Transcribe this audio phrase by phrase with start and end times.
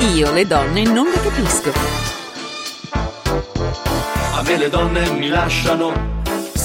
[0.00, 1.72] Io le donne non le capisco.
[4.34, 6.19] A me le donne mi lasciano.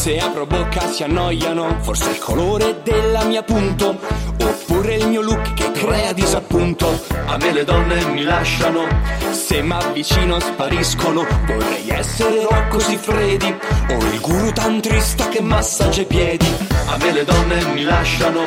[0.05, 1.79] Se apro bocca si annoiano.
[1.81, 3.97] Forse il colore della mia punto.
[4.39, 7.01] Oppure il mio look che crea disappunto.
[7.25, 8.85] A me le donne mi lasciano.
[9.31, 11.25] Se m'avvicino spariscono.
[11.47, 13.51] Vorrei essere Rocco Siffredi.
[13.89, 16.55] O il guru tantrista che massaggia i piedi.
[16.85, 18.41] A me le donne mi lasciano.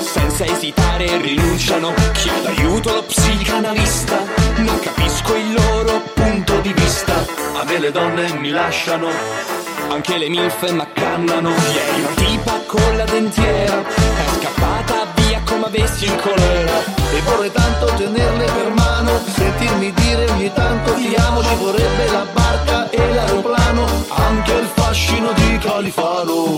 [0.00, 1.92] Senza esitare rinunciano.
[2.14, 4.16] Chiedo aiuto allo psicanalista.
[4.56, 7.12] Non capisco il loro punto di vista.
[7.60, 9.61] A me le donne mi lasciano.
[9.88, 16.04] Anche le milf m'accannano Ieri una tipa con la dentiera È scappata via come avessi
[16.04, 16.78] il colera.
[17.14, 22.26] E vorrei tanto tenerle per mano Sentirmi dire ogni tanto ti amo Ci vorrebbe la
[22.32, 26.54] barca e l'aeroplano Anche il fascino di Califano.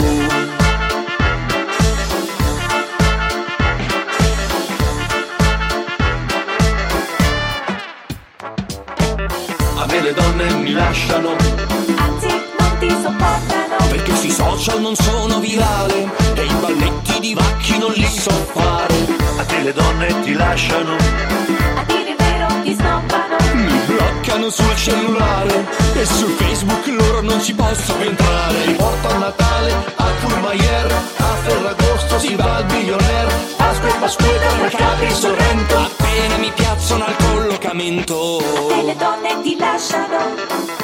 [9.77, 11.84] A me le donne mi lasciano
[12.87, 13.89] ti sopportano.
[13.89, 18.95] Perché sui social non sono virale E i balletti di vacchi non li so fare
[19.39, 23.94] A te le donne ti lasciano A dire il vero, ti snobbano.
[24.25, 29.19] Mi bloccano sul cellulare E su Facebook loro non ci posso entrare Li porto a
[29.19, 35.77] Natale a Courmayeur A Ferragosto si va al billionaire Pasqua e Pasquetta mercati in Sorrento
[35.77, 40.35] Appena mi piazzano al collocamento E le donne ti lasciano.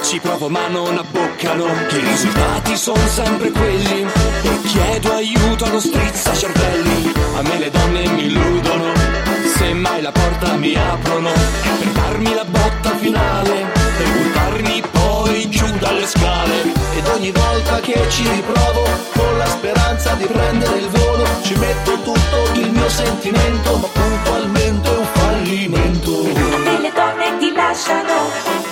[0.02, 4.06] Ci provo ma non abboccano I risultati sono sempre quelli
[4.42, 9.19] E chiedo aiuto allo strizza cervelli A me le donne mi illudono
[9.60, 15.66] Se mai la porta mi aprono per darmi la botta finale E buttarmi poi giù
[15.78, 16.62] dalle scale
[16.96, 21.92] Ed ogni volta che ci riprovo Con la speranza di prendere il volo Ci metto
[22.00, 28.69] tutto il mio sentimento Ma puntualmente è un fallimento A te le donne ti lasciano.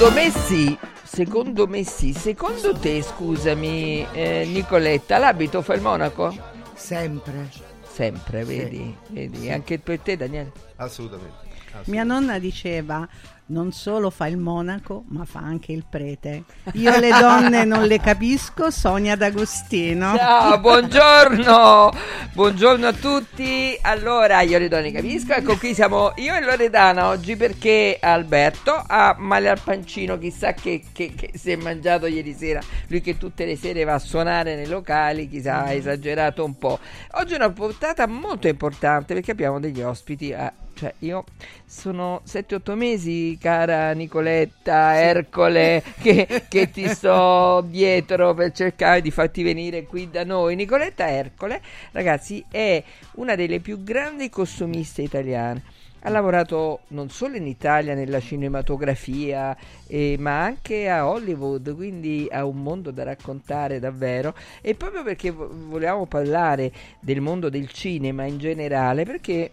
[0.00, 2.14] Secondo me sì, secondo me sì.
[2.14, 6.34] Secondo te, scusami, eh, Nicoletta, l'abito fa il monaco?
[6.74, 7.50] Sempre.
[7.86, 9.50] Sempre, vedi, vedi.
[9.50, 10.52] Anche per te, Daniele.
[10.76, 11.48] Assolutamente.
[11.84, 13.06] Mia nonna diceva
[13.50, 16.44] non solo fa il monaco, ma fa anche il prete.
[16.74, 20.16] Io le donne non le capisco, Sonia D'Agostino.
[20.16, 21.92] Ciao, buongiorno,
[22.32, 23.76] buongiorno a tutti.
[23.82, 29.16] Allora, io le donne capisco, ecco qui siamo io e Loredana oggi perché Alberto ha
[29.18, 33.44] male al pancino, chissà che, che- che si è mangiato ieri sera, lui che tutte
[33.44, 36.78] le sere va a suonare nei locali, chissà ha esagerato un po'.
[37.12, 40.30] Oggi è una puntata molto importante perché abbiamo degli ospiti.
[40.30, 41.24] eh, cioè, io
[41.66, 49.42] sono 7-8 mesi, cara Nicoletta, Ercole, che, che ti sto dietro per cercare di farti
[49.42, 50.54] venire qui da noi.
[50.54, 51.60] Nicoletta Ercole,
[51.92, 52.82] ragazzi, è
[53.16, 55.62] una delle più grandi costumiste italiane.
[56.02, 59.54] Ha lavorato non solo in Italia nella cinematografia,
[59.86, 64.34] eh, ma anche a Hollywood, quindi ha un mondo da raccontare davvero.
[64.62, 69.50] E proprio perché vo- volevamo parlare del mondo del cinema in generale, perché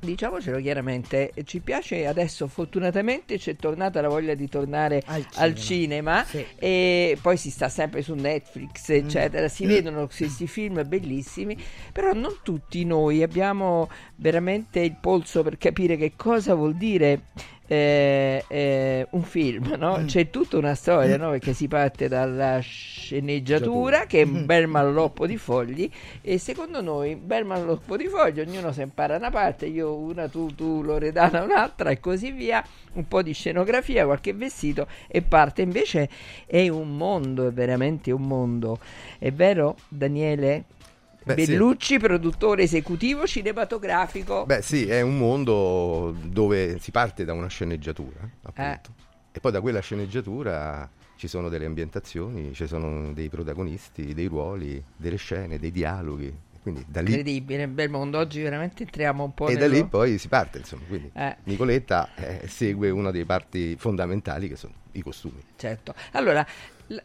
[0.00, 6.24] Diciamocelo chiaramente, ci piace adesso, fortunatamente c'è tornata la voglia di tornare Al al cinema,
[6.24, 6.46] cinema, sì.
[6.58, 11.56] e poi si sta sempre su Netflix, eccetera, si vedono questi film bellissimi,
[11.92, 17.24] però non tutti noi abbiamo veramente il polso per capire che cosa vuol dire
[17.70, 20.02] eh, eh, un film, no?
[20.04, 21.30] C'è tutta una storia, no?
[21.30, 25.88] Perché si parte dalla sceneggiatura, che è un bel malloppo di fogli,
[26.20, 30.52] e secondo noi, bel malloppo di fogli, ognuno si impara una parte, io una, tu,
[30.52, 32.60] tu, Loredana un'altra, e così via,
[32.94, 35.62] un po' di scenografia, qualche vestito, e parte.
[35.62, 36.08] Invece
[36.46, 38.80] è un mondo, è veramente un mondo.
[39.16, 40.64] È vero, Daniele?
[41.22, 41.52] Beh, sì.
[41.52, 44.46] Bellucci, produttore esecutivo cinematografico.
[44.46, 48.94] Beh sì, è un mondo dove si parte da una sceneggiatura, appunto.
[49.32, 54.82] E poi da quella sceneggiatura ci sono delle ambientazioni, ci sono dei protagonisti, dei ruoli,
[54.96, 56.34] delle scene, dei dialoghi.
[56.62, 58.18] Quindi da lì, Incredibile, bel mondo.
[58.18, 60.82] Oggi veramente entriamo un po' e da nello- lì poi si parte, insomma.
[60.88, 61.36] Quindi Eh.
[61.44, 65.42] Nicoletta eh, segue una delle parti fondamentali che sono i costumi.
[65.56, 65.94] Certo.
[66.12, 66.46] Allora,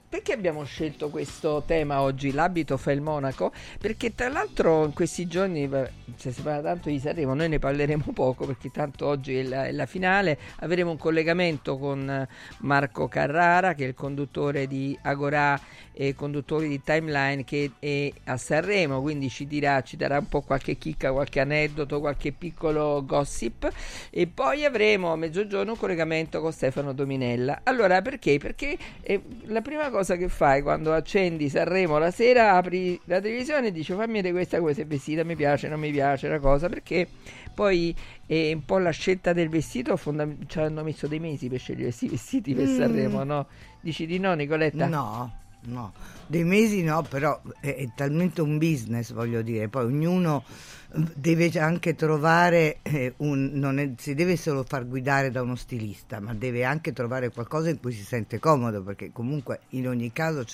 [0.10, 3.52] Perché abbiamo scelto questo tema oggi, l'abito fa il monaco?
[3.80, 5.70] Perché tra l'altro in questi giorni,
[6.16, 9.68] se si parla tanto di Sanremo, noi ne parleremo poco perché tanto oggi è la,
[9.68, 12.28] è la finale, avremo un collegamento con eh,
[12.62, 15.60] Marco Carrara che è il conduttore di Agorà
[15.94, 20.42] e conduttore di Timeline che è a Sanremo, quindi ci dirà, ci darà un po'
[20.42, 23.72] qualche chicca, qualche aneddoto, qualche piccolo gossip
[24.10, 27.62] e poi avremo a mezzogiorno un collegamento con Stefano Dominella.
[27.64, 28.40] Allora perché?
[28.40, 33.68] Perché eh, la prima cosa che fai quando accendi Sanremo la sera, apri la televisione
[33.68, 36.68] e dici fammi vedere questa cosa è vestita, mi piace, non mi piace la cosa,
[36.70, 37.08] perché
[37.54, 37.96] poi
[38.26, 41.84] è un po' la scelta del vestito, fonda- ci hanno messo dei mesi per scegliere
[41.86, 42.78] questi vestiti per Mm.
[42.78, 43.48] Sanremo, no?
[43.82, 44.88] Dici di no Nicoletta?
[44.88, 45.32] No,
[45.62, 45.94] no,
[46.28, 51.52] dei mesi no, però è, è talmente un business, voglio dire, poi ognuno eh, deve
[51.60, 56.34] anche trovare eh, un, non è- si deve solo far guidare da uno stilista, ma
[56.34, 60.46] deve anche trovare qualcosa in cui si sente comodo, perché comunque in ogni caso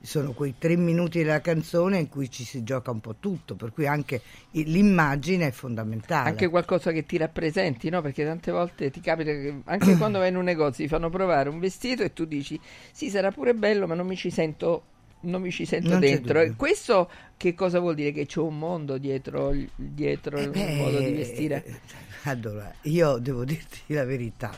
[0.00, 3.72] sono quei tre minuti della canzone in cui ci si gioca un po' tutto, per
[3.72, 4.20] cui anche
[4.50, 6.28] l'immagine è fondamentale.
[6.28, 8.02] Anche qualcosa che ti rappresenti, no?
[8.02, 11.48] Perché tante volte ti capita che anche quando vai in un negozio ti fanno provare
[11.48, 12.60] un vestito e tu dici
[12.92, 14.84] sì, sarà pure bello, ma non mi ci sento,
[15.22, 16.40] non mi ci sento Non dentro.
[16.40, 18.12] E questo che cosa vuol dire?
[18.12, 21.64] Che c'è un mondo dietro, il- dietro il Eh, modo di vestire?
[21.64, 21.80] eh,
[22.24, 24.52] Allora, io devo dirti la verità,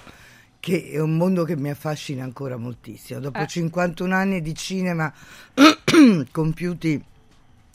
[0.60, 3.20] che è un mondo che mi affascina ancora moltissimo.
[3.20, 3.46] Dopo Eh.
[3.46, 5.12] 51 anni di cinema
[6.30, 7.02] compiuti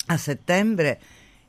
[0.08, 1.00] a settembre,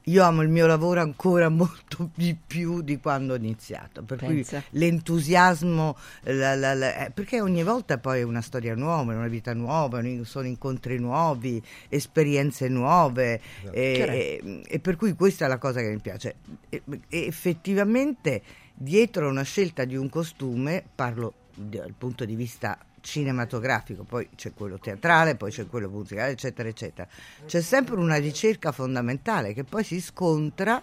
[0.04, 4.02] io amo il mio lavoro ancora molto di più di quando ho iniziato.
[4.02, 4.62] Per Pensa.
[4.68, 9.16] cui l'entusiasmo, la- la- la- eh, perché ogni volta poi è una storia nuova, è
[9.16, 14.12] una vita nuova, sono incontri nuovi, esperienze nuove e, Certo.
[14.12, 16.36] e- e per cui questa è la cosa che mi piace.
[16.68, 18.42] E- e effettivamente
[18.74, 24.78] dietro una scelta di un costume, parlo dal punto di vista cinematografico, poi c'è quello
[24.78, 27.08] teatrale, poi c'è quello musicale, eccetera, eccetera.
[27.46, 30.82] C'è sempre una ricerca fondamentale che poi si scontra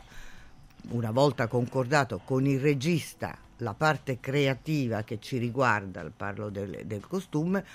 [0.89, 7.05] una volta concordato con il regista la parte creativa che ci riguarda, parlo del, del
[7.07, 7.65] costume,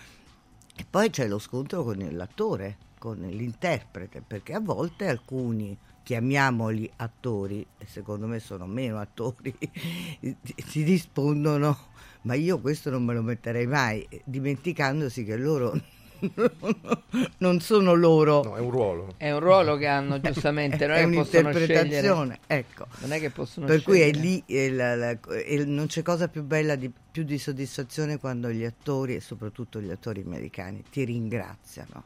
[0.75, 7.67] e poi c'è lo scontro con l'attore, con l'interprete, perché a volte alcuni, chiamiamoli attori,
[7.79, 9.55] e secondo me sono meno attori,
[10.67, 11.91] si rispondono,
[12.23, 15.79] ma io questo non me lo metterei mai, dimenticandosi che loro
[17.39, 18.43] non sono loro.
[18.43, 19.15] No, è un ruolo.
[19.17, 21.65] È un ruolo che hanno giustamente, non è, è che possono scegliere.
[21.75, 22.87] un'interpretazione, ecco.
[23.01, 24.21] Non è che possono Per cui è scegliere.
[24.27, 28.51] lì, eh, la- la- eh, non c'è cosa più bella, di, più di soddisfazione quando
[28.51, 32.05] gli attori, e soprattutto gli attori americani, ti ringraziano.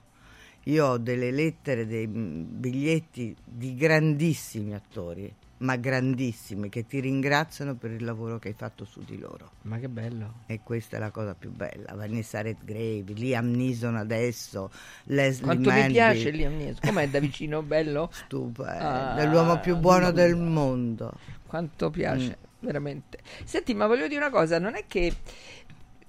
[0.64, 7.74] Io ho delle lettere, dei mm, biglietti di grandissimi attori, ma grandissimi, che ti ringraziano
[7.76, 9.52] per il lavoro che hai fatto su di loro.
[9.62, 10.40] Ma che bello.
[10.46, 11.94] E questa è la cosa più bella.
[11.94, 14.70] Vanessa Redgrave, Liam Neeson adesso,
[15.04, 15.92] Leslie Quanto mi Manville.
[15.92, 16.80] piace Liam Neeson.
[16.82, 18.10] Com'è da vicino bello?
[18.12, 20.44] Stupendo, Ah, è l'uomo più buono del mia.
[20.50, 21.12] mondo.
[21.46, 22.66] Quanto piace, Mm.
[22.66, 23.18] veramente.
[23.44, 25.12] Senti, ma voglio dire una cosa, non è che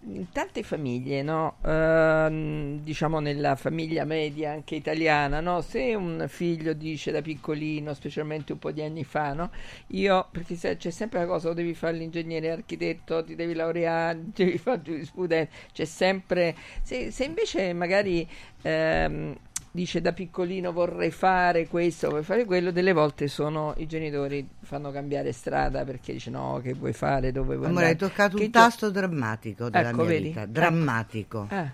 [0.01, 1.57] in tante famiglie, no?
[1.65, 5.61] Ehm, diciamo nella famiglia media anche italiana, no?
[5.61, 9.49] Se un figlio dice da piccolino, specialmente un po' di anni fa, no?
[9.87, 14.19] Io, perché se- c'è sempre la cosa, o devi fare l'ingegnere architetto, ti devi laureare,
[14.33, 16.55] devi fare giurisprudenza, c'è sempre...
[16.83, 18.27] Se, se invece magari...
[18.61, 19.35] ehm,
[19.77, 24.91] dice da piccolino vorrei fare questo, vorrei fare quello, delle volte sono i genitori fanno
[24.91, 27.91] cambiare strada perché dice no, che vuoi fare, dove vuoi Amore, andare.
[27.91, 30.27] hai toccato Che un tasto drammatico della Ecco, mia vedi?
[30.29, 30.51] vita, Ecco.
[30.51, 31.47] drammatico.
[31.49, 31.71] Eh,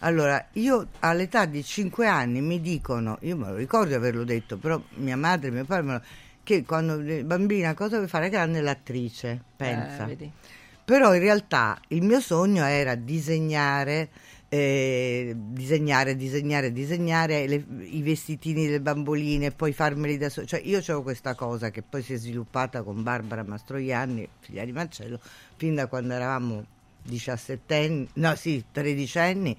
[0.00, 4.56] Allora, io all'età di 5 anni mi dicono, io me lo ricordo di averlo detto,
[4.58, 6.02] però mia madre e mio padre me lo
[6.42, 8.28] che quando eh, bambina cosa vuoi fare?
[8.28, 10.06] Grande l'attrice, pensa.
[10.06, 10.30] eh.
[10.84, 14.10] Però in realtà il mio sogno era disegnare,
[14.48, 20.46] eh, disegnare, disegnare, disegnare le- i vestitini delle bamboline e poi farmeli da solo.
[20.46, 24.72] Cioè io avevo questa cosa che poi si è sviluppata con Barbara Mastroianni, figlia di
[24.72, 25.20] Marcello,
[25.56, 26.64] fin da quando eravamo
[27.02, 29.56] 17 anni, no sì, 13 anni.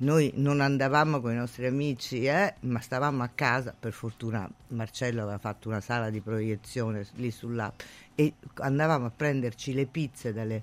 [0.00, 3.74] Noi non andavamo con i nostri amici, eh, ma stavamo a casa.
[3.76, 7.80] Per fortuna Marcello aveva fatto una sala di proiezione lì sull'app
[8.14, 10.62] e andavamo a prenderci le pizze dalle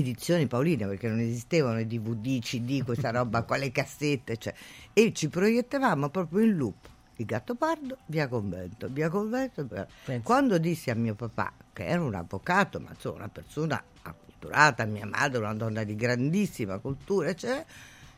[0.00, 4.54] edizioni Paolina perché non esistevano i DVD, CD, questa roba qua, le cassette, cioè,
[4.92, 6.88] e ci proiettavamo proprio in loop.
[7.16, 9.64] Il gatto pardo, via convento, via convento.
[9.64, 9.86] via-.
[10.22, 15.06] Quando dissi a mio papà, che era un avvocato, ma insomma una persona acculturata, mia
[15.06, 17.64] madre una donna di grandissima cultura, eccetera,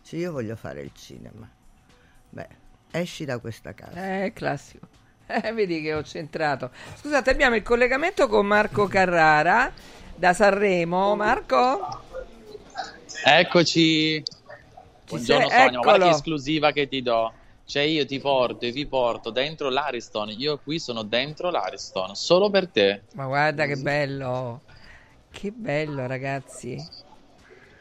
[0.00, 1.48] dice, io voglio fare il cinema.
[2.30, 2.48] Beh,
[2.92, 4.24] esci da questa casa.
[4.24, 4.88] Eh, classico.
[5.26, 6.70] Eh, vedi che ho centrato.
[6.96, 9.72] Scusate, abbiamo il collegamento con Marco Carrara
[10.24, 11.14] da Sanremo.
[11.16, 12.00] Marco?
[13.26, 14.22] Eccoci.
[14.22, 14.22] Ci
[15.06, 15.64] Buongiorno sei?
[15.66, 17.30] Sonia, guarda che esclusiva che ti do.
[17.66, 20.30] Cioè io ti porto e vi porto dentro l'Ariston.
[20.30, 23.02] Io qui sono dentro l'Ariston, solo per te.
[23.14, 24.62] Ma guarda che bello.
[25.30, 26.82] Che bello, ragazzi.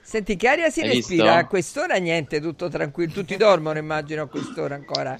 [0.02, 1.24] Senti, che aria si Hai respira?
[1.24, 1.38] visto?
[1.40, 3.14] A quest'ora niente, tutto tranquillo.
[3.14, 5.16] Tutti dormono, immagino, a quest'ora ancora.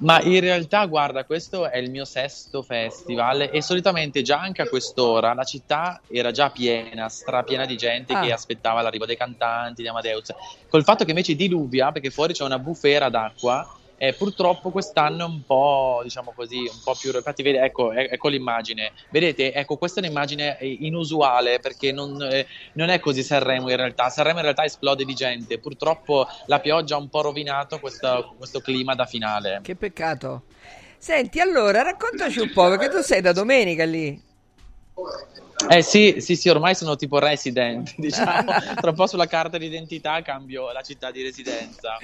[0.00, 4.68] Ma in realtà, guarda, questo è il mio sesto festival e solitamente già anche a
[4.68, 8.20] quest'ora la città era già piena, strapiena di gente Ah.
[8.20, 10.32] che aspettava l'arrivo dei cantanti di Amadeus.
[10.68, 13.66] Col fatto che invece diluvia, perché fuori c'è una bufera d'acqua,
[13.98, 17.12] e purtroppo quest'anno è un po', diciamo così, un po' più...
[17.12, 18.92] Infatti, vedi, ecco, ecco l'immagine.
[19.10, 23.76] Vedete, ecco, questa è un'immagine eh, inusuale perché non, eh, non è così Sanremo in
[23.76, 24.08] realtà.
[24.08, 25.58] Sanremo in realtà esplode di gente.
[25.58, 29.60] Purtroppo la pioggia ha un po' rovinato questo, questo clima da finale.
[29.62, 30.44] Che peccato.
[30.96, 34.26] Senti, allora, raccontaci un po', perché tu sei da domenica lì.
[35.70, 38.44] Eh sì, sì, sì, ormai sono tipo resident, diciamo,
[38.80, 41.98] tra un po' sulla carta d'identità cambio la città di residenza.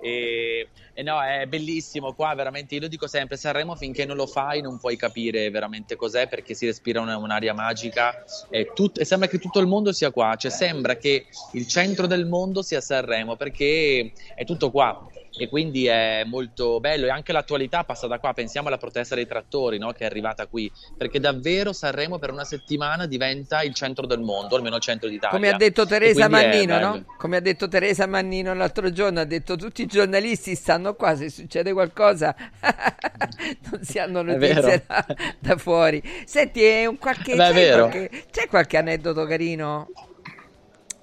[0.00, 4.26] E, e no, è bellissimo qua, veramente, io lo dico sempre, Sanremo finché non lo
[4.26, 8.14] fai non puoi capire veramente cos'è perché si respira una- un'aria magica
[8.48, 12.06] e, tut- e sembra che tutto il mondo sia qua, cioè sembra che il centro
[12.06, 15.09] del mondo sia Sanremo perché è tutto qua.
[15.32, 19.26] E quindi è molto bello e anche l'attualità passa da qua, pensiamo alla protesta dei
[19.26, 24.06] trattori no, che è arrivata qui, perché davvero Sanremo per una settimana diventa il centro
[24.06, 25.36] del mondo, almeno il centro d'Italia.
[25.36, 27.04] Come ha detto Teresa Mannino, no?
[27.16, 31.30] Come ha detto Teresa Mannino l'altro giorno, ha detto tutti i giornalisti stanno qua, se
[31.30, 32.34] succede qualcosa
[33.70, 35.06] non si hanno notizie da,
[35.38, 36.02] da fuori.
[36.24, 39.88] Senti, è un qualche, Beh, è c'è, qualche, c'è qualche aneddoto carino?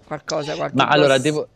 [0.05, 1.49] Qualcosa, qualche Ma allora devo,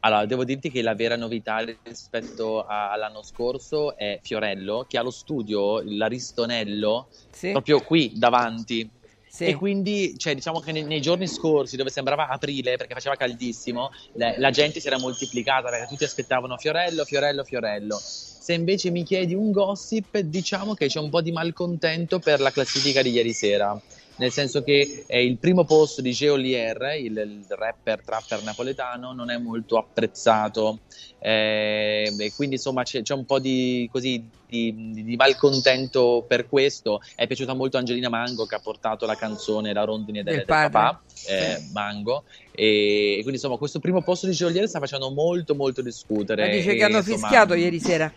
[0.00, 5.02] allora, devo dirti che la vera novità rispetto a- all'anno scorso è Fiorello, che ha
[5.02, 7.50] lo studio, l'Aristonello, Sì?
[7.52, 8.88] proprio qui davanti.
[9.30, 9.44] Sì.
[9.44, 13.90] E quindi, cioè, diciamo che nei, nei giorni scorsi, dove sembrava aprile perché faceva caldissimo,
[14.14, 17.98] la, la gente si era moltiplicata perché tutti aspettavano Fiorello, Fiorello, Fiorello.
[18.00, 22.50] Se invece mi chiedi un gossip, diciamo che c'è un po' di malcontento per la
[22.50, 23.78] classifica di ieri sera.
[24.18, 29.30] Nel senso che eh, il primo posto di Geolier, il, il rapper trapper napoletano, non
[29.30, 30.80] è molto apprezzato.
[31.20, 37.00] eh, e quindi insomma c'è, c'è un po' di, così, di, di malcontento per questo.
[37.14, 41.00] È piaciuta molto Angelina Mango che ha portato la canzone La rondine del, Del papà,
[41.28, 42.24] eh, Mango.
[42.50, 46.44] E, e quindi insomma questo primo posto di Geolier sta facendo molto molto discutere.
[46.44, 48.12] Ma dice e, che hanno insomma, fischiato ieri sera.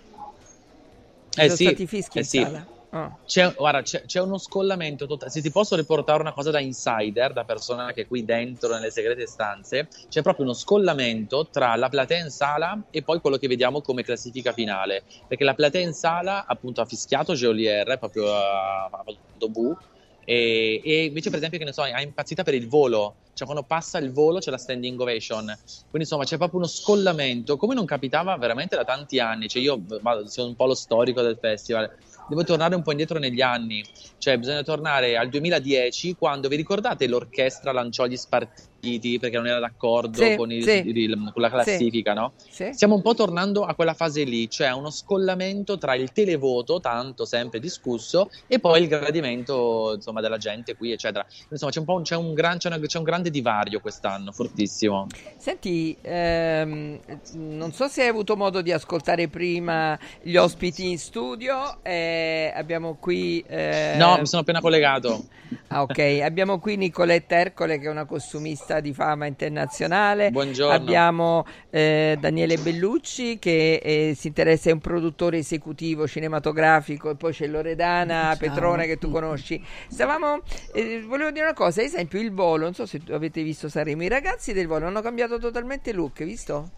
[1.34, 2.42] Eh sono sì, stati fischi eh in sì.
[2.42, 2.80] sala.
[2.94, 3.20] Oh.
[3.26, 5.32] C'è, guarda, c'è, c'è uno scollamento totale.
[5.32, 8.92] Se ti posso riportare una cosa da insider, da persona che è qui dentro nelle
[8.92, 13.48] segrete stanze, c'è proprio uno scollamento tra la platea in sala e poi quello che
[13.48, 15.04] vediamo come classifica finale.
[15.26, 19.78] Perché la platea in sala, appunto, ha fischiato Geolier, proprio ha ha fatto bu.
[20.24, 23.16] E, e invece, per esempio, che ne so, ha impazzita per il volo.
[23.34, 25.46] Cioè, quando passa il volo c'è la standing ovation.
[25.46, 29.48] Quindi, insomma, c'è proprio uno scollamento, come non capitava veramente da tanti anni.
[29.48, 29.82] Cioè, io
[30.26, 31.90] sono un po' lo storico del festival
[32.28, 33.84] devo tornare un po' indietro negli anni,
[34.18, 38.71] cioè bisogna tornare al 2010 quando vi ricordate l'orchestra lanciò gli spartiti
[39.20, 40.84] perché non era d'accordo Sì, con, il- sì.
[40.88, 42.34] il- con la classifica, no?
[42.50, 42.74] Sì?
[42.74, 47.26] Stiamo un po' tornando a quella fase lì, cioè uno scollamento tra il televoto, tanto
[47.26, 51.26] sempre discusso, e poi il gradimento insomma, della gente qui, eccetera.
[51.50, 54.32] Insomma, c'è un, po' un, c'è un, gran- c'è una- c'è un grande divario quest'anno,
[54.32, 55.08] fortissimo.
[55.38, 57.00] Senti, ehm,
[57.34, 61.80] non so se hai avuto modo di ascoltare prima gli ospiti in studio.
[61.84, 63.44] eh, abbiamo qui.
[63.48, 65.26] eh, No, mi sono appena collegato.
[65.68, 66.20] Ah, ok.
[66.24, 70.32] Abbiamo qui Nicoletta Ercole, che è una costumista di fama internazionale.
[70.32, 70.74] Buongiorno.
[70.74, 77.10] Abbiamo eh, Daniele Bellucci, che eh, si interessa, è un produttore esecutivo cinematografico.
[77.10, 78.38] E poi c'è Loredana Ciao.
[78.38, 79.62] Petrone, che tu conosci.
[79.90, 80.42] Stavamo.
[80.74, 82.64] eh, volevo dire una cosa, ad esempio, il volo.
[82.64, 84.04] Non so se avete visto Sanremo.
[84.04, 86.70] I ragazzi del volo hanno cambiato totalmente look, visto?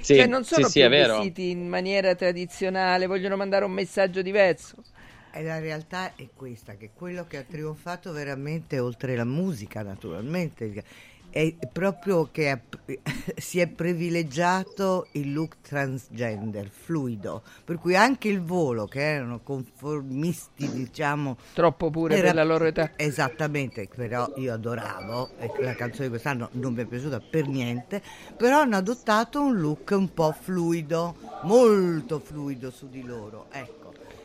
[0.00, 4.20] Sì, cioè, non sono sì, sì, più vestiti in maniera tradizionale, vogliono mandare un messaggio
[4.20, 4.76] diverso.
[5.34, 10.84] E la realtà è questa, che quello che ha trionfato veramente, oltre la musica naturalmente,
[11.30, 12.60] è proprio che ha-
[13.36, 20.68] si è privilegiato il look transgender, fluido, per cui anche il volo, che erano conformisti,
[20.68, 21.38] diciamo...
[21.54, 22.90] Troppo pure era- per la loro età.
[22.96, 28.02] Esattamente, però io adoravo, la canzone di quest'anno non mi è piaciuta per niente,
[28.36, 33.81] però hanno adottato un look un po' fluido, molto fluido su di loro, ecco.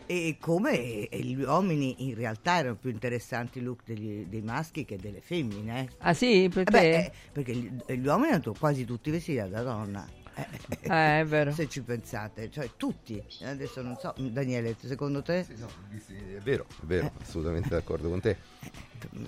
[0.09, 4.85] E come e gli uomini in realtà erano più interessanti i look degli- dei maschi
[4.85, 5.81] che delle femmine.
[5.81, 5.87] eh.
[5.99, 9.61] Ah sì, per Eh beh, eh, perché gli, gli uomini erano quasi tutti vestiti da
[9.61, 10.07] donna.
[10.35, 11.51] Eh, è vero.
[11.51, 13.21] Se ci pensate, cioè tutti.
[13.41, 15.43] Adesso non so, Daniele, secondo te?
[15.43, 15.67] Sì, no,
[16.37, 18.37] è vero, è vero, assolutamente d'accordo con te.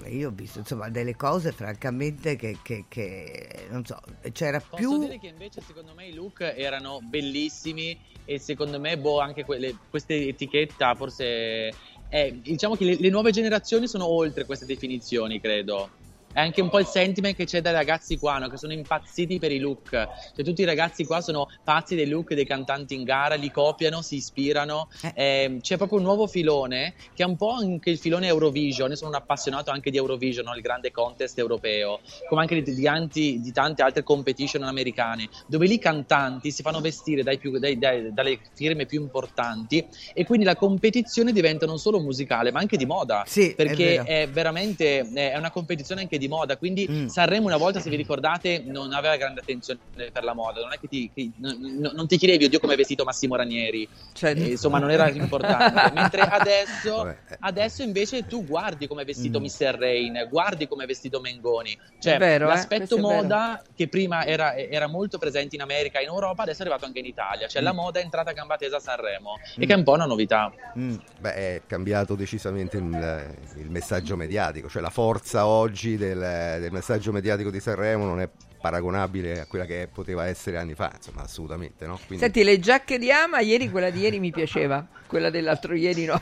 [0.08, 4.00] Io ho visto insomma delle cose francamente che, che, che non so,
[4.32, 5.00] c'era Posso più...
[5.00, 9.76] dire che invece secondo me i look erano bellissimi e secondo me boh, anche quelle,
[9.90, 11.74] questa etichetta forse...
[12.10, 15.99] eh, diciamo che le, le nuove generazioni sono oltre queste definizioni, credo.
[16.32, 18.50] È anche un po' il sentiment che c'è dai ragazzi qua, no?
[18.50, 19.90] che sono impazziti per i look.
[19.90, 24.04] Cioè, tutti i ragazzi qua sono pazzi dei look dei cantanti in gara, li copiano,
[24.04, 24.90] si ispirano.
[25.16, 28.92] Eh, c'è proprio un nuovo filone che è un po' anche il filone Eurovision.
[28.92, 30.54] Io sono un appassionato anche di Eurovision, no?
[30.54, 35.66] il grande contest europeo, come anche di, di, anti- di tante altre competition americane, dove
[35.66, 39.84] lì i cantanti si fanno vestire dai più- dai- dai- dalle firme più importanti
[40.14, 43.24] e quindi la competizione diventa non solo musicale, ma anche di moda.
[43.26, 44.04] Sì, è perché vero.
[44.06, 46.58] è veramente è una competizione anche di moda.
[46.58, 47.08] Quindi Mm.
[47.08, 49.80] Sanremo una volta, se vi ricordate, non aveva grande attenzione
[50.12, 50.62] per la moda.
[50.62, 53.36] Non è che ti, che- non, non- non ti chiedevi, oddio, come è vestito Massimo
[53.36, 53.88] Ranieri.
[54.14, 55.92] Cioè, Eh, insomma, non era importante.
[55.94, 57.18] Mentre adesso, eh.
[57.40, 59.44] adesso invece tu guardi come è vestito Mm.
[59.44, 59.76] Mr.
[59.80, 61.78] Rain, guardi come è vestito Mengoni.
[62.00, 63.08] Cioè, È vero, eh, l'aspetto vero.
[63.08, 66.86] moda che prima era, era molto presente in America e in Europa, adesso è arrivato
[66.86, 67.48] anche in Italia.
[67.48, 69.38] Cioè, la moda è entrata a gamba tesa a Sanremo.
[69.58, 70.52] E che è un po' una novità.
[70.78, 70.96] Mm.
[71.20, 77.12] Beh, è cambiato decisamente il, il messaggio mediatico, cioè la forza oggi del, del messaggio
[77.12, 81.86] mediatico di Sanremo non è paragonabile a quella che poteva essere anni fa, insomma, assolutamente,
[81.86, 82.00] no?
[82.06, 86.06] Quindi- Senti, le giacche di Ama, ieri quella di ieri mi piaceva, quella dell'altro ieri
[86.06, 86.20] no.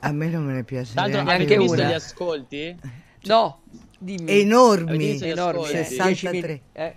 [0.00, 1.88] A me non me ne piace l'altro, neanche visto una.
[1.88, 2.76] gli ascolti?
[3.22, 3.62] no,
[3.98, 4.30] dimmi.
[4.40, 6.52] Enormi, eh, 63.
[6.52, 6.94] 10.000, eh.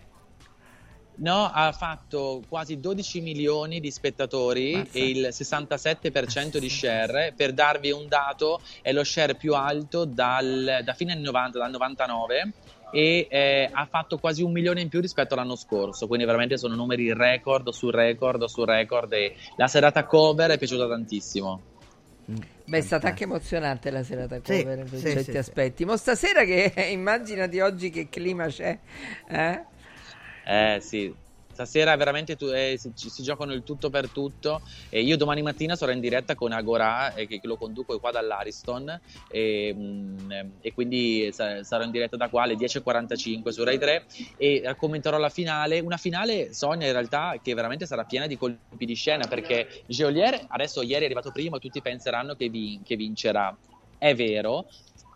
[1.20, 4.98] No, ha fatto quasi 12 milioni di spettatori Mazza.
[4.98, 7.34] e il 67% di share.
[7.36, 11.72] Per darvi un dato, è lo share più alto dal, da fine anni 90, dal
[11.72, 12.54] 99
[12.92, 16.76] e eh, ha fatto quasi un milione in più rispetto all'anno scorso, quindi veramente sono
[16.76, 21.62] numeri record su record su record e la serata cover è piaciuta tantissimo.
[22.66, 25.38] Beh, è stata anche emozionante la serata Sì, cover per sì, certi sì, sì.
[25.38, 25.86] aspetti.
[25.86, 28.78] Ma stasera che immaginati oggi che clima c'è,
[29.28, 29.64] eh?
[30.50, 31.14] Eh sì,
[31.52, 34.62] stasera veramente tu- eh, si, si giocano il tutto per tutto.
[34.90, 39.00] E io domani mattina sarò in diretta con Agora eh, che, lo conduco qua dall'Ariston.
[39.28, 43.78] E, mm, eh, e quindi sa- sarò in diretta da qua alle 10.45 su Rai
[43.78, 44.06] 3
[44.38, 48.86] e commenterò la finale, una finale Sonia in realtà che veramente sarà piena di colpi
[48.86, 53.56] di scena perché Geolier adesso ieri è arrivato primo tutti penseranno che, vi- che vincerà,
[54.00, 54.66] è vero,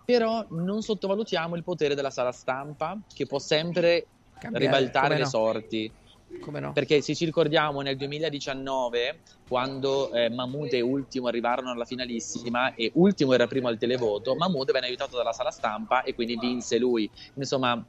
[0.06, 4.10] però non sottovalutiamo il potere della sala stampa che può sempre
[4.44, 5.28] Cambiare, ribaltare le no.
[5.28, 5.92] sorti.
[6.40, 6.74] Come no?
[6.74, 12.92] Perché se ci ricordiamo nel 2019, quando eh, Mahmood e Ultimo arrivarono alla finalissima e
[12.96, 17.10] Ultimo era primo al televoto, Mahmood venne aiutato dalla sala stampa e quindi vinse lui.
[17.36, 17.84] Insomma,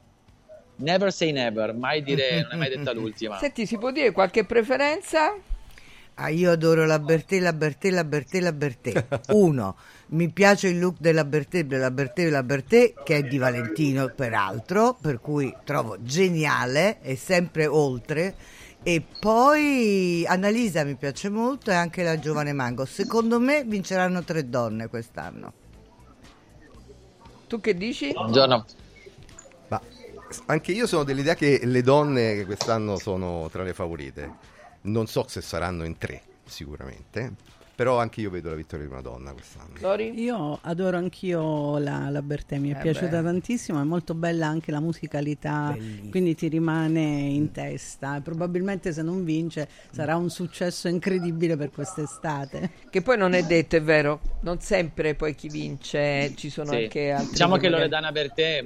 [0.77, 3.37] never say never, mai dire, non è mai detta l'ultima.
[3.39, 5.35] Senti, si può dire qualche preferenza?
[6.15, 9.05] Ah, io adoro la Bertè, la Bertè, la Bertè, la Bertè.
[9.33, 9.75] Uno,
[10.07, 14.95] mi piace il look della Bertè, della Bertè, della Bertè, che è di Valentino peraltro,
[14.99, 18.35] per cui trovo geniale, è sempre oltre.
[18.83, 22.85] E poi Annalisa mi piace molto e anche la giovane Mango.
[22.85, 25.53] Secondo me vinceranno tre donne quest'anno.
[27.47, 28.11] Tu che dici?
[28.11, 28.65] Buongiorno.
[29.69, 29.81] Ma
[30.45, 34.31] anche io sono dell'idea che le donne che quest'anno sono tra le favorite.
[34.81, 37.33] Non so se saranno in tre, sicuramente.
[37.75, 39.73] Però anche io vedo la vittoria di una donna quest'anno.
[39.79, 40.17] Lori?
[40.21, 43.23] Io adoro anch'io la, la Bertè, mi è Eh piaciuta beh.
[43.23, 46.09] tantissimo, è molto bella anche la musicalità, Bellissima.
[46.09, 48.21] quindi ti rimane in testa.
[48.21, 52.71] Probabilmente se non vince sarà un successo incredibile per quest'estate.
[52.89, 54.21] Che poi non è detto, è vero.
[54.41, 56.75] Non sempre poi chi vince ci sono Sì.
[56.83, 57.29] anche altri.
[57.31, 58.65] Diciamo che magari- Loredana Bertè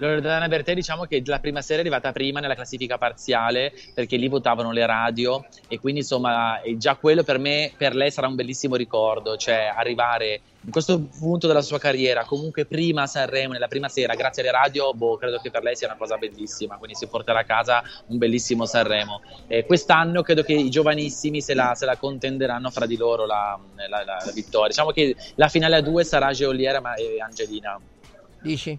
[0.00, 4.28] Loredana Bertè diciamo che la prima sera è arrivata prima nella classifica parziale perché lì
[4.28, 8.36] votavano le radio e quindi insomma e già quello per me, per lei sarà un
[8.36, 13.66] bellissimo ricordo, cioè arrivare in questo punto della sua carriera comunque prima a Sanremo, nella
[13.68, 16.96] prima sera, grazie alle radio, boh, credo che per lei sia una cosa bellissima, quindi
[16.96, 19.20] si porterà a casa un bellissimo Sanremo.
[19.46, 23.58] E quest'anno credo che i giovanissimi se la, se la contenderanno fra di loro la,
[23.88, 24.68] la- la- vittoria.
[24.68, 27.80] Diciamo che la finale a due sarà Geoliera e Angelina.
[28.40, 28.78] Dici?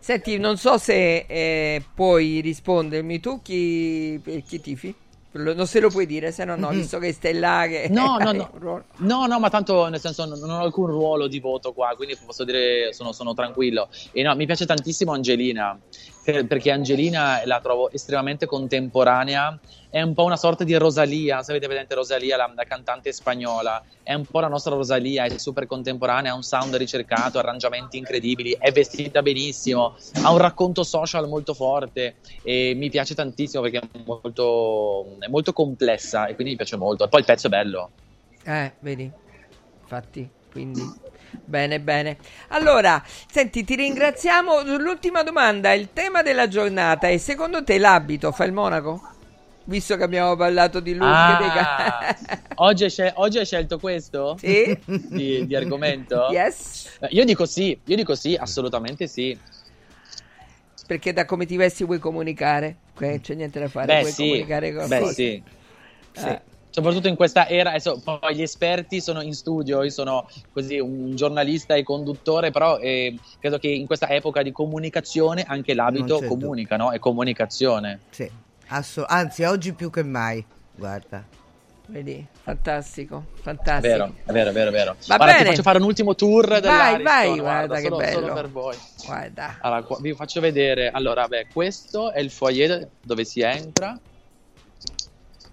[0.00, 4.94] Senti, non so se eh, puoi rispondermi tu chi, per chi tifi?
[5.30, 8.32] Non se lo puoi dire, se no no, visto che stai là che No, no,
[8.32, 8.84] no.
[8.96, 12.44] No, no, ma tanto nel senso non, ho alcun ruolo di voto qua, quindi posso
[12.44, 13.88] dire sono, sono tranquillo.
[14.12, 15.78] E no, mi piace tantissimo Angelina
[16.46, 19.58] perché Angelina la trovo estremamente contemporanea.
[19.88, 23.82] È un po' una sorta di Rosalia, se avete presente Rosalia, la, la cantante spagnola.
[24.02, 28.56] È un po' la nostra Rosalia, è super contemporanea, ha un sound ricercato, arrangiamenti incredibili,
[28.58, 34.00] è vestita benissimo, ha un racconto social molto forte e mi piace tantissimo perché è
[34.04, 37.04] molto, è molto complessa e quindi mi piace molto.
[37.04, 37.90] E poi il pezzo è bello.
[38.44, 39.10] Eh, vedi?
[39.80, 40.82] Infatti, quindi
[41.30, 42.16] bene, bene.
[42.48, 44.62] Allora, senti, ti ringraziamo.
[44.76, 49.00] L'ultima domanda, il tema della giornata è secondo te l'abito fa il monaco?
[49.64, 54.36] Visto che abbiamo parlato di look Ah, dei oggi, oggi hai scelto questo?
[54.38, 54.78] Sì?
[54.86, 56.28] Di, di argomento?
[56.30, 56.98] Yes.
[57.10, 59.38] Io dico sì, io dico sì, assolutamente sì.
[60.86, 62.76] Perché da come ti vesti vuoi comunicare?
[62.94, 65.42] Que- C'è niente da fare, Beh vuoi sì, comunicare con beh sì.
[66.14, 66.42] Eh.
[66.78, 71.16] Soprattutto in questa era, adesso poi gli esperti sono in studio, io sono così un
[71.16, 76.76] giornalista e conduttore, però eh, credo che in questa epoca di comunicazione anche l'abito comunica,
[76.76, 76.92] no?
[76.92, 77.98] È comunicazione.
[78.10, 78.30] Sì,
[78.68, 80.44] asso- anzi oggi più che mai,
[80.76, 81.24] guarda.
[81.86, 83.94] Vedi, fantastico, fantastico.
[83.96, 84.96] vero, è vero, è vero, è vero.
[85.08, 85.50] Va Guarda, ti bene.
[85.50, 88.20] faccio fare un ultimo tour Vai, dell'Ariston, vai, guarda che solo, bello.
[88.20, 88.76] solo per voi.
[89.04, 89.58] Guarda.
[89.62, 90.90] Allora, qua- vi faccio vedere.
[90.92, 93.98] Allora, beh, questo è il foyer dove si entra.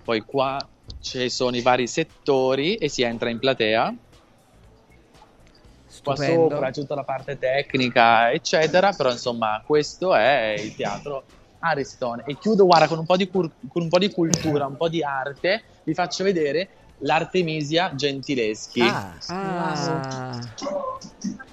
[0.03, 0.59] Poi qua
[1.05, 3.93] ci sono i vari settori e si entra in platea.
[6.03, 6.49] Qua Stupendo.
[6.49, 8.91] sopra c'è tutta la parte tecnica, eccetera.
[8.91, 11.23] Però, insomma, questo è il teatro
[11.59, 12.23] Ariston.
[12.25, 14.89] E chiudo, guarda, con un po' di, cur- con un po' di cultura, un po'
[14.89, 15.61] di arte.
[15.83, 18.81] Vi faccio vedere l'Artemisia Gentileschi.
[18.81, 20.39] Ah, Ah.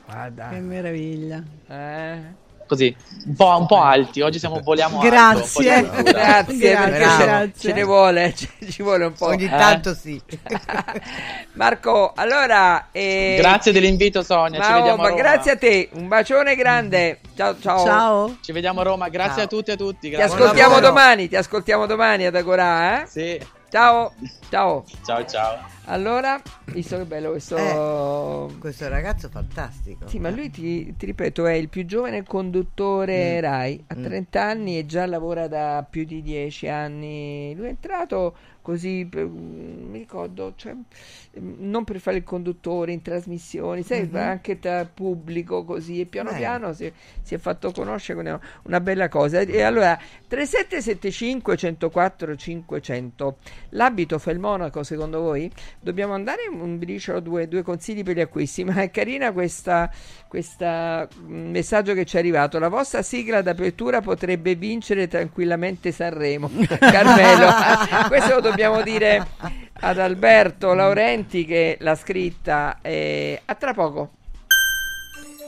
[0.06, 0.48] Guarda.
[0.48, 1.42] Che meraviglia.
[1.68, 2.20] Eh.
[2.66, 2.94] Così,
[3.26, 4.20] un po', un po' alti.
[4.22, 5.76] Oggi siamo voliamo alto, Grazie.
[5.76, 6.12] un po' di cultura.
[6.12, 7.52] Grazie, Grazie, perché ce, grazie.
[7.56, 9.26] ce ne vuole, ce- ci vuole un po'.
[9.26, 9.48] ogni eh.
[9.48, 10.20] tanto sì.
[11.54, 12.88] Marco, allora...
[12.92, 14.58] eh, Grazie dell'invito, Sonia.
[14.58, 15.20] ma, Ci oh, vediamo a ma Roma.
[15.22, 17.20] grazie a te, un bacione grande.
[17.36, 17.84] Ciao, ciao.
[17.84, 18.36] Ciao.
[18.40, 19.08] Ci vediamo a Roma.
[19.08, 19.44] Grazie Ciao.
[19.44, 20.08] a tutti e a tutti.
[20.08, 20.34] Ti Grazie.
[20.36, 20.86] ascoltiamo lavoro.
[20.86, 23.06] domani, ti ascoltiamo domani ad Agorà, eh?
[23.06, 23.40] Sì.
[23.70, 24.12] Ciao,
[24.50, 24.84] ciao.
[25.04, 25.58] Ciao, ciao.
[25.86, 27.56] Allora, visto che bello questo...
[27.56, 28.58] Eh.
[28.58, 30.06] Questo ragazzo fantastico.
[30.06, 33.40] Sì, ma lui ti, ti ripeto è il più giovane conduttore Mm.
[33.40, 34.02] Rai, ha Mm.
[34.04, 37.52] 30 anni e già lavora da più di 10 anni.
[37.56, 43.02] Lui è entrato così, per- mi ricordo, cioè, mm, non per fare il conduttore in
[43.02, 44.16] trasmissioni, sai, Mhm.
[44.16, 46.40] anche tra pubblico così e piano Bene.
[46.40, 46.90] piano si,
[47.22, 49.40] si è fatto conoscere, è una bella cosa.
[49.40, 49.98] E allora,
[50.28, 53.36] 3775 104 500,
[53.70, 55.50] l'abito fa il monaco secondo voi?
[55.80, 59.90] Dobbiamo andare un briciolo, due, due consigli per gli acquisti, ma è carina questa,
[60.28, 62.58] questa mm, messaggio che ci è arrivato.
[62.60, 66.48] La vostra sigla d'apertura potrebbe vincere tranquillamente Sanremo.
[66.78, 67.50] Carmelo,
[68.08, 68.50] questo lo dobbiamo
[68.82, 69.26] dire
[69.72, 72.78] ad Alberto Laurenti che l'ha scritta.
[72.82, 74.10] eh, a tra poco.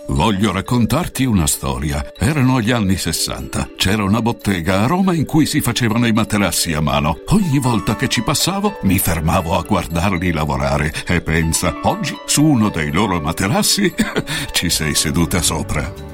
[0.09, 2.13] Voglio raccontarti una storia.
[2.19, 3.71] Erano gli anni 60.
[3.77, 7.21] C'era una bottega a Roma in cui si facevano i materassi a mano.
[7.29, 12.69] Ogni volta che ci passavo mi fermavo a guardarli lavorare e pensa, oggi su uno
[12.69, 13.93] dei loro materassi
[14.53, 16.14] ci sei seduta sopra.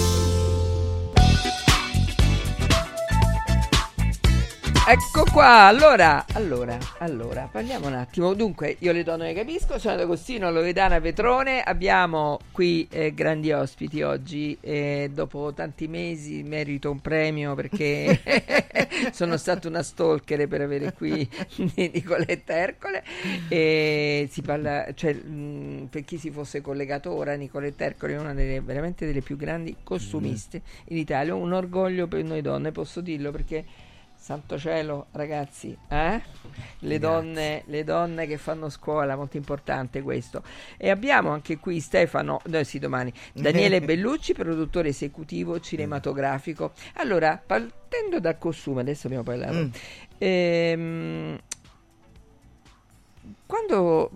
[4.91, 8.33] Ecco qua, allora, allora, allora, parliamo un attimo.
[8.33, 14.01] Dunque, io le donne ne capisco, sono D'Agostino, Loredana Vetrone, abbiamo qui eh, grandi ospiti
[14.01, 18.19] oggi e dopo tanti mesi merito un premio perché
[19.13, 21.25] sono stata una stalker per avere qui
[21.75, 23.01] Nicoletta Ercole.
[23.47, 28.33] E si parla, cioè, mh, per chi si fosse collegato ora, Nicoletta Ercole è una
[28.33, 33.31] delle veramente delle più grandi costumiste in Italia, un orgoglio per noi donne, posso dirlo
[33.31, 33.63] perché
[34.21, 36.21] Santo cielo, ragazzi, eh?
[36.81, 40.43] le, donne, le donne che fanno scuola, molto importante questo.
[40.77, 46.73] E abbiamo anche qui Stefano, no, sì, domani, Daniele Bellucci, produttore esecutivo cinematografico.
[46.97, 49.55] Allora, partendo dal costume, adesso abbiamo parlato.
[49.55, 49.69] Mm.
[50.19, 51.39] Ehm,
[53.47, 54.11] quando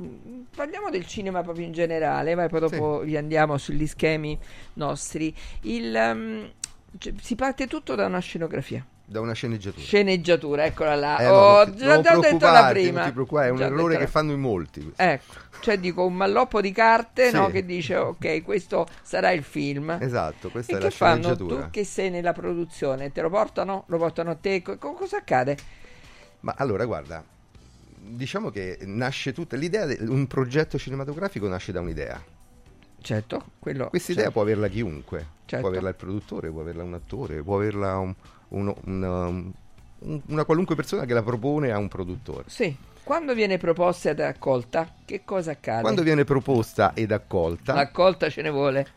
[0.55, 4.37] parliamo del cinema proprio in generale, vai, poi dopo riandiamo sugli schemi
[4.73, 5.35] nostri.
[5.61, 6.51] Il, um,
[6.99, 8.85] cioè, si parte tutto da una scenografia.
[9.07, 9.83] Da una sceneggiatura.
[9.85, 11.17] Sceneggiatura, eccola là.
[11.19, 12.99] Eh, Ho no, ti- già, già detto la prima.
[13.01, 14.93] Non ti preoccupare, è un Già errore detto che fanno in molti.
[14.95, 17.35] Ecco, cioè dico un malloppo di carte Sì.
[17.35, 19.95] no, che dice ok, questo sarà il film.
[20.01, 21.21] Esatto, questa e è che la fanno?
[21.21, 21.61] sceneggiatura.
[21.65, 23.83] Tu che sei nella produzione, te lo portano?
[23.87, 24.63] Lo portano a te?
[24.63, 25.55] Co- co- cosa accade?
[26.39, 27.23] Ma allora, guarda,
[27.95, 32.23] diciamo che nasce tutta l'idea, di un progetto cinematografico nasce da un'idea.
[33.01, 33.89] Certo, quello...
[33.89, 34.39] Questa idea certo.
[34.39, 35.59] può averla chiunque, Certo.
[35.59, 38.15] può averla il produttore, può averla un attore, può averla un-
[38.49, 39.51] uno- una, un-
[40.27, 42.43] una qualunque persona che la propone a un produttore.
[42.47, 45.81] Sì, quando viene proposta ed accolta, che cosa accade?
[45.81, 48.87] Quando viene proposta ed accolta, L'accolta ce ne vuole.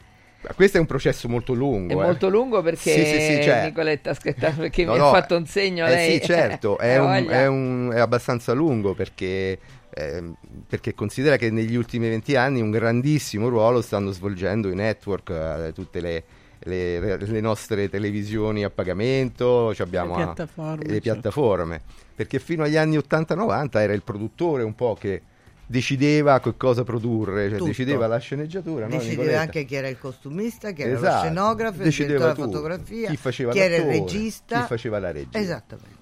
[0.54, 1.92] questo è un processo molto lungo.
[1.92, 2.00] È eh.
[2.06, 5.37] molto lungo perché Sì, sì, sì, cioè- Nicoletta aspettando perché No, mi no, ha fatto
[5.37, 6.20] un segno eh lei.
[6.20, 9.58] sì, certo, è, Eh, un- è un- è abbastanza lungo perché,
[9.90, 10.34] ehm,
[10.66, 15.72] perché considera che negli ultimi 20 anni un grandissimo ruolo stanno svolgendo i network, eh,
[15.74, 16.24] tutte le,
[16.61, 21.01] le- le nostre televisioni a pagamento, abbiamo Le a- piattaforme, le certo.
[21.01, 21.81] piattaforme,
[22.14, 25.23] perché fino agli anni 80-90 era il produttore un po' che
[25.71, 29.40] decideva che cosa produrre, cioè decideva la sceneggiatura, no, Decideva Nicoletta?
[29.42, 32.57] anche chi era il costumista, chi era lo Esatto, scenografo, il decideva direttore della tutto.
[32.68, 34.61] fotografia, chi faceva chi era il regista.
[34.62, 35.38] chi faceva la regia.
[35.38, 35.97] Esattamente.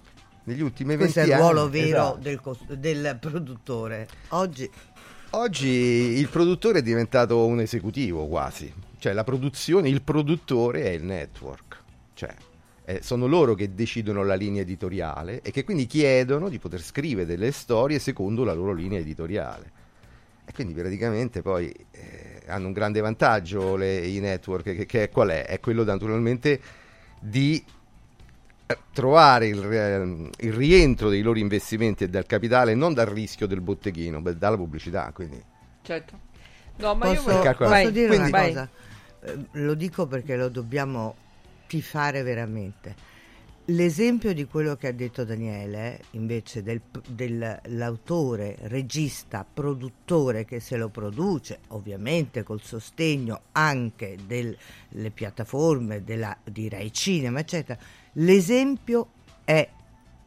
[0.44, 2.18] Negli ultimi 20 Questo è il anni ruolo vero esatto.
[2.20, 4.06] del, cos- del produttore.
[4.28, 4.70] Oggi
[5.30, 8.72] Oggi il produttore è diventato un esecutivo quasi,
[9.06, 11.80] cioè la produzione, il produttore è il network,
[12.14, 12.34] cioè
[12.86, 17.24] eh, sono loro che decidono la linea editoriale e che quindi chiedono di poter scrivere
[17.24, 19.70] delle storie secondo la loro linea editoriale.
[20.44, 25.08] E quindi praticamente poi eh, hanno un grande vantaggio le- i network, che, che è
[25.10, 25.44] qual è?
[25.46, 26.60] È quello naturalmente
[27.20, 27.64] di
[28.66, 33.46] eh, trovare il, re- il rientro dei loro investimenti e del capitale non dal rischio
[33.46, 35.12] del botteghino, ma dalla pubblicità.
[35.14, 35.40] Quindi
[35.82, 36.18] Certo.
[36.78, 37.42] No, ma io posso, volevo...
[37.42, 38.48] Calcola- posso Vai, dire quindi una vai.
[38.48, 38.68] cosa?
[39.52, 41.14] Lo dico perché lo dobbiamo
[41.66, 43.14] tifare veramente.
[43.70, 50.88] L'esempio di quello che ha detto Daniele, invece, del- dell'autore, regista, produttore che se lo
[50.88, 57.76] produce, ovviamente col sostegno anche delle piattaforme della, di Rai Cinema, eccetera,
[58.12, 59.08] l'esempio
[59.44, 59.68] è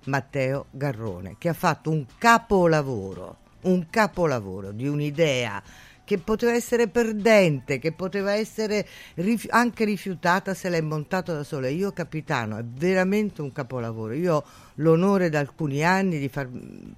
[0.06, 5.64] Matteo Garrone, che ha fatto un capolavoro, un capolavoro di un'idea
[6.10, 11.69] che poteva essere perdente, che poteva essere rifi- anche rifiutata se l'è montato da sola.
[11.69, 14.13] Io capitano, è veramente un capolavoro.
[14.13, 14.43] Io
[14.80, 16.50] l'onore da alcuni anni di far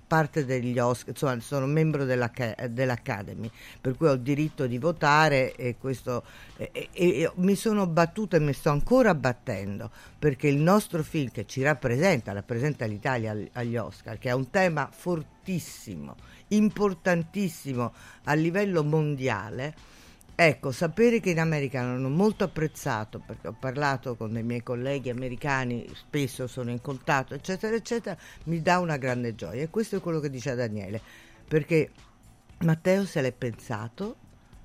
[0.08, 5.56] parte degli Oscar, insomma sono membro dell'Acca- dell'Academy, per cui ho il diritto di votare
[5.56, 6.24] e questo
[6.58, 11.30] e, e- e mi sono battuta e mi sto ancora battendo perché il nostro film
[11.32, 16.16] che ci rappresenta, rappresenta l'Italia agli Oscar, che è un tema fortissimo,
[16.50, 17.94] importantissimo
[18.26, 19.74] a livello mondiale,
[20.48, 25.10] ecco, sapere che in America hanno molto apprezzato, perché ho parlato con dei miei colleghi
[25.10, 29.62] americani, spesso sono in contatto, eccetera, eccetera, mi dà una grande gioia.
[29.62, 31.00] E questo è quello che dice Daniele,
[31.48, 31.92] perché
[32.60, 34.16] Matteo se l'è pensato,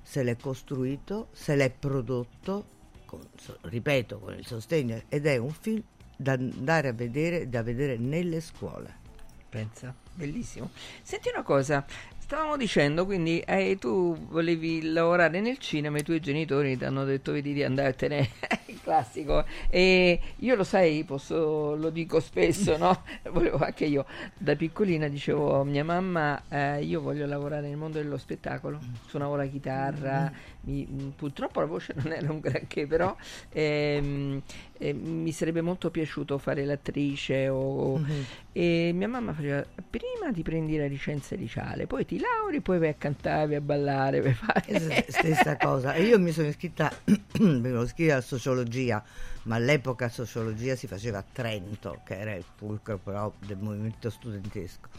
[0.01, 2.65] se l'è costruito, se l'è prodotto,
[3.05, 3.27] con-
[3.61, 5.83] ripeto, con il sostegno, ed è un film
[6.15, 9.05] da andare a vedere, da vedere nelle scuole.
[9.49, 10.71] Pensa, bellissimo.
[11.01, 11.85] Senti una cosa,
[12.27, 17.05] stavamo dicendo, quindi eh, tu volevi lavorare nel cinema e i tuoi genitori ti hanno
[17.05, 18.29] detto vedi di andartene,
[18.83, 19.45] classico.
[19.69, 23.03] E io lo sai, posso, lo dico spesso, no?
[23.31, 24.05] Volevo anche io,
[24.37, 29.37] da piccolina dicevo a mia mamma, eh, io voglio lavorare nel mondo dello spettacolo, suonavo
[29.37, 30.29] la chitarra,
[30.67, 33.15] mi- mh, purtroppo la voce non era un granché, però
[33.51, 34.41] ehm,
[34.77, 38.25] eh, mi sarebbe molto piaciuto fare l'attrice o, Mhm.
[38.51, 42.89] e mia mamma faceva prima ti prendi la licenza liceale, poi ti lauri, poi vai
[42.89, 44.63] a cantare, vai a ballare, vai a fare.
[44.67, 45.93] Es- Stessa cosa.
[45.93, 46.91] E io mi sono iscritta,
[47.39, 49.03] mi sono iscritta a sociologia,
[49.43, 54.89] ma all'epoca sociologia si faceva a Trento, che era il fulcro però del movimento studentesco,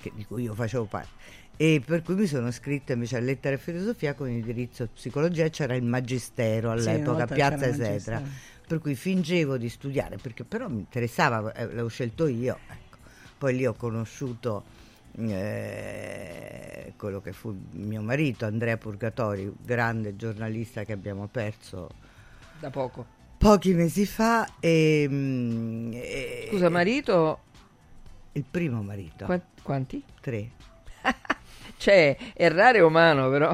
[0.00, 1.40] che- di cui io facevo parte.
[1.62, 5.76] E per cui mi sono iscritta invece a lettera e filosofia con indirizzo psicologia c'era
[5.76, 8.22] il magistero Sì, all'epoca, volta Piazza magistero.
[8.66, 12.58] Per cui fingevo di studiare, perché però mi interessava, eh, l'avevo scelto io.
[12.66, 12.96] ecco.
[13.38, 14.64] Poi lì ho conosciuto
[15.18, 21.90] eh, quello che fu mio marito, Andrea Purgatori, grande giornalista che abbiamo perso
[22.58, 23.06] Da poco.
[23.38, 24.48] pochi mesi fa.
[24.58, 27.38] E, mm, e- Scusa, marito,
[28.32, 29.26] Il primo marito.
[29.26, 30.02] Qua- quanti?
[30.20, 30.50] Tre.
[31.82, 33.50] Cioè, errare è umano, però.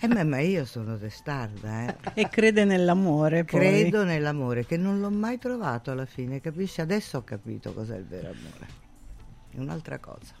[0.00, 1.94] Eh, ma, ma io sono testarda, eh.
[2.14, 3.44] E crede nell'amore.
[3.44, 3.60] poi.
[3.60, 6.80] Credo nell'amore, che non l'ho mai trovato alla fine, capisci?
[6.80, 8.66] Adesso ho capito cos'è il vero amore.
[9.54, 10.32] È un'altra cosa.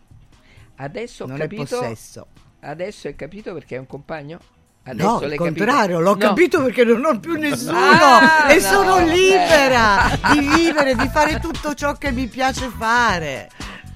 [0.76, 1.62] Adesso ho non capito.
[1.62, 2.26] è possesso.
[2.62, 4.40] Adesso hai capito perché è un compagno?
[4.82, 6.00] Adesso no, il contrario, capito?
[6.00, 6.16] l'ho No.
[6.16, 9.98] capito perché non ho più nessuno Ah, e no, sono libera
[10.32, 13.48] di vivere, di fare tutto ciò che mi piace fare.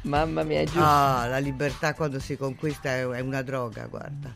[0.05, 0.81] Mamma mia, è giusto.
[0.83, 4.35] Ah, la libertà quando si conquista è, una droga, guarda.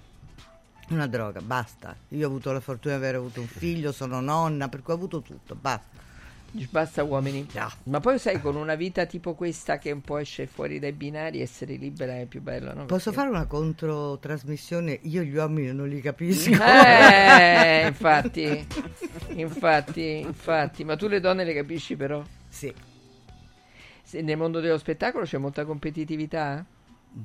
[0.88, 1.94] Una droga, basta.
[2.08, 4.96] Io ho avuto la fortuna di aver avuto un figlio, sono nonna, per cui ho
[4.96, 5.96] avuto tutto, basta.
[6.70, 7.46] Basta uomini.
[7.84, 11.42] Ma poi sai, con una vita tipo questa che un po' esce fuori dai binari,
[11.42, 12.86] essere libera è più bello, no?
[12.86, 14.98] Posso fare una controtrasmissione?
[15.02, 16.50] Io gli uomini non li capisco.
[16.50, 18.66] Eh, infatti,
[19.34, 20.84] infatti, infatti.
[20.84, 22.24] Ma tu le donne le capisci però?
[22.48, 22.72] Sì.
[24.08, 26.64] Se nel mondo dello spettacolo c'è molta competitività?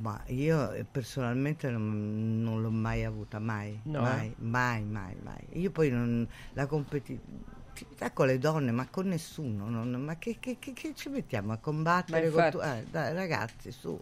[0.02, 4.02] Ma io eh, personalmente non, non l'ho mai avuta, mai, No?
[4.02, 5.48] mai, mai, mai, mai.
[5.54, 10.58] Io poi non, la competitività con le donne, ma con nessuno, non- ma che, che-
[10.60, 12.30] che- che ci mettiamo a combattere?
[12.30, 12.80] Con tu- infatti.
[12.80, 13.98] eh, dai, ragazzi, su.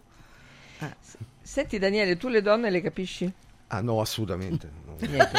[0.80, 0.94] Eh.
[1.40, 3.32] Senti Daniele, tu le donne le capisci?
[3.74, 4.68] Ah no, assolutamente.
[4.84, 5.30] No, Niente.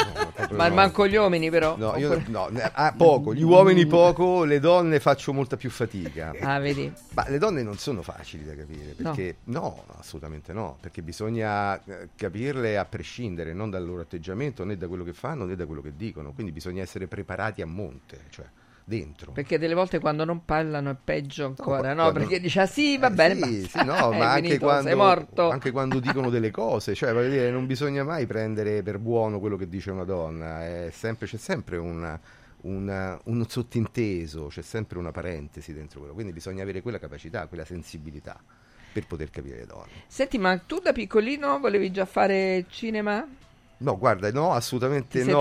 [0.50, 0.74] no, Ma no.
[0.74, 1.78] manco gli uomini però?
[1.78, 5.70] No, io Oppure- no, ne- ah, poco, gli uomini poco, le donne faccio molta più
[5.70, 6.34] fatica.
[6.42, 6.92] Ah, vedi?
[7.14, 12.10] Ma le donne non sono facili da capire, perché no, assolutamente no, perché bisogna eh,
[12.16, 15.82] capirle a prescindere, non dal loro atteggiamento, né da quello che fanno, né da quello
[15.82, 18.46] che dicono, quindi bisogna essere preparati a monte, cioè
[18.86, 19.32] dentro.
[19.32, 22.02] Perché delle volte quando non parlano è peggio ancora, no?
[22.04, 24.96] quando- Perché dice ah sì, va bene, Sì, sì, no, ma anche finito, quando, sei
[24.98, 25.50] morto.
[25.50, 29.56] anche quando dicono delle cose, cioè voglio dire, non bisogna mai prendere per buono quello
[29.56, 32.20] che dice una donna, è sempre- c'è sempre una-
[32.62, 37.66] una- un sottinteso, c'è sempre una parentesi dentro quello, quindi bisogna avere quella capacità, quella
[37.66, 38.42] sensibilità
[38.94, 39.90] per poter capire le donne.
[40.08, 43.28] Senti, ma tu da piccolino volevi già fare cinema?
[43.78, 45.40] No, guarda, no, assolutamente no.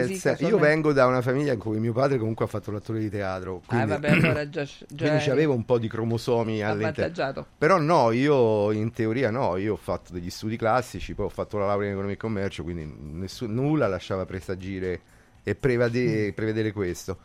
[0.00, 3.00] così sen- io vengo da una famiglia in cui mio padre comunque ha fatto l'attore
[3.00, 6.62] di teatro, quindi, ah, vabbè, allora già, già quindi eri c'avevo un po' di cromosomi
[6.62, 7.46] all'interno.
[7.58, 11.58] Però no, io in teoria no, io ho fatto degli studi classici, poi ho fatto
[11.58, 15.00] la laurea in economia e commercio, quindi nessun- nulla lasciava presagire
[15.42, 17.18] e prevade- prevedere questo.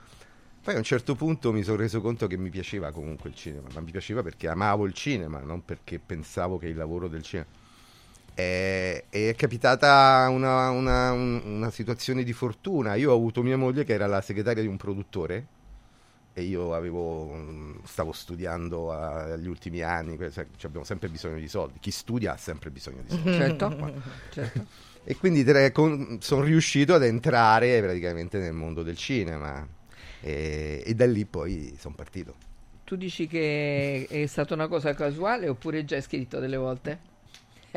[0.61, 3.69] Poi a un certo punto mi sono reso conto che mi piaceva comunque il cinema,
[3.73, 7.47] ma mi piaceva perché amavo il cinema, non perché pensavo che il lavoro del cinema.
[8.39, 12.93] E, e è capitata una, una- un- una situazione di fortuna.
[12.93, 15.47] Io ho avuto mia moglie che era la segretaria di un produttore
[16.33, 21.79] e io avevo, mm, stavo studiando agli ultimi anni, cioè, abbiamo sempre bisogno di soldi,
[21.79, 23.31] chi studia ha sempre bisogno di soldi.
[23.31, 23.75] Certo,
[24.29, 24.65] certo.
[25.03, 25.43] E quindi
[26.19, 29.65] sono riuscito ad entrare praticamente nel mondo del cinema
[30.21, 32.35] e, e da lì poi sono partito.
[32.85, 36.99] Tu dici che è stata una cosa casuale oppure già hai scritto delle volte?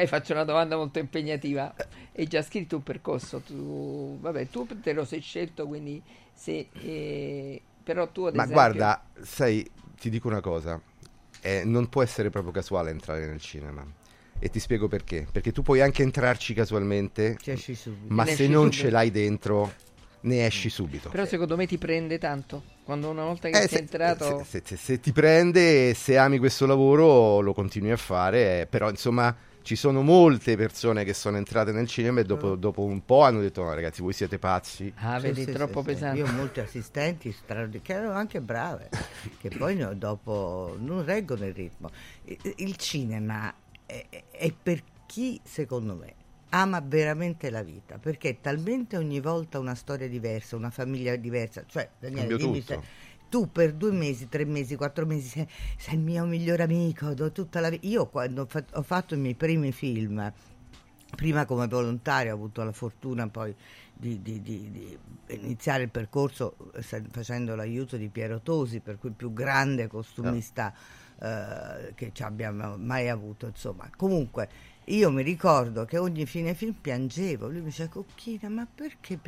[0.03, 1.75] E faccio una domanda molto impegnativa.
[2.17, 3.41] Hai già scritto un percorso?
[3.41, 8.47] Tu, vabbè, tu te lo sei scelto, quindi se, eh, però tu ad Ma esempio...
[8.47, 10.81] guarda, sai, ti dico una cosa,
[11.41, 13.85] eh, non può essere proprio casuale entrare nel cinema.
[14.39, 15.27] E ti spiego perché.
[15.31, 17.41] Perché tu puoi anche entrarci casualmente,
[18.09, 18.71] ma Ne se non subito.
[18.71, 19.75] ce l'hai dentro,
[20.21, 21.11] ne esci subito.
[21.11, 22.63] Però secondo me ti prende tanto.
[22.85, 24.45] Quando una volta che Eh, sei se, entrato...
[24.45, 28.61] se- se- se- se ti prende, se ami questo lavoro, lo continui a fare.
[28.63, 32.83] eh, però, insomma, ci sono molte persone che sono entrate nel cinema e dopo, dopo
[32.83, 34.93] un po' hanno detto: No, ragazzi, voi siete pazzi.
[34.97, 36.19] Ah, Sì, vedi, sì, troppo sì, pesante.
[36.19, 38.89] Io ho molti assistenti straordinari, che erano anche brave,
[39.41, 41.91] che poi no- dopo non reggono il ritmo.
[42.57, 43.53] Il, cinema
[43.87, 46.15] è, è per chi, secondo me,
[46.51, 51.65] ama veramente la vita, perché è talmente ogni volta una storia diversa, una famiglia diversa.
[51.67, 52.83] Cioè, Daniele, dimmi tutto.
[52.83, 53.00] se-
[53.31, 57.33] tu per due mesi, tre mesi, quattro mesi sei, sei il mio migliore amico, do
[57.33, 60.31] tutta la Io quando ho fa- ho fatto i miei primi film,
[61.17, 63.55] prima come volontario ho avuto la fortuna poi
[63.95, 69.11] di, di- di- di iniziare il percorso eh, facendo l'aiuto di Piero Tosi, per cui
[69.11, 70.75] il più grande costumista
[71.23, 73.47] eh, che ci abbiamo mai avuto.
[73.47, 74.49] Insomma, comunque
[74.87, 77.47] io mi ricordo che ogni fine film piangevo.
[77.49, 79.19] Lui mi diceva, Cocchina, ma perché?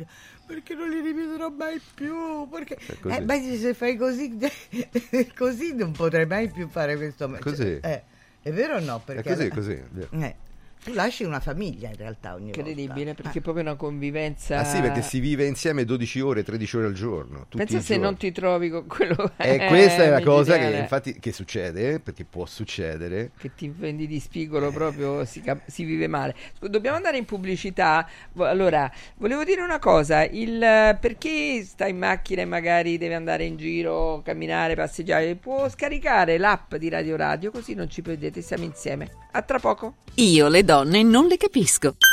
[0.45, 2.47] Perché non li rivedrò mai più?
[2.49, 2.77] Perché...
[2.99, 3.15] così.
[3.15, 4.37] Eh, beh, se fai così,
[5.37, 7.27] così non potrai mai più fare questo.
[7.29, 7.79] cioè, Così.
[7.81, 8.03] eh,
[8.41, 8.97] è vero o no?
[8.97, 9.71] È Perché così, alla- così.
[9.73, 10.09] è vero.
[10.11, 10.35] eh,
[10.83, 13.21] tu lasci una famiglia in realtà ogni Incredibile, volta.
[13.21, 14.59] perché è proprio una convivenza...
[14.59, 17.39] Ah sì, perché si vive insieme 12 ore, 13 ore al giorno.
[17.47, 18.03] tutti Pensa i se giorni.
[18.03, 19.31] non ti trovi con quello...
[19.37, 23.31] E questa è la eh, cosa che infatti che succede, perché può succedere.
[23.37, 26.35] che ti vendi di spigolo proprio si, cap- si vive male.
[26.59, 28.07] Dobbiamo andare in pubblicità.
[28.37, 33.15] Allora, volevo dire una cosa: il, eh, per chi sta in macchina e magari deve
[33.15, 38.41] andare in giro, camminare, passeggiare, può scaricare l'app di Radio Radio, così non ci perdete,
[38.41, 39.09] siamo insieme.
[39.31, 39.95] A tra poco.
[40.15, 42.12] Io le donne non le capisco.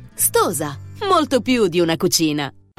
[0.21, 0.77] Stosa,
[1.09, 2.53] molto più di una cucina.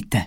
[0.00, 0.26] Gitti.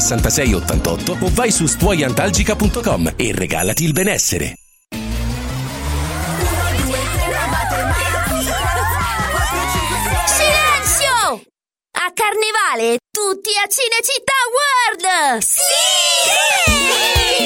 [0.01, 4.55] 82 66 88 o vai su stuoiantalgica.com e regalati il benessere.
[10.25, 11.43] Silenzio!
[11.93, 14.33] A Carnevale tutti a Cinecittà
[14.97, 15.41] World!
[15.43, 17.20] Sì!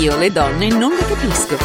[0.00, 1.58] Io le donne non le capisco.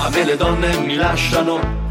[0.00, 1.81] A me le donne mi lasciano.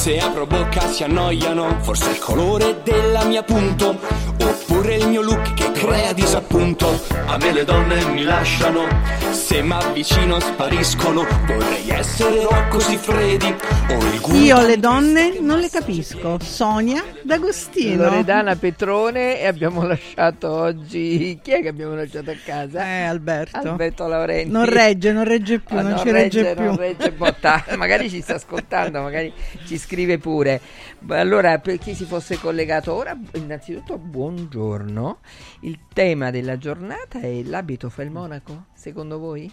[0.00, 1.76] Se apro bocca si annoiano.
[1.82, 3.98] Forse è il colore della mia punto.
[4.42, 6.98] Oppure il mio look che crea disappunto.
[7.26, 8.86] A me le donne mi lasciano,
[9.30, 11.26] se mi avvicino spariscono.
[11.46, 13.54] Vorrei essere Rocco Siffredi
[13.90, 14.38] o il Guido.
[14.38, 16.38] Io le donne non le capisco.
[16.40, 18.04] Sonia D'Agostino.
[18.04, 22.84] Loredana Petrone e abbiamo lasciato oggi chi è che abbiamo lasciato a casa?
[22.86, 23.58] Eh, Alberto.
[23.58, 24.50] Alberto Laurenti.
[24.50, 26.64] Non regge, non regge più, Ah, non, non ci regge, più.
[26.64, 27.64] non regge botta.
[27.76, 29.30] magari ci sta ascoltando, magari
[29.66, 29.88] ci scrive
[30.18, 30.60] pure.
[31.00, 35.18] Beh, Allora, per chi si fosse collegato ora, innanzitutto buongiorno.
[35.62, 39.52] Il tema della giornata è l'abito fa il monaco, secondo voi?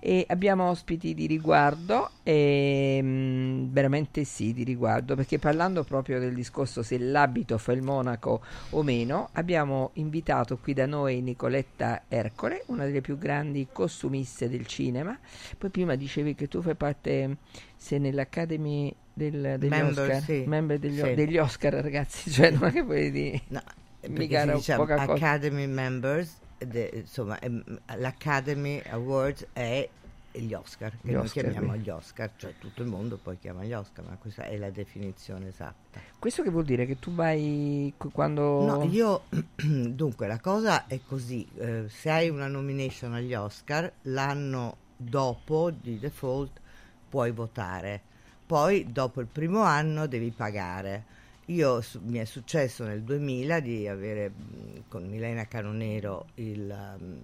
[0.00, 6.34] E abbiamo ospiti di riguardo, e, mm, veramente sì, di riguardo, perché parlando proprio del
[6.34, 12.64] discorso se l'abito fa il monaco o meno, abbiamo invitato qui da noi Nicoletta Ercole,
[12.66, 15.16] una delle più grandi costumiste del cinema.
[15.56, 17.36] Poi prima dicevi che tu fai parte,
[17.76, 20.44] sei nell'Academy del, degli Member, Oscar, sì.
[20.46, 21.14] member degli, Sì.
[21.14, 23.42] degli Oscar, ragazzi, cioè non è che puoi dire...
[23.48, 23.60] No,
[24.08, 25.12] mica si dice poca cosa.
[25.12, 27.62] Academy Members, de- insomma, ehm,
[27.96, 29.88] l'Academy Awards è
[30.30, 31.78] gli Oscar, che Gli noi Oscar, chiamiamo sì.
[31.80, 35.48] gli Oscar, cioè tutto il mondo poi chiama gli Oscar, ma questa è la definizione
[35.48, 36.00] esatta.
[36.18, 36.86] Questo che vuol dire?
[36.86, 38.64] Che tu vai qu- quando...
[38.64, 39.22] No, io
[39.56, 45.98] dunque la cosa è così: eh, se hai una nomination agli Oscar, l'anno dopo di
[45.98, 46.60] default
[47.08, 48.02] puoi votare,
[48.48, 51.04] poi dopo il primo anno devi pagare.
[51.46, 57.18] Io su- mi è successo nel 2000 di avere mh, con Milena Canonero il, um,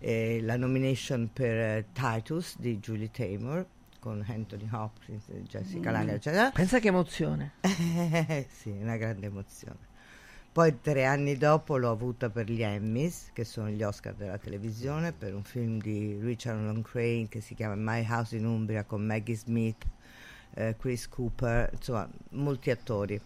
[0.00, 3.64] eh, la nomination per eh, Titus di Julie Taymor
[3.98, 5.92] con Anthony Hopkins, Jessica Mm.
[5.94, 6.50] Lange, eccetera.
[6.50, 7.52] Pensa che emozione.
[8.50, 9.92] Sì, una grande emozione.
[10.52, 15.12] Poi tre anni dopo l'ho avuta per gli Emmys, che sono gli Oscar della televisione,
[15.12, 19.04] per un film di Richard Long Crane che si chiama My House in Umbria con
[19.04, 19.84] Maggie Smith,
[20.54, 23.20] eh, Chris Cooper, insomma molti attori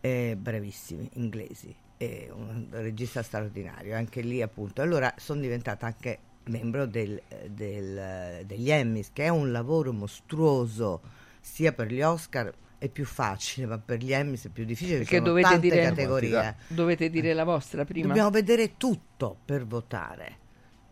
[0.00, 4.82] eh, bravissimi, inglesi, e un regista straordinario, anche lì appunto.
[4.82, 11.00] Allora sono diventata anche membro del- del- degli Emmys, che è un lavoro mostruoso
[11.40, 15.16] sia per gli Oscar è più facile, ma per gli Emmys è più difficile Perché
[15.16, 16.56] sono dovete tante dire, categorie.
[16.68, 18.08] dovete dire la vostra prima.
[18.08, 20.44] Dobbiamo vedere tutto per votare.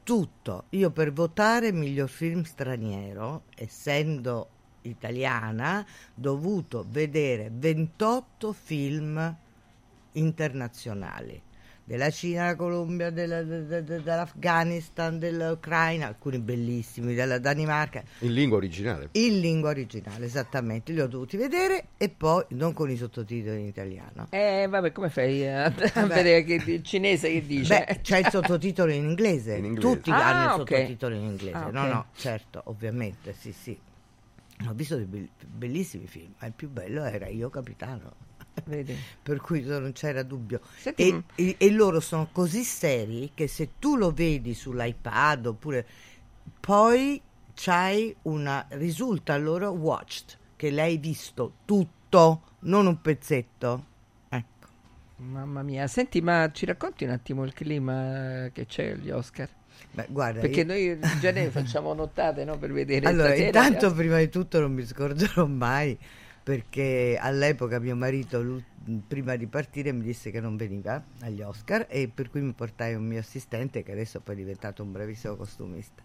[0.03, 0.65] Tutto.
[0.71, 4.49] Io per votare miglior film straniero, essendo
[4.89, 9.37] italiana, dovuto vedere 28 film
[10.13, 11.41] internazionali.
[11.87, 18.33] Della Cina, della Colombia, della- de- de- de- dell'Afghanistan, dell'Ucraina, alcuni bellissimi, della Danimarca, In
[18.33, 19.11] lingua originale.
[19.13, 20.93] in lingua originale, esattamente.
[20.93, 24.29] Li ho dovuti vedere e poi non con i sottotitoli in italiano.
[24.31, 26.07] Eh, vabbè, come fai a, a Vabbè.
[26.07, 27.85] vedere che il cinese che dice?
[27.87, 29.57] Beh, c'è il sottotitolo in inglese.
[29.57, 29.95] In inglese.
[29.97, 31.53] Tutti Ah, hanno il sottotitolo in inglese.
[31.55, 31.89] Ah, No, ok.
[31.91, 33.79] no, certo, ovviamente, sì, sì.
[34.67, 38.15] Ho visto dei be- bellissimi film, ma il più bello era Io Capitano.
[38.65, 38.97] Vedi.
[39.23, 40.61] Per cui non c'era dubbio.
[40.77, 45.87] Senti, E, e- e loro sono così seri che se tu lo vedi sull'iPad oppure
[46.61, 47.21] poi
[47.55, 53.87] c'hai una risulta loro watched che l'hai visto tutto, non un pezzetto.
[54.29, 54.69] Ecco.
[55.17, 59.49] Mamma mia, senti, ma ci racconti un attimo il clima che c'è agli Oscar?
[59.93, 63.47] Beh, guarda, Perché io- noi in genere facciamo nottate no, per vedere Allora, stasera.
[63.65, 65.97] intanto prima di tutto non mi scorgerò mai
[66.43, 68.63] perché all'epoca mio marito
[69.09, 72.95] prima di partire mi disse che non veniva agli Oscar e per cui mi portai
[72.95, 76.03] un mio assistente che adesso poi è diventato un bravissimo costumista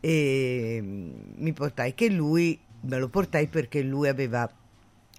[0.00, 4.50] e mm, mi portai che lui me lo portai perché lui aveva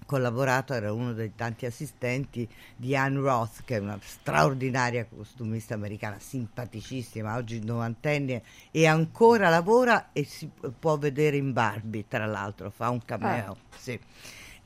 [0.06, 6.18] collaborato, era uno dei tanti assistenti di Anne Roth, che è una straordinaria costumista americana,
[6.18, 10.48] simpaticissima, oggi novantenne e ancora lavora e si
[10.78, 13.98] può vedere in Barbie, tra l'altro, fa un cameo, sì.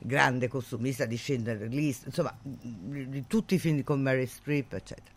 [0.03, 5.11] Grande costumista di Schindler List, insomma, di di tutti i film con Mary Streep, eccetera.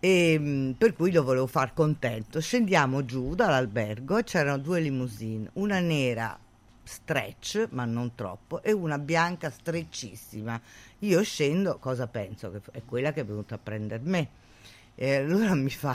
[0.00, 2.40] E, mh, per cui lo volevo far contento.
[2.40, 6.36] Scendiamo giù dall'albergo e c'erano due limousine, una nera
[6.86, 10.60] stretch, ma non troppo, e una bianca streccissima.
[11.00, 12.50] Io scendo, cosa penso?
[12.50, 14.28] Che è quella che è venuta a prendere me.
[14.98, 15.94] E allora mi fa,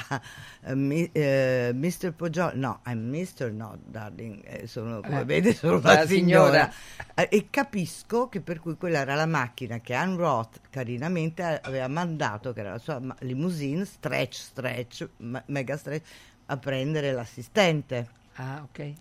[0.64, 2.14] eh, mi- eh, Mr.
[2.14, 3.52] Poggioli, no, I'm Mr.
[3.52, 6.70] No, darling, eh, sono, come Eh, vede sono la una signora.
[6.70, 7.28] signora.
[7.30, 12.54] E capisco che per cui quella era la macchina che Anne Roth carinamente aveva mandato,
[12.54, 16.06] che era la sua limousine, stretch, stretch, ma- mega stretch,
[16.46, 18.08] a prendere l'assistente.
[18.36, 18.94] Ah, ok.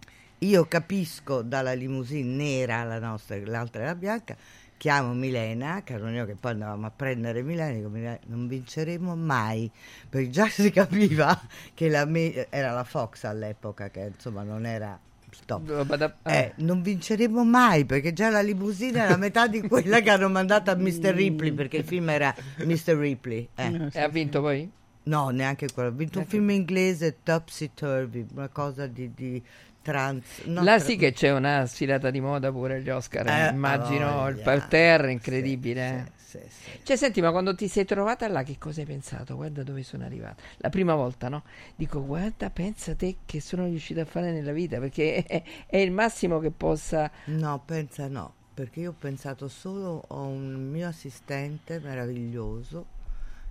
[0.43, 4.35] Io capisco dalla limousine nera, la nostra, l'altra era bianca,
[4.79, 9.71] chiamo Milena, Caroneo che poi andavamo a prendere Milena, dico Milena, non vinceremo mai,
[10.09, 11.39] perché già si capiva
[11.75, 14.99] che la me- era la Fox all'epoca, che insomma non era
[15.31, 15.85] stop.
[15.97, 20.31] Da- Eh, non vinceremo mai perché già la limousine era metà di quella che hanno
[20.31, 21.13] mandato a Mr.
[21.15, 22.35] Ripley perché il film era
[22.65, 22.97] Mr.
[22.97, 23.47] Ripley.
[23.57, 23.89] eh.
[23.93, 24.71] E ha vinto poi?
[25.03, 25.89] No, neanche quello.
[25.91, 29.43] Ho vinto un film inglese, Topsy Turvy, una cosa di, di
[29.83, 30.45] trans.
[30.45, 34.35] Là tra- sì che c'è una sfilata di moda pure agli Oscar, eh, immagino il
[34.35, 34.43] voglia.
[34.45, 36.13] parterre incredibile.
[36.17, 36.81] Sì, sì, sì.
[36.83, 39.35] Cioè, senti, ma quando ti sei trovata là, che cosa hai pensato?
[39.37, 40.43] Guarda dove sono arrivata.
[40.59, 41.43] La prima volta, no?
[41.75, 45.91] Dico, guarda, pensa te che sono riuscita a fare nella vita, perché è, è il
[45.91, 47.11] massimo che possa...
[47.25, 52.99] No, pensa no, perché io ho pensato solo a un mio assistente meraviglioso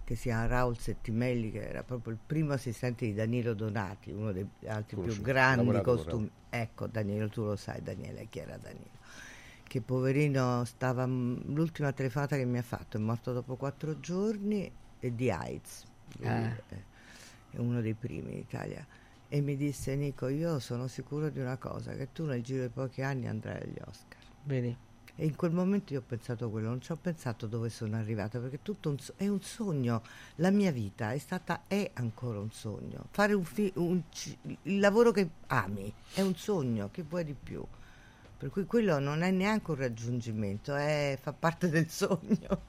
[0.10, 4.32] che si chiama Raul Settimelli, che era proprio il primo assistente di Danilo Donati, uno
[4.32, 6.32] dei altri più Conosciuto, grandi costumi.
[6.49, 8.89] Ecco, Danilo, tu lo sai, Daniele, chi era Danilo?
[9.62, 15.14] Che poverino stava, l'ultima telefonata che mi ha fatto, è morto dopo quattro giorni e
[15.14, 15.84] di AIDS.
[16.24, 16.55] Ah.
[16.55, 16.64] è-
[17.51, 18.84] è uno dei primi in Italia.
[19.28, 22.70] E mi disse, Nico, io sono sicuro di una cosa, che tu nel giro di
[22.70, 24.18] pochi anni andrai agli Oscar.
[24.41, 24.76] Vedi?
[25.22, 28.39] E in quel momento io ho pensato quello, non ci ho pensato dove sono arrivata,
[28.39, 30.01] perché tutto un è un sogno.
[30.36, 33.07] La mia vita è stata, è ancora un sogno.
[33.11, 34.01] Fare un fi- un
[34.63, 37.61] il lavoro che ami è un sogno, che vuoi di più?
[38.39, 42.61] Per cui quello non è neanche un raggiungimento, è, fa parte del sogno.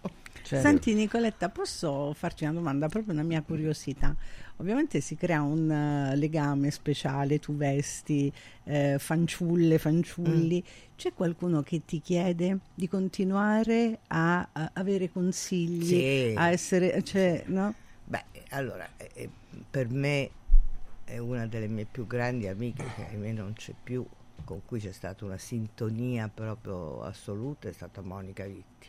[0.43, 0.67] Certo.
[0.67, 4.17] Senti Nicoletta, posso farti una domanda, proprio una mia curiosità.
[4.57, 8.33] Ovviamente si crea un eh, legame speciale, tu vesti
[8.65, 10.65] eh, fanciulle, fanciulli.
[10.97, 16.35] C'è qualcuno che ti chiede di continuare a, a avere consigli, Sì.
[16.37, 17.73] a essere, cioè, no?
[18.07, 19.31] Beh, allora, eh, eh,
[19.71, 20.31] per me
[21.05, 24.05] è una delle mie più grandi amiche, che ahimè non c'è più,
[24.45, 28.89] con cui c'è stata una sintonia proprio assoluta, è stata Monica Vitti.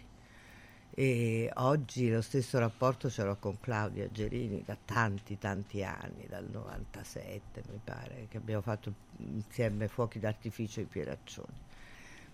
[0.94, 6.50] E oggi lo stesso rapporto ce l'ho con Claudia Gerini da tanti tanti anni, dal
[6.52, 11.70] 97 mi pare, che abbiamo fatto insieme fuochi d'artificio ai Pieraccioni.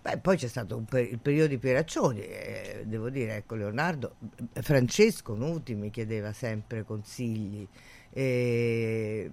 [0.01, 4.15] Beh, poi c'è stato per- il periodo di Pieraccioni, eh, devo dire, ecco Leonardo,
[4.53, 7.67] Francesco Nuti mi chiedeva sempre consigli,
[8.11, 9.29] eh,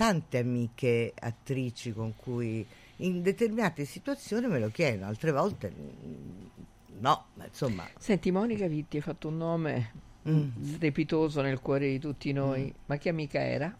[0.00, 7.26] tante amiche attrici con cui in determinate situazioni me lo chiedono, altre volte mm, no,
[7.34, 7.86] ma insomma...
[7.98, 9.92] Senti, Monica Vitti ha fatto un nome
[10.28, 10.62] Mm.
[10.62, 13.74] strepitoso nel cuore di tutti noi, ma che amica era?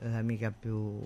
[0.00, 1.00] l'amica più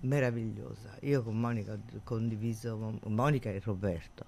[0.00, 0.96] meravigliosa.
[1.02, 4.24] Io con Monica ho condiviso, mo- Monica e Roberto,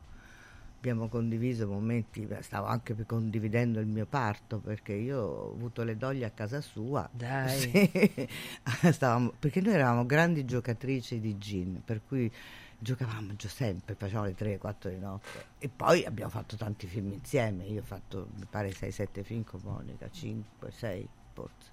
[0.79, 6.25] abbiamo condiviso momenti, stavo anche condividendo il mio parto perché io ho avuto le doglie
[6.25, 7.09] a casa sua.
[7.13, 7.57] Dai.
[7.69, 8.29] Sì.
[8.93, 12.31] Stavamo- perché noi eravamo grandi giocatrici di gin, per cui
[12.79, 17.65] giocavamo già sempre, facevamo le 3-4 di notte e poi abbiamo fatto tanti film insieme,
[17.65, 21.71] io ho fatto mi pare 6-7 film con Monica, 5-6 forse.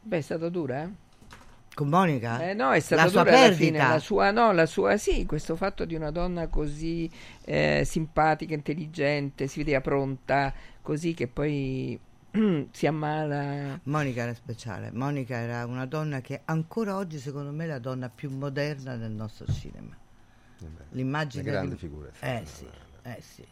[0.00, 1.07] Beh, è stata dura, eh?
[1.78, 2.42] Con Monica?
[2.42, 3.54] Eh no, è stata la sua perdita.
[3.54, 7.08] fine, la sua, no, la sua, sì, questo fatto di una donna così
[7.44, 10.52] eh, simpatica, intelligente, si vedeva pronta,
[10.82, 11.96] così che poi
[12.72, 13.78] si ammala.
[13.84, 18.08] Monica era speciale, Monica era una donna che ancora oggi secondo me è la donna
[18.08, 19.96] più moderna del nostro cinema.
[20.88, 22.66] L'immagine una grande di- figura, Eh sì,
[23.02, 23.46] eh sì.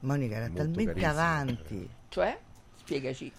[0.00, 1.90] Monica era Molto talmente carissima, avanti.
[2.08, 2.38] Cioè?
[2.74, 3.32] Spiegaci.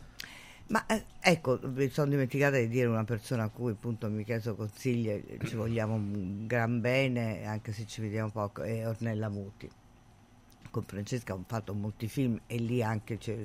[0.69, 4.55] Ma eh, ecco, mi sono dimenticata di dire una persona a cui appunto mi chiesto
[4.55, 9.67] consigli, eh, ci vogliamo un gran bene, anche se ci vediamo poco, è Ornella Muti.
[10.69, 13.35] Con Francesca ho fatto molti film e lì anche c'è,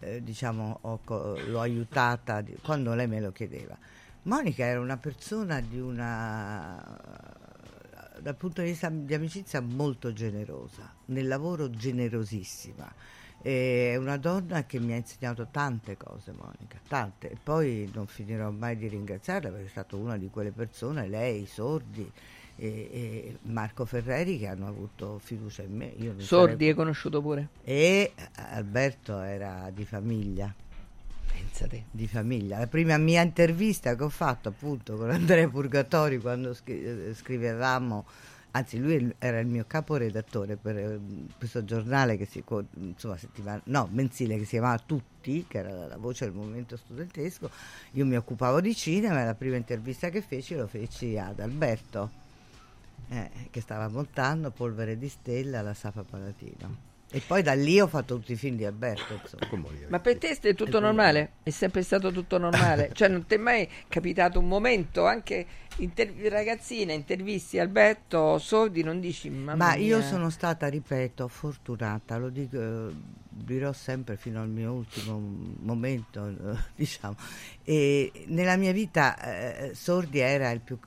[0.00, 3.76] eh, diciamo, ho l'ho aiutata quando lei me lo chiedeva.
[4.24, 7.40] Monica era una persona di una
[8.20, 12.92] dal punto di vista di amicizia molto generosa, nel lavoro generosissima.
[13.42, 17.30] È una donna che mi ha insegnato tante cose, Monica, tante.
[17.30, 21.42] E poi non finirò mai di ringraziarla perché è stata una di quelle persone, lei,
[21.42, 22.10] i sordi
[22.56, 25.92] e, e Marco Ferreri, che hanno avuto fiducia in me.
[26.18, 27.48] Sordi sarei- hai conosciuto pure?
[27.64, 30.54] E Alberto era di famiglia.
[31.32, 31.84] Pensate.
[31.90, 32.58] Di famiglia.
[32.58, 38.04] La prima mia intervista che ho fatto appunto con Andrea Purgatori quando scri- eh, scrivevamo,
[38.52, 41.00] anzi lui era il mio caporedattore per eh,
[41.36, 42.42] questo giornale che si,
[42.74, 43.18] insomma,
[43.64, 47.50] no, mensile che si chiamava Tutti, che era la voce del movimento studentesco,
[47.92, 52.10] io mi occupavo di cinema e la prima intervista che feci lo feci ad Alberto,
[53.08, 56.91] eh, che stava montando Polvere di Stella alla Sapa Palatino.
[57.14, 59.20] E poi da lì ho fatto tutti i film di Alberto.
[59.88, 61.32] Ma per te è tutto normale?
[61.42, 62.90] È sempre stato tutto normale?
[62.96, 65.44] cioè non ti è mai capitato un momento, anche
[65.76, 70.06] inter- ragazzina, intervisti Alberto Sordi, non dici mamma Ma io mia"?
[70.06, 72.94] sono stata, ripeto, fortunata, lo dico, eh,
[73.28, 75.20] dirò sempre fino al mio ultimo
[75.60, 76.34] momento,
[76.74, 77.16] diciamo.
[77.62, 80.78] E nella mia vita eh, Sordi era il più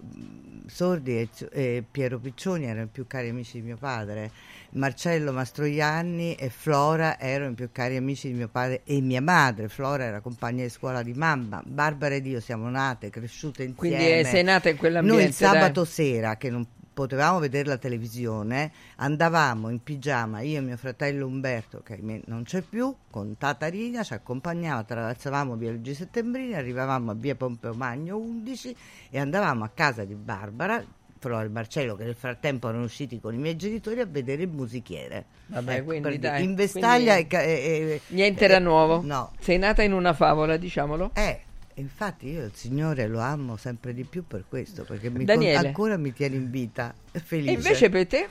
[0.66, 4.32] Sordi e, e Piero Piccioni erano i più cari amici di mio padre,
[4.76, 9.70] Marcello Mastroianni e Flora erano i più cari amici di mio padre e mia madre.
[9.70, 13.96] Flora era compagna di scuola di mamma, Barbara ed io siamo nate, cresciute insieme.
[13.96, 15.22] Quindi eh, sei nata in quell'ambiente.
[15.22, 15.92] Noi il sabato dai.
[15.92, 21.82] sera che non potevamo vedere la televisione, andavamo in pigiama, io e mio fratello Umberto,
[21.84, 27.14] che non c'è più, con Tata Rina, ci accompagnava, attraversavamo via Luigi Settembrini, arrivavamo a
[27.14, 28.76] via Pompeo Magno 11
[29.10, 30.84] e andavamo a casa di Barbara,
[31.26, 34.50] Flora e Marcello, che nel frattempo erano usciti con i miei genitori a vedere il
[34.50, 35.26] musichiere.
[35.48, 39.02] Vabbè, Ecco, quindi dai, in Vestaglia quindi e, e- e- Niente era nuovo.
[39.04, 39.32] No.
[39.40, 41.10] Sei nata in una favola, diciamolo.
[41.16, 41.42] Eh,
[41.76, 45.98] infatti io il Signore lo amo sempre di più per questo, perché mi con- ancora
[45.98, 47.50] mi tiene in vita, felice.
[47.50, 48.28] E invece per te?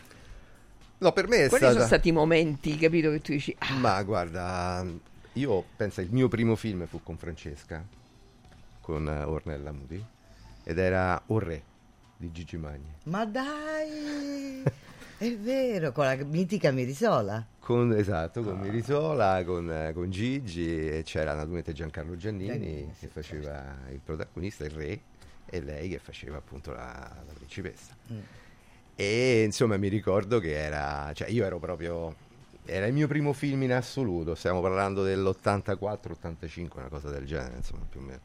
[0.98, 1.72] No, per me è Quali stata...
[1.72, 3.54] sono stati i momenti, capito, che tu dici...
[3.58, 4.86] "Ah, Ma guarda,
[5.32, 7.84] io penso il mio primo film fu con Francesca,
[8.80, 10.02] con eh, Ornella Muti,
[10.62, 11.62] ed era O Re
[12.16, 12.94] di Gigi Magni.
[13.04, 14.62] Ma dai,
[15.18, 17.46] è vero, con la mitica Mirisola.
[17.58, 23.06] Con, esatto, con Mirisola, con, eh, con Gigi, e c'era naturalmente Giancarlo Giannini Giannini, che
[23.06, 25.00] faceva il protagonista, il re,
[25.46, 27.94] e lei che faceva appunto la, la principessa.
[28.12, 28.18] Mm.
[28.96, 32.14] E insomma mi ricordo che era, cioè io ero proprio,
[32.64, 37.84] era il mio primo film in assoluto, stiamo parlando dell'84-85, una cosa del genere, insomma
[37.88, 38.20] più o meno.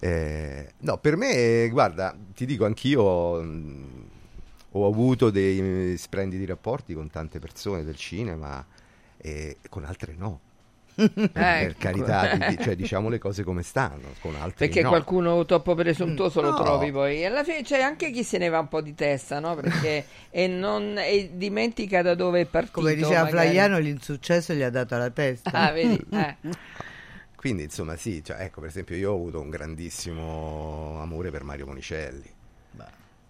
[0.00, 4.02] Eh, no, per me, guarda, ti dico, anch'io mh,
[4.72, 8.64] ho avuto dei splendidi rapporti con tante persone del cinema
[9.16, 10.40] e con altre no.
[10.98, 11.74] per Ecco.
[11.78, 14.88] carità, di- cioè, diciamo le cose come stanno, con altri Perché no.
[14.88, 16.56] qualcuno troppo presuntuoso lo No.
[16.56, 17.24] trovi poi.
[17.24, 19.54] Alla fine c'è anche chi se ne va un po' di testa, no?
[19.54, 22.80] Perché e non e dimentica da dove è partito.
[22.80, 23.30] Come diceva magari.
[23.30, 25.50] Flaiano, l'insuccesso gli ha dato la testa.
[25.52, 26.04] Ah, vedi?
[26.10, 26.36] Eh.
[27.38, 31.66] Quindi, insomma, sì, cioè, ecco, per esempio, io ho avuto un grandissimo amore per Mario
[31.66, 32.34] Monicelli.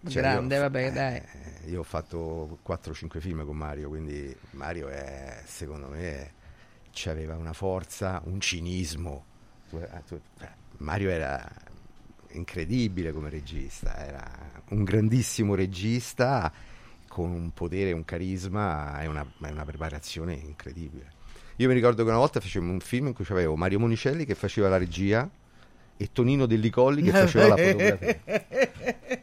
[0.07, 1.21] Cioè, Grande, io, vabbè, eh, dai.
[1.67, 6.31] Io ho fatto 4-5 film con Mario, quindi Mario è, secondo me,
[7.05, 9.25] aveva una forza, un cinismo.
[9.69, 10.47] Tu- eh,
[10.77, 11.47] Mario era
[12.29, 16.51] incredibile come regista, era un grandissimo regista
[17.07, 21.17] con un potere, un carisma e una, una preparazione incredibile.
[21.59, 24.33] Io mi ricordo che una volta facevamo un film in cui avevo Mario Monicelli che
[24.33, 25.29] faceva la regia
[25.97, 28.19] e Tonino Dellicolli che faceva la fotografia.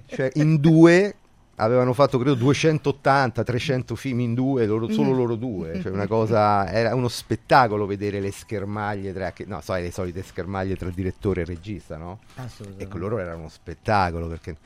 [0.05, 1.15] Cioè, in due
[1.55, 5.81] avevano fatto credo 280, 300 film in due, loro- solo loro due.
[5.81, 10.77] Cioè, una cosa, era uno spettacolo vedere le schermaglie tra, no, sai, le solite schermaglie
[10.77, 12.19] tra direttore e regista, no?
[12.35, 12.85] Assolutamente.
[12.85, 14.57] Ecco, loro era uno spettacolo perché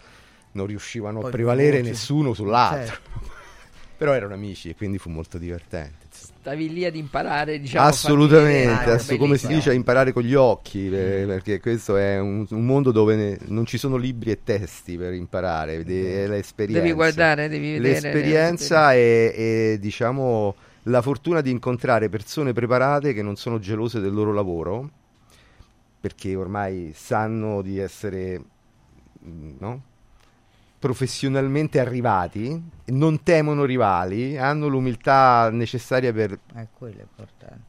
[0.53, 2.95] non riuscivano Poi a prevalere nessuno sull'altro.
[2.95, 3.11] Certo.
[3.97, 6.00] Però erano amici e quindi fu molto divertente.
[6.41, 7.87] Stavi lì ad imparare, diciamo.
[7.87, 8.93] Assolutamente, vedere.
[8.93, 12.65] ass- come si dice, a imparare con gli occhi, eh, perché questo è un, un
[12.65, 16.81] mondo dove ne- non ci sono libri e testi per imparare, de- è l'esperienza.
[16.81, 23.21] Devi guardare, devi vedere, L'esperienza e, e, diciamo la fortuna di incontrare persone preparate che
[23.21, 24.89] non sono gelose del loro lavoro,
[26.01, 28.43] perché ormai sanno di essere
[29.23, 29.83] mm, no?
[30.81, 36.67] Professionalmente arrivati, non temono rivali, hanno l'umiltà necessaria per, Eh,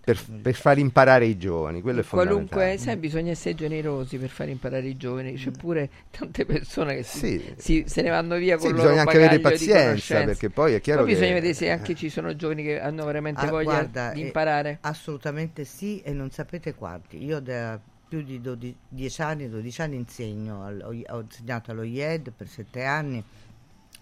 [0.01, 1.81] per, per far imparare i giovani.
[1.81, 2.77] Quello è Qualunque, fondamentale.
[2.77, 5.33] sai, bisogna essere generosi per far imparare i giovani.
[5.33, 7.53] C'è pure tante persone che si, Sì.
[7.57, 10.73] si- se ne vanno via Sì, con il loro bisogna anche avere pazienza, perché poi
[10.73, 13.49] è chiaro Poi bisogna che- vedere se anche ci sono giovani che hanno veramente Ah,
[13.49, 14.77] voglia guarda, di eh, imparare.
[14.81, 17.21] assolutamente sì, e non sapete quanti.
[17.21, 17.77] Io da
[18.11, 22.83] più di 12 10 anni, 12 anni insegno, al- ho, insegnato allo IED per 7
[22.83, 23.23] anni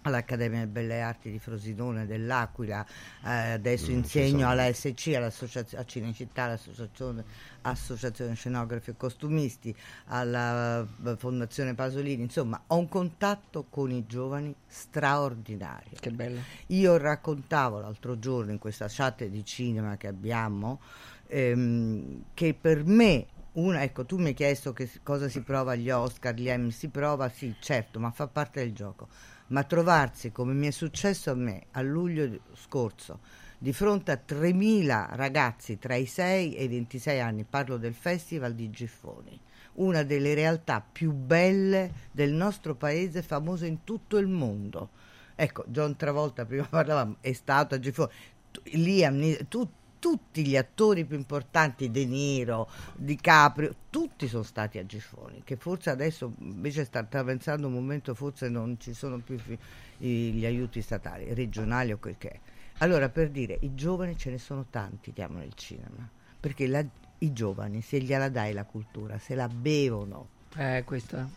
[0.02, 2.84] all'Accademia delle Belle Arti di Frosinone dell'Aquila,
[3.24, 5.14] eh, adesso Mm, insegno alla SC,
[5.76, 7.24] a Cinecittà, all'associazione
[7.62, 14.56] Associazione Scenografi e Costumisti, alla eh, Fondazione Pasolini, insomma ho un contatto con i giovani
[14.66, 15.92] straordinario.
[16.00, 16.40] Che bello.
[16.68, 20.80] Io raccontavo l'altro giorno in questa chat di cinema che abbiamo
[21.28, 23.28] ehm, che per me
[23.60, 26.90] una, ecco, tu mi hai chiesto che cosa si prova agli Oscar, gli Emmy, si
[26.90, 29.08] prova, sì, certo, ma fa parte del gioco.
[29.48, 33.20] Ma trovarsi, come mi è successo a me a luglio scorso,
[33.58, 38.54] di fronte a 3.000 ragazzi tra i 6 e i 26 anni, parlo del Festival
[38.54, 39.40] di Giffoni,
[39.74, 44.90] una delle realtà più belle del nostro paese, famoso in tutto il mondo.
[45.36, 48.10] Ecco, John Travolta, prima parlavamo, è stato a Giffoni,
[48.74, 49.70] Neeson, tu-
[50.00, 55.90] tutti gli attori più importanti, De Niro, DiCaprio, tutti sono stati a Giffoni, che forse
[55.90, 59.38] adesso invece sta attraversando un momento, forse non ci sono più
[59.98, 62.40] gli aiuti statali, regionali o quel che è.
[62.78, 66.08] Allora, per dire, i giovani ce ne sono tanti che amano il cinema,
[66.40, 66.86] perché la-
[67.20, 70.30] i giovani, se gliela dai la cultura, se la bevono.
[70.56, 71.30] Eh, questo.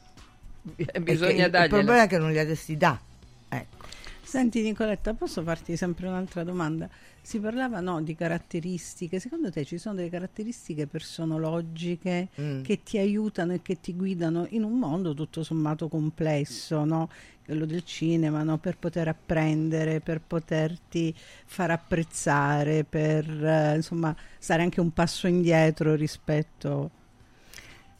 [0.63, 1.65] Bisogna il, dargliela.
[1.65, 3.01] il problema è che non gliela si dà.
[3.49, 3.87] Ecco.
[4.33, 6.89] Senti Nicoletta, posso farti sempre un'altra domanda?
[7.21, 12.63] Si parlava no, di caratteristiche, secondo te ci sono delle caratteristiche personologiche Mm.
[12.63, 17.11] che ti aiutano e che ti guidano in un mondo tutto sommato complesso, no?
[17.45, 18.57] quello del cinema, no?
[18.57, 21.15] per poter apprendere, per poterti
[21.45, 26.91] far apprezzare, per eh, insomma stare anche un passo indietro rispetto...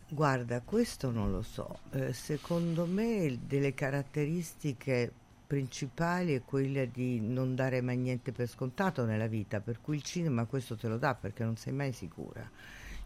[0.09, 1.81] Guarda, questo non lo so.
[1.91, 5.13] Eh, secondo me delle caratteristiche
[5.53, 10.03] principali è quella di non dare mai niente per scontato nella vita, per cui il
[10.03, 12.49] cinema questo te lo dà perché non sei mai sicura.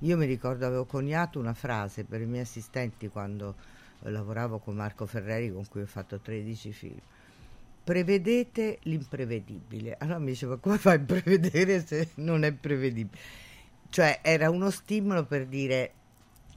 [0.00, 3.56] Io mi ricordo avevo coniato una frase per i miei assistenti quando
[4.00, 7.00] eh, lavoravo con Marco Ferreri con cui ho fatto 13 film.
[7.82, 9.96] Prevedete l'imprevedibile.
[9.98, 13.20] Allora mi diceva come fai a prevedere se non è prevedibile?
[13.88, 15.92] Cioè era uno stimolo per dire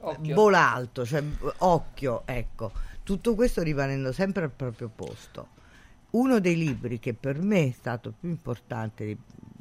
[0.02, 0.36] Occhio.
[0.36, 1.24] vola alto, cioè
[1.58, 2.72] occhio, ecco.
[3.02, 5.58] Tutto questo rimanendo sempre al proprio posto.
[6.12, 9.16] Uno dei libri che per me è stato più importante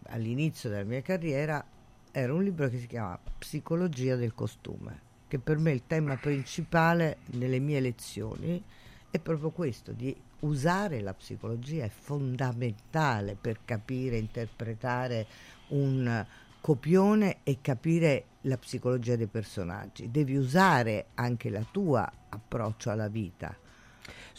[0.07, 1.63] all'inizio della mia carriera
[2.11, 6.17] era un libro che si chiama Psicologia del costume, che per me è il tema
[6.17, 8.65] principale nelle mie lezioni
[9.11, 15.27] è proprio questo, di usare la psicologia è fondamentale per capire, interpretare
[15.69, 16.27] un
[16.63, 20.11] copione e capire la psicologia dei personaggi.
[20.11, 23.55] Devi usare anche la tua approccio alla vita.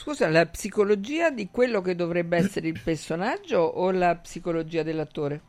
[0.02, 5.42] Scusa, la psicologia di quello che dovrebbe essere il personaggio o la psicologia dell'attore?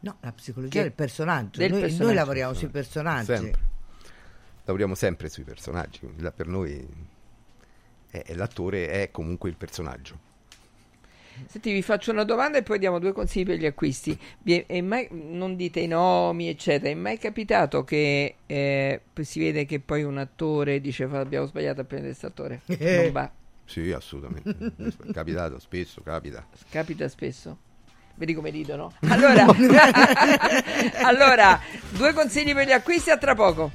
[0.00, 1.58] No, la psicologia Che- del personaggio.
[1.60, 2.14] del noi, noi personaggio.
[2.16, 3.24] lavoriamo sui personaggi.
[3.36, 3.60] Sempre.
[4.64, 6.00] Lavoriamo sempre sui personaggi,
[6.34, 6.84] per noi
[8.10, 10.18] è- è- l'attore è comunque il personaggio.
[11.46, 14.18] Senti, vi faccio una domanda e poi diamo due consigli per gli acquisti.
[14.82, 16.90] Mai, non dite i nomi, eccetera.
[16.90, 21.80] È mai capitato che eh, si vede che poi un attore dice "Fa- abbiamo sbagliato
[21.80, 22.60] a prendere questo attore?
[23.02, 23.30] Non va.
[23.64, 24.72] Sì, assolutamente.
[24.76, 26.46] è capitato spesso, capita.
[26.68, 27.58] Capita spesso.
[28.16, 28.92] Vedi come ridono?
[29.08, 29.46] Allora,
[31.02, 31.60] allora,
[31.90, 33.70] due consigli per gli acquisti a tra poco.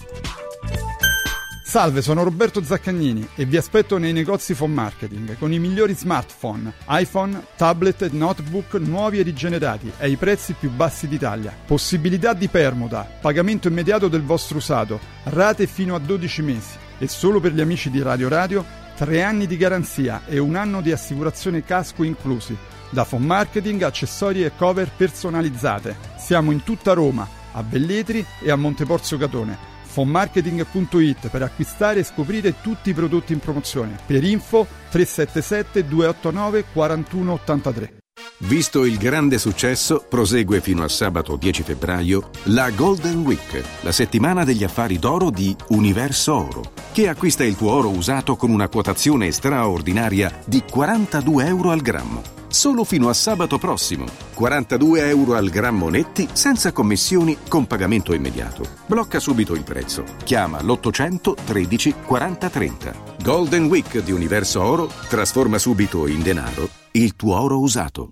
[1.70, 6.74] Salve, sono Roberto Zaccagnini e vi aspetto nei negozi Phone Marketing con i migliori smartphone,
[6.88, 11.54] iPhone, tablet e notebook nuovi e rigenerati ai prezzi più bassi d'Italia.
[11.68, 17.40] Possibilità di permuta, pagamento immediato del vostro usato, rate fino a 12 mesi e solo
[17.40, 18.66] per gli amici di Radio Radio
[19.00, 22.54] 3 anni di garanzia e un anno di assicurazione casco inclusi.
[22.89, 25.95] Da Phone Marketing, accessori e cover personalizzate.
[26.18, 32.62] Siamo in tutta Roma, a Velletri e a Monteporzio Catone fonmarketing.it per acquistare e scoprire
[32.62, 33.97] tutti i prodotti in promozione.
[34.06, 37.99] Per info 377 289 4183.
[38.43, 44.43] Visto il grande successo, prosegue fino a sabato 10 febbraio la Golden Week, la settimana
[44.45, 49.32] degli affari d'oro di Universo Oro, che acquista il tuo oro usato con una quotazione
[49.32, 52.22] straordinaria di 42 euro al grammo.
[52.47, 54.05] Solo fino a sabato prossimo.
[54.34, 58.65] 42 euro al grammo netti senza commissioni con pagamento immediato.
[58.88, 60.03] Blocca subito il prezzo.
[60.24, 62.93] Chiama l'800 13 40 30.
[63.22, 68.12] Golden Week di Universo Oro trasforma subito in denaro il tuo oro usato.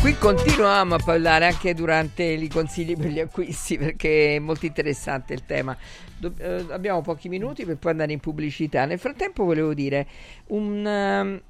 [0.00, 5.34] Qui continuiamo a parlare anche durante i consigli per gli acquisti perché è molto interessante
[5.34, 5.76] il tema.
[6.16, 8.86] Do- eh, abbiamo pochi minuti per poi andare in pubblicità.
[8.86, 10.06] Nel frattempo volevo dire
[10.46, 11.42] un ehm,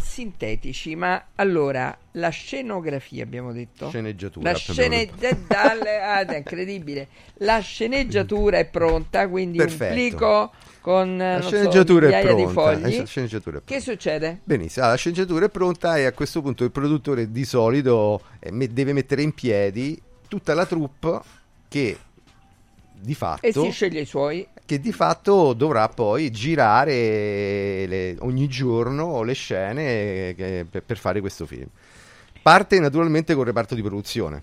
[0.00, 3.88] sintetici, ma allora la scenografia abbiamo detto?
[3.88, 5.16] Sceneggiatura, La abbiamo scene- detto.
[5.18, 7.08] de- dalle- ah, è incredibile.
[7.38, 9.84] La sceneggiatura è pronta, quindi Perfetto.
[9.84, 12.48] un plico con La non so, sceneggiatura è pronta.
[12.52, 12.96] fogli.
[12.98, 14.40] La sceneggiatura è Che succede?
[14.44, 18.92] Benissimo, la sceneggiatura è pronta e a questo punto il produttore di solito eh, deve
[18.92, 21.20] mettere in piedi tutta la troupe
[21.68, 21.96] che
[22.92, 24.46] di fatto E si sceglie i suoi.
[24.66, 31.46] Che di fatto dovrà poi girare le- ogni giorno le scene che- per, fare questo
[31.46, 31.68] film.
[32.40, 34.42] Parte naturalmente col reparto di produzione,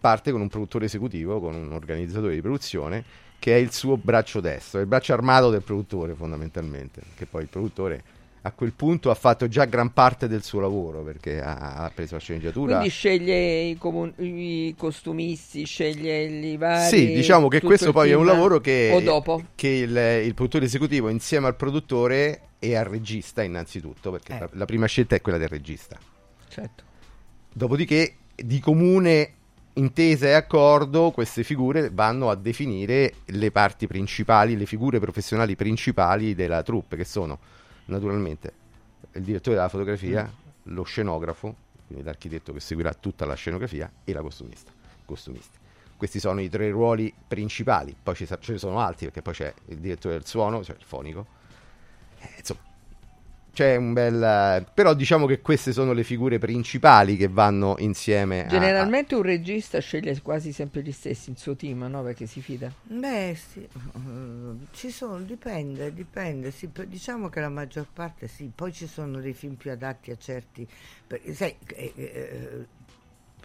[0.00, 3.04] parte con un produttore esecutivo, con un organizzatore di produzione
[3.38, 7.48] che è il suo braccio destro, il braccio armato del produttore fondamentalmente, che poi il
[7.48, 8.02] produttore
[8.46, 12.14] a quel punto ha fatto già gran parte del suo lavoro perché ha, ha preso
[12.14, 12.72] la sceneggiatura.
[12.76, 16.94] Quindi sceglie i, comun- i costumisti, sceglie i vari.
[16.94, 19.02] Sì, diciamo che questo poi è un lavoro che,
[19.54, 24.38] che il, il produttore esecutivo insieme al produttore e al regista innanzitutto, perché Eh.
[24.40, 25.98] la, la prima scelta è quella del regista.
[26.48, 26.84] Certo.
[27.50, 29.32] Dopodiché di comune
[29.74, 36.34] intesa e accordo queste figure vanno a definire le parti principali, le figure professionali principali
[36.34, 37.38] della troupe, che sono
[37.86, 38.52] naturalmente
[39.12, 40.30] il direttore della fotografia,
[40.64, 41.54] lo scenografo,
[41.86, 44.72] quindi l'architetto che seguirà tutta la scenografia e la costumista.
[45.04, 45.58] costumisti.
[45.96, 49.34] Questi sono i tre ruoli principali, poi ci sa- ce ne sono altri perché poi
[49.34, 51.26] c'è il direttore del suono, cioè il fonico.
[52.18, 52.60] Eh, insomma,
[53.54, 54.66] c'è un bel...
[54.74, 59.78] però diciamo che queste sono le figure principali che vanno insieme a- Generalmente un regista
[59.78, 62.02] sceglie quasi sempre gli stessi in suo team, no?
[62.02, 62.70] Perché si fida.
[62.82, 63.68] Beh, sì, eh,
[64.72, 69.32] ci sono, dipende, dipende, sì, diciamo che la maggior parte sì, poi ci sono dei
[69.32, 70.68] film più adatti a certi,
[71.06, 72.66] perché sai, eh, eh,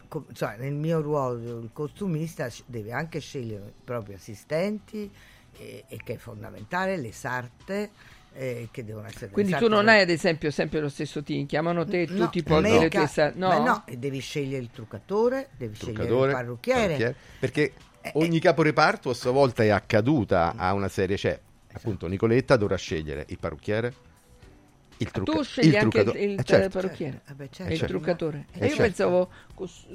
[0.07, 5.09] co- cioè, nel mio ruolo il costumista deve anche scegliere i propri assistenti,
[5.57, 7.91] eh, e che è fondamentale, le sarte,
[8.39, 9.29] eh, che devono essere...
[9.31, 12.15] Quindi le tu non hai ad esempio sempre lo stesso team, chiamano te e tu
[12.15, 13.63] No, ti porti le make- tue sa- ma No?
[13.65, 17.15] no, e devi scegliere il truccatore, devi scegliere truccatore, il parrucchiere.
[17.37, 17.73] perché
[18.13, 21.37] ogni caporeparto a sua volta è accaduta a una serie, c'è
[21.73, 23.93] appunto Nicoletta dovrà scegliere il parrucchiere,
[24.97, 26.23] il, trucca- tu scegli il anche il, truccatore.
[26.23, 26.79] il Eh, certo.
[26.79, 27.71] parrucchiere Eh beh, e certo.
[27.73, 27.93] il certo.
[27.93, 28.45] truccatore.
[28.53, 28.81] Eh, e io certo.
[28.83, 29.29] pensavo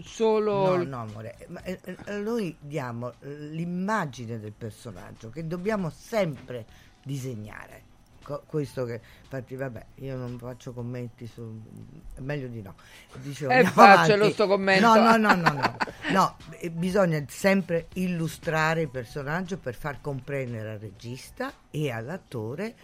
[0.03, 0.77] solo...
[0.77, 6.67] No, no, amore, ma, eh, eh, noi diamo eh, l'immagine del personaggio che dobbiamo sempre
[7.03, 7.93] disegnare.
[8.25, 11.61] Co- questo che infatti vabbè io non faccio commenti su
[12.21, 12.75] meglio di no
[13.21, 14.33] Dicevo, Eh, faccelo avanti.
[14.33, 14.87] sto commento.
[14.87, 15.77] no no no no no,
[16.11, 22.75] no eh, bisogna sempre illustrare il personaggio per far comprendere al regista e all'attore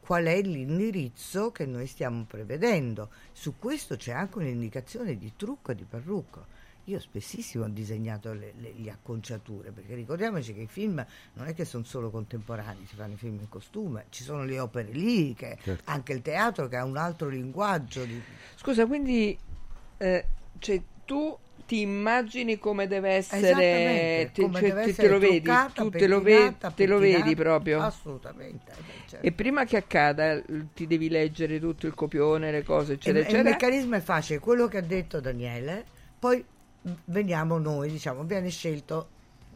[0.00, 5.74] qual è l'indirizzo che noi stiamo prevedendo su questo c'è anche un'indicazione di trucco e
[5.76, 6.46] di parrucco
[6.90, 11.54] io spessissimo ho disegnato le, le- le acconciature, perché ricordiamoci che i film non è
[11.54, 15.58] che sono solo contemporanei, si fanno i film in costume, ci sono le opere liriche,
[15.62, 15.82] Certo.
[15.86, 18.04] anche il teatro che ha un altro linguaggio.
[18.04, 18.20] Di...
[18.56, 19.38] Scusa, quindi
[19.98, 20.24] eh,
[20.58, 21.36] cioè, tu
[21.66, 25.82] ti immagini come deve essere, te, come cioè, deve te- te essere lo vedi, truccata,
[25.82, 27.80] tu te lo, ve- te lo vedi proprio.
[27.80, 28.72] Assolutamente.
[28.72, 29.24] eh certo.
[29.26, 30.42] E prima che accada
[30.74, 33.50] ti devi leggere tutto il copione, le cose, E- eccetera, e il eccetera.
[33.50, 35.84] meccanismo è facile, quello che ha detto Daniele,
[36.18, 36.44] poi
[37.04, 39.08] veniamo noi, diciamo, viene scelto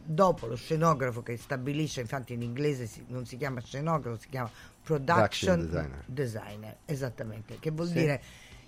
[0.03, 4.49] dopo lo scenografo che stabilisce, infatti in inglese si- non si chiama scenografo, si chiama
[4.83, 6.03] production, Production designer.
[6.05, 7.93] designer, esattamente, che vuol Sì.
[7.93, 8.21] dire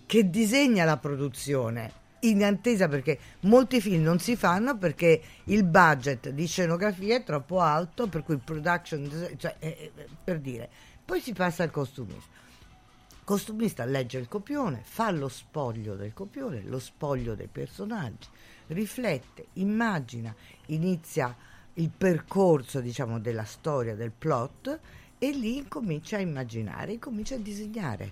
[0.07, 6.29] che disegna la produzione in attesa perché molti film non si fanno perché il budget
[6.29, 10.67] di scenografia è troppo alto, per cui il production design, cioè, eh, eh, per dire,
[11.05, 12.35] poi si passa al costumista
[13.23, 18.25] costumista legge il copione, fa lo spoglio del copione, lo spoglio dei personaggi,
[18.67, 20.33] riflette, immagina,
[20.67, 21.35] inizia
[21.75, 24.79] il percorso, diciamo, della storia, del plot
[25.17, 28.11] e lì comincia a immaginare, comincia a disegnare,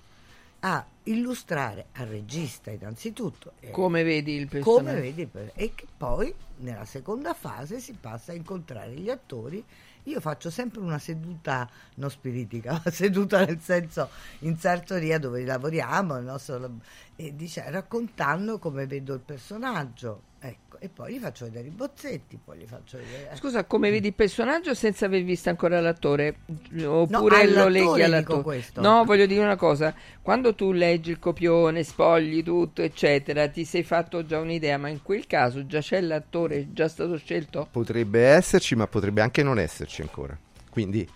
[0.60, 4.84] a illustrare al regista innanzitutto Come vedi il personaggio.
[4.84, 9.10] come vedi il per- e che poi nella seconda fase si passa a incontrare gli
[9.10, 9.62] attori.
[10.04, 14.08] Io faccio sempre una seduta non spiritica, una seduta nel senso
[14.40, 16.78] in sartoria dove lavoriamo, nostro
[17.16, 20.22] e dice, raccontando come vedo il personaggio.
[20.48, 23.34] Ecco, e poi gli faccio vedere i bozzetti, poi gli faccio vedere.
[23.36, 26.36] Scusa, come vedi il personaggio senza aver visto ancora l'attore?
[26.84, 28.42] Oppure all'attore lo leggi dico all'attore?
[28.42, 28.80] questo.
[28.80, 29.94] No, voglio dire una cosa.
[30.22, 35.02] Quando tu leggi il copione, spogli tutto, eccetera, ti sei fatto già un'idea, ma in
[35.02, 37.68] quel caso già c'è l'attore, è già stato scelto?
[37.70, 40.38] Potrebbe esserci, ma potrebbe anche non esserci ancora.
[40.70, 41.08] Quindi,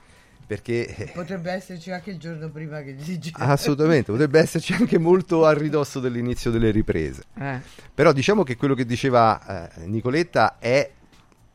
[0.50, 3.38] perché Potrebbe esserci anche il giorno prima che si gira.
[3.46, 7.22] assolutamente potrebbe esserci anche molto a ridosso dell'inizio delle riprese.
[7.38, 7.60] Eh.
[7.94, 10.90] Però diciamo che quello che diceva eh, Nicoletta è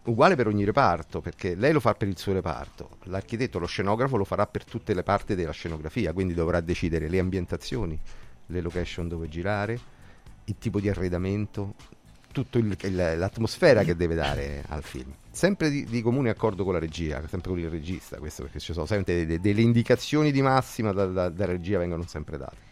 [0.03, 4.15] uguale per ogni reparto, perché lei lo fa per il suo reparto, l'architetto, lo scenografo
[4.15, 7.99] lo farà per tutte le parti della scenografia, quindi dovrà decidere le ambientazioni,
[8.45, 9.77] le location dove girare,
[10.45, 11.73] il tipo di arredamento,
[12.43, 12.59] tutta
[12.89, 15.11] l'atmosfera che deve dare al film.
[15.31, 18.73] Sempre di, di comune accordo con la regia, sempre con il regista, questo perché ci
[18.73, 22.63] sono sempre de- de- delle indicazioni di massima da- da- dalla regia vengono sempre date.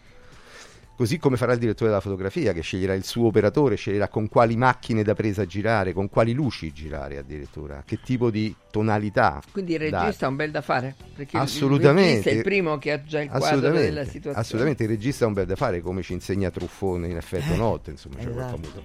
[0.95, 4.55] Così come farà il direttore della fotografia che sceglierà il suo operatore, sceglierà con quali
[4.55, 9.41] macchine da presa girare, con quali luci girare addirittura, che tipo di tonalità.
[9.51, 10.93] Quindi il regista ha un bel da fare.
[11.16, 12.01] Perché Assolutamente.
[12.01, 14.38] il regista è il primo che ha già il quadro della situazione.
[14.38, 17.57] assolutamente il regista ha un bel da fare, come ci insegna Truffone in effetto Eh,
[17.57, 18.49] notte, insomma, quel esatto.
[18.61, 18.84] famoso,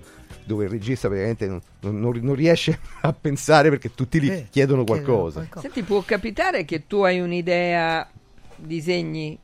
[0.48, 1.60] dove il regista praticamente non,
[2.00, 5.46] non- non- riesce a pensare perché tutti gli Eh, chiedono qualcosa.
[5.60, 8.08] Senti, può capitare che tu hai un'idea,
[8.56, 9.38] disegni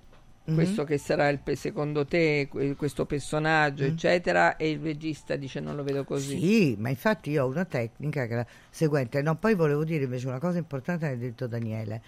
[0.46, 0.55] Mhm.
[0.57, 3.90] questo che sarà il, secondo te que- questo personaggio, Mhm.
[3.90, 6.38] eccetera, e il regista dice non lo vedo così.
[6.38, 9.22] Sì, ma infatti io ho una tecnica che è la seguente.
[9.22, 12.02] No, poi volevo dire invece una cosa importante che ha detto Daniele.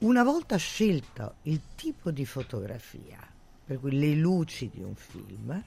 [0.00, 3.18] Una volta scelto il tipo di fotografia,
[3.64, 5.60] per cui le luci di un film,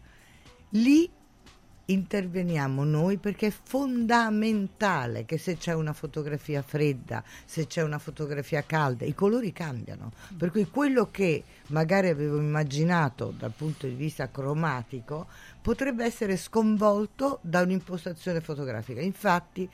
[0.69, 1.09] lì
[1.89, 8.63] interveniamo noi perché è fondamentale che se c'è una fotografia fredda, se c'è una fotografia
[8.63, 10.11] calda, i colori cambiano.
[10.37, 15.27] Per cui quello che magari avevo immaginato dal punto di vista cromatico
[15.61, 19.01] potrebbe essere sconvolto da un'impostazione fotografica.
[19.01, 19.69] Infatti,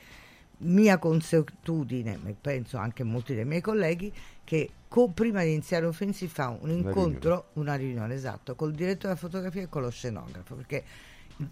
[0.58, 4.12] mia consuetudine, ma penso anche molti dei miei colleghi,
[4.42, 8.72] che co- prima di iniziare un film si fa un incontro, una riunione esatto, col
[8.72, 10.84] direttore della fotografia e con lo scenografo, perché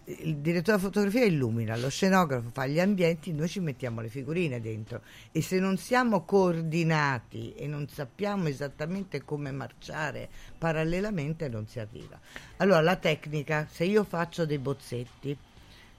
[0.05, 4.61] il- direttore della fotografia illumina, lo scenografo fa gli ambienti, noi ci mettiamo le figurine
[4.61, 11.81] dentro e se non siamo coordinati e non sappiamo esattamente come marciare parallelamente non si
[11.81, 12.19] arriva.
[12.59, 15.37] Allora la tecnica, se io faccio dei bozzetti,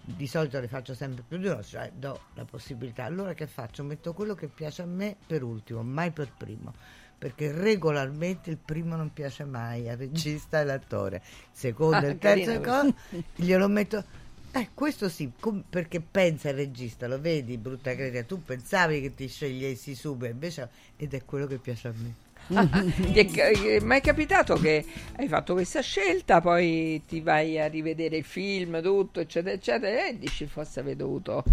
[0.08, 3.06] di solito ne faccio sempre più di uno, cioè do la possibilità.
[3.06, 3.84] Allora che faccio?
[3.84, 6.74] Metto quello che piace a me per ultimo, mai per primo.
[7.18, 11.22] Perché regolarmente il primo non piace mai al regista e all'attore.
[11.26, 12.94] Il secondo e Ah, il terzo cosa,
[13.36, 14.04] glielo metto.
[14.52, 19.14] Eh, questo sì, com- perché pensa il regista, lo vedi, brutta cretina, tu pensavi che
[19.14, 22.14] ti scegliessi subito, invece ed è quello che piace a me.
[23.12, 24.86] Ti è, ca- è mai capitato che
[25.18, 30.18] hai fatto questa scelta, poi ti vai a rivedere il film, tutto, eccetera, eccetera, e
[30.20, 31.44] dici forse avrei dovuto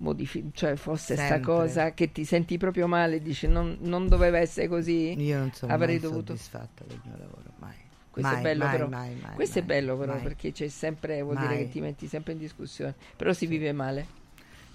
[0.00, 1.52] modificare, cioè forse sta Sempre.
[1.52, 5.14] cosa che ti senti proprio male, dici non, non doveva essere così.
[5.22, 6.36] Io non sono avrei mai dovuto.
[6.36, 7.74] soddisfatta del mio lavoro, mai.
[8.10, 8.88] Questo Mai, è bello mai, però.
[8.88, 12.38] mai, Questo è bello però perché c'è sempre, vuol dire che ti metti sempre in
[12.38, 14.18] discussione, però si vive male.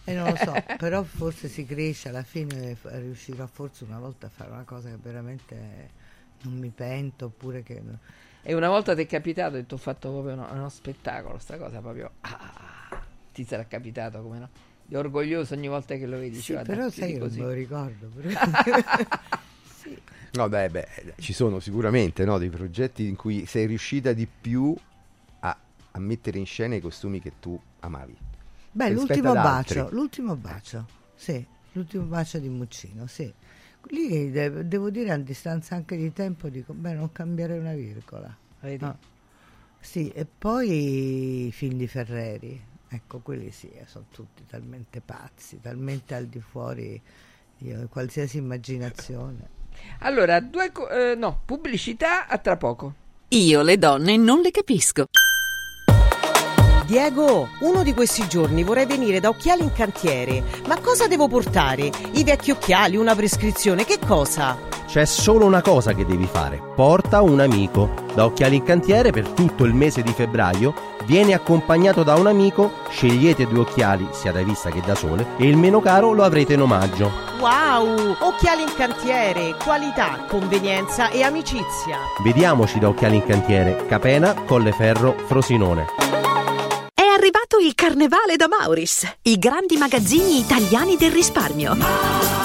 [0.05, 4.29] E non lo so, però forse si cresce, alla fine riuscirò forse una volta a
[4.29, 5.89] fare una cosa che veramente
[6.43, 7.81] non mi pento, oppure che...
[8.41, 11.57] E una volta ti è capitato e ti ho fatto proprio uno, uno spettacolo, sta
[11.57, 12.11] cosa proprio...
[12.21, 13.01] ah,
[13.33, 14.49] ti sarà capitato, come no?
[14.87, 16.35] Di orgoglioso ogni volta che lo vedi.
[16.35, 17.39] Sì, dici, "Guarda, però sai non così".
[17.39, 18.11] me lo ricordo.
[20.33, 20.87] No, beh, beh,
[21.19, 24.75] ci sono sicuramente no, dei progetti in cui sei riuscita di più
[25.39, 25.57] a,
[25.91, 28.17] a mettere in scena i costumi che tu amavi.
[28.71, 33.31] Beh, l'ultimo bacio, l'ultimo bacio, sì, l'ultimo bacio di Muccino, sì.
[33.91, 38.35] Lì de- devo dire a distanza anche di tempo dico, beh, non cambiare una virgola.
[38.59, 38.83] Vedi?
[38.83, 38.97] No.
[39.79, 45.59] Sì, e poi i film di Ferreri, ecco, quelli sì, eh, sono tutti talmente pazzi,
[45.61, 47.01] talmente al di fuori
[47.57, 49.53] di qualsiasi immaginazione.
[49.99, 50.71] Allora, due...
[50.71, 52.93] co- eh, no, pubblicità a tra poco.
[53.29, 55.05] Io le donne non le capisco.
[56.85, 60.43] Diego, uno di questi giorni vorrei venire da Occhiali in Cantiere.
[60.67, 61.89] Ma cosa devo portare?
[62.13, 64.55] I vecchi occhiali, una prescrizione, che cosa?
[64.85, 66.61] C'è solo una cosa che devi fare.
[66.75, 67.91] Porta un amico.
[68.13, 72.71] Da Occhiali in Cantiere per tutto il mese di febbraio vieni accompagnato da un amico,
[72.89, 76.53] scegliete due occhiali, sia da vista che da sole, e il meno caro lo avrete
[76.53, 77.11] in omaggio.
[77.39, 78.15] Wow!
[78.19, 81.97] Occhiali in Cantiere, qualità, convenienza e amicizia.
[82.23, 85.85] Vediamoci da Occhiali in Cantiere, Capena, Colleferro, Frosinone.
[86.93, 92.44] È arrivato il Carnevale da Mauris, i grandi magazzini italiani del risparmio.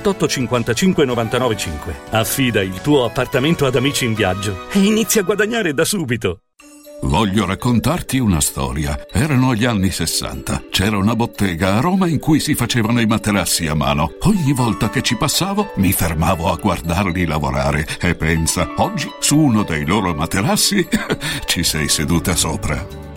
[0.00, 1.94] 55 99 5.
[2.10, 6.40] Affida il tuo appartamento ad Amici in Viaggio e inizia a guadagnare da subito.
[7.02, 9.06] Voglio raccontarti una storia.
[9.10, 10.64] Erano gli anni 60.
[10.70, 14.12] C'era una bottega a Roma in cui si facevano i materassi a mano.
[14.20, 19.62] Ogni volta che ci passavo mi fermavo a guardarli lavorare e pensa, oggi su uno
[19.62, 20.86] dei loro materassi
[21.46, 23.09] ci sei seduta sopra.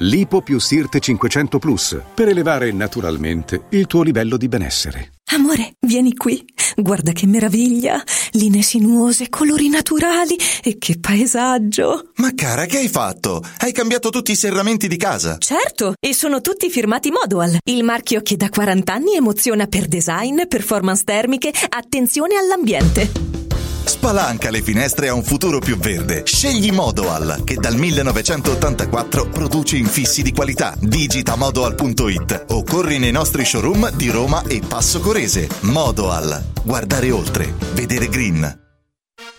[0.00, 5.12] Lipo più Sirte 500 Plus per elevare naturalmente il tuo livello di benessere.
[5.32, 6.44] Amore, vieni qui.
[6.76, 8.02] Guarda che meraviglia.
[8.32, 12.10] Linee sinuose, colori naturali e che paesaggio.
[12.16, 13.42] Ma cara, che hai fatto?
[13.58, 15.38] Hai cambiato tutti i serramenti di casa?
[15.38, 20.42] Certo, e sono tutti firmati Modoal, il marchio che da 40 anni emoziona per design,
[20.46, 23.35] performance termiche, attenzione all'ambiente.
[23.86, 26.22] Spalanca le finestre a un futuro più verde.
[26.26, 30.74] Scegli Modoal, che dal 1984 produce infissi di qualità.
[30.78, 35.48] Digita modoal.it o corri nei nostri showroom di Roma e Passo Corese.
[35.60, 36.42] Modoal.
[36.62, 37.54] Guardare oltre.
[37.72, 38.64] Vedere green.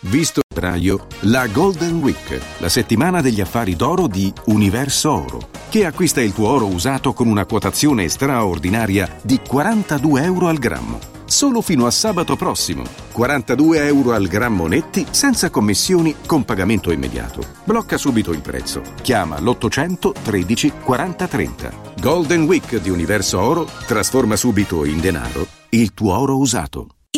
[0.02, 6.22] Visto febbraio, la Golden Week, la settimana degli affari d'oro di Universo Oro, che acquista
[6.22, 11.17] il tuo oro usato con una quotazione straordinaria di 42 euro al grammo.
[11.28, 12.84] Solo fino a sabato prossimo.
[13.12, 17.44] 42 euro al grammo netti senza commissioni con pagamento immediato.
[17.66, 18.82] Blocca subito il prezzo.
[19.02, 21.72] Chiama l'800 13 40 30.
[22.00, 26.97] Golden Week di Universo Oro trasforma subito in denaro il tuo oro usato.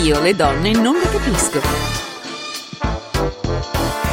[0.00, 1.60] Io le donne non le capisco.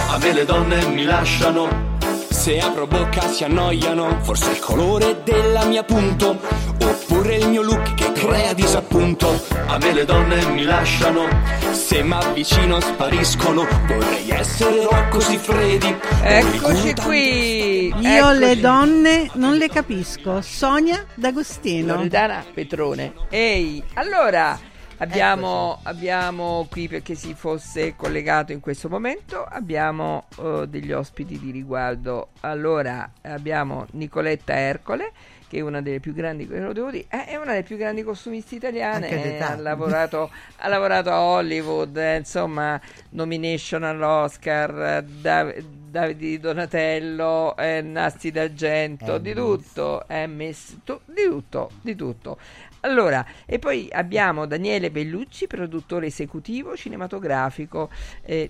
[0.10, 1.98] A me le donne mi lasciano.
[2.30, 4.20] Se apro bocca si annoiano.
[4.22, 6.38] Forse il colore della mia punto.
[6.84, 9.42] Oppure il mio look che crea disappunto.
[9.68, 11.28] A me le donne mi lasciano.
[11.72, 13.66] Se mi avvicino spariscono.
[13.88, 15.96] Vorrei essere Rocco Siffredi.
[16.22, 17.94] Eccoci qui.
[18.00, 18.60] Io le eccoci.
[18.60, 20.42] donne non le capisco.
[20.42, 21.96] Sonia D'Agostino.
[21.96, 23.14] Loredana Petrone.
[23.30, 24.60] Ehi, allora
[25.00, 31.52] abbiamo, abbiamo qui perché si fosse collegato in questo momento, abbiamo eh, degli ospiti di
[31.52, 32.30] riguardo.
[32.42, 35.12] Allora abbiamo Nicoletta Ercole
[35.50, 39.10] che è una delle più grandi, devo dire, è una delle più grandi costumiste italiane,
[39.10, 39.54] d'età.
[39.54, 45.60] ha lavorato, ha lavorato a Hollywood, eh, insomma, nomination all'Oscar, eh, Dav-
[45.90, 52.38] Davide di Donatello, eh, Nasti d'Argento, di tutto, Emmys, tu- di tutto, di tutto.
[52.82, 57.90] Allora, e poi abbiamo Daniele Bellucci, produttore esecutivo cinematografico.
[58.24, 58.50] eh,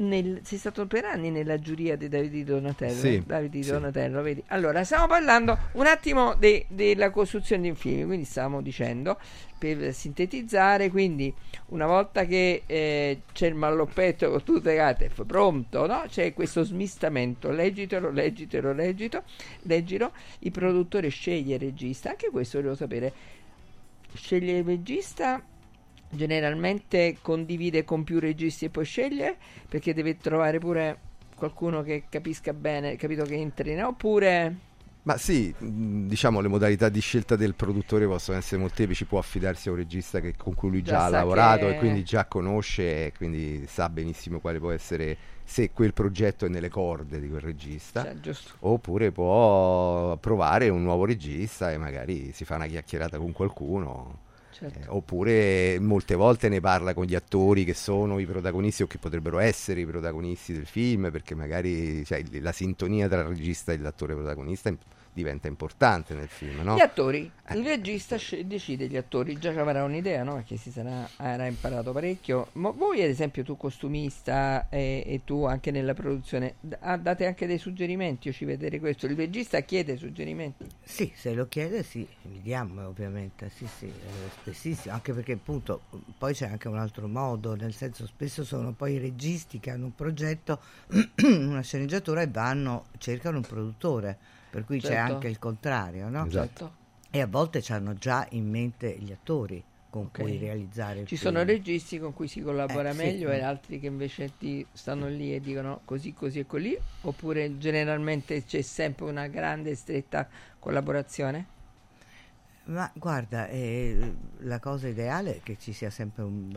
[0.00, 2.92] nel- sei stato per anni nella giuria di Davide di Donatello.
[3.00, 3.20] Sì?
[3.26, 3.70] Davide di sì.
[3.72, 4.40] Donatello, vedi?
[4.48, 9.18] Allora, stiamo parlando un attimo de- della costruzione di un film, quindi stavamo dicendo,
[9.58, 11.34] per sintetizzare, quindi
[11.70, 16.04] una volta che eh, c'è il malloppetto con tutte le carte, pronto, no?
[16.06, 19.24] C'è questo smistamento, leggitelo, leggitelo, leggito,
[19.62, 23.12] leggilo, il produttore sceglie il regista, anche questo volevo sapere,
[24.14, 25.42] sceglie il regista
[26.10, 29.36] generalmente condivide con più registi e poi sceglie
[29.68, 31.00] perché deve trovare pure
[31.34, 33.88] qualcuno che capisca bene, capito che entri, no?
[33.88, 34.56] oppure
[35.08, 39.68] Ma sì, mh, diciamo le modalità di scelta del produttore possono essere molteplici, può affidarsi
[39.68, 42.26] a un regista che- con cui lui già, Già ha lavorato che- e quindi già
[42.26, 47.28] conosce e quindi sa benissimo quale può essere se quel progetto è nelle corde di
[47.30, 48.02] quel regista.
[48.02, 48.12] Cioè.
[48.60, 54.26] Oppure può provare un nuovo regista e magari si fa una chiacchierata con qualcuno.
[54.50, 54.78] Certo.
[54.78, 58.98] Eh, oppure molte volte ne parla con gli attori che sono i protagonisti o che
[58.98, 63.78] potrebbero essere i protagonisti del film, perché magari cioè, la sintonia tra il regista e
[63.78, 64.68] l'attore protagonista
[65.18, 66.76] diventa importante nel film, no?
[66.76, 70.34] Gli attori, il regista decide gli attori, già ci avrà un'idea, no?
[70.34, 72.48] Perché si sarà avrà imparato parecchio.
[72.52, 77.26] Ma voi, ad esempio, tu costumista e, e tu anche nella produzione, d- ah, date
[77.26, 79.06] anche dei suggerimenti, io ci vedere questo.
[79.06, 80.66] Il regista chiede suggerimenti.
[80.82, 85.82] Sì, se lo chiede sì, li diamo ovviamente, sì sì, eh, spessissimo, anche perché appunto
[86.16, 89.86] poi c'è anche un altro modo, nel senso spesso sono poi i registi che hanno
[89.86, 90.60] un progetto,
[91.26, 95.12] una sceneggiatura e vanno, cercano un produttore, per cui c'è Certo.
[95.14, 96.26] anche il contrario, no?
[96.26, 96.74] Esatto.
[97.10, 100.20] E a volte hanno già in mente gli attori con Ok.
[100.20, 101.32] cui realizzare il Ci film.
[101.32, 102.98] sono registi con cui si collabora Eh, sì.
[102.98, 107.56] meglio e altri che invece ti stanno lì e dicono così, così e così, oppure
[107.56, 110.28] generalmente c'è sempre una grande e stretta
[110.58, 111.46] collaborazione?
[112.68, 113.96] Ma guarda, eh,
[114.40, 116.50] la cosa ideale è che ci sia sempre un,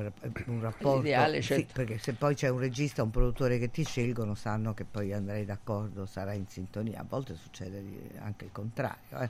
[0.47, 0.97] un rapporto.
[0.97, 1.71] L'ideale, sì, certo.
[1.73, 5.45] perché se poi c'è un regista, un produttore che ti scelgono, sanno che poi andrai
[5.45, 6.99] d'accordo, sarai in sintonia.
[6.99, 7.81] A volte succede
[8.19, 9.19] anche il contrario.
[9.21, 9.29] eh.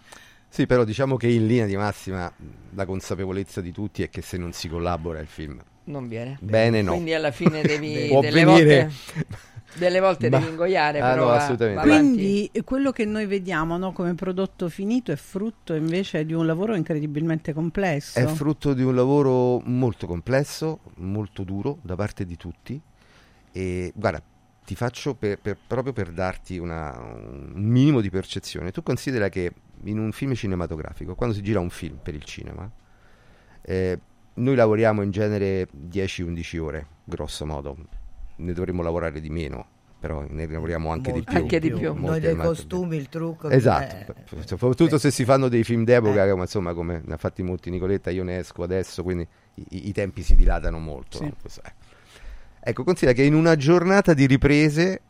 [0.50, 2.30] Sì, però diciamo che in linea di massima
[2.74, 6.38] la consapevolezza di tutti è che se non si collabora il film Non viene.
[6.42, 6.92] Bene, no.
[6.94, 9.38] Quindi alla fine devi Può delle venire- volte
[9.74, 11.76] delle volte Ma- devi ingoiare, Ah, però no, va- assolutamente.
[11.88, 12.14] va avanti.
[12.16, 16.46] Quindi eh, quello che noi vediamo no, come prodotto finito è frutto invece di un
[16.46, 18.20] lavoro incredibilmente complesso.
[18.20, 22.80] È frutto di un lavoro molto complesso, molto duro da parte di tutti
[23.52, 24.22] e guarda,
[24.64, 28.72] ti faccio per- per- proprio per darti una- un minimo di percezione.
[28.72, 29.52] Tu considera che
[29.86, 32.70] in un film cinematografico, quando si gira un film per il cinema,
[33.64, 34.00] eh,
[34.36, 37.76] noi lavoriamo in genere 10-11 ore, grosso modo.
[38.42, 39.66] Ne dovremmo lavorare di meno,
[40.00, 41.42] però ne lavoriamo anche di Molto più.
[41.42, 41.94] Anche di più.
[41.94, 43.50] Molte Noi dei costumi, il trucco.
[43.50, 47.44] Esatto, eh, soprattutto se si fanno dei film d'epoca, come, insomma, come ne ha fatti
[47.44, 49.28] molti Nicoletta, io ne esco adesso, quindi
[49.70, 51.18] i, i- tempi si dilatano molto.
[51.18, 51.26] Sì.
[51.26, 51.36] no?
[52.64, 55.02] Ecco, considera che in una giornata di riprese,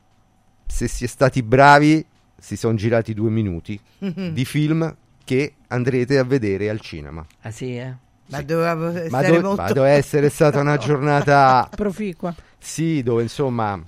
[0.66, 2.06] se si è stati bravi,
[2.38, 7.26] si sono girati due minuti di film che andrete a vedere al cinema.
[7.42, 7.94] Ah sì, eh?
[8.28, 9.62] Ma dovevamo Ma, stare dove- molto...
[9.62, 12.34] ma deve essere stata una giornata, Proficua.
[12.62, 13.84] Sì, dove insomma...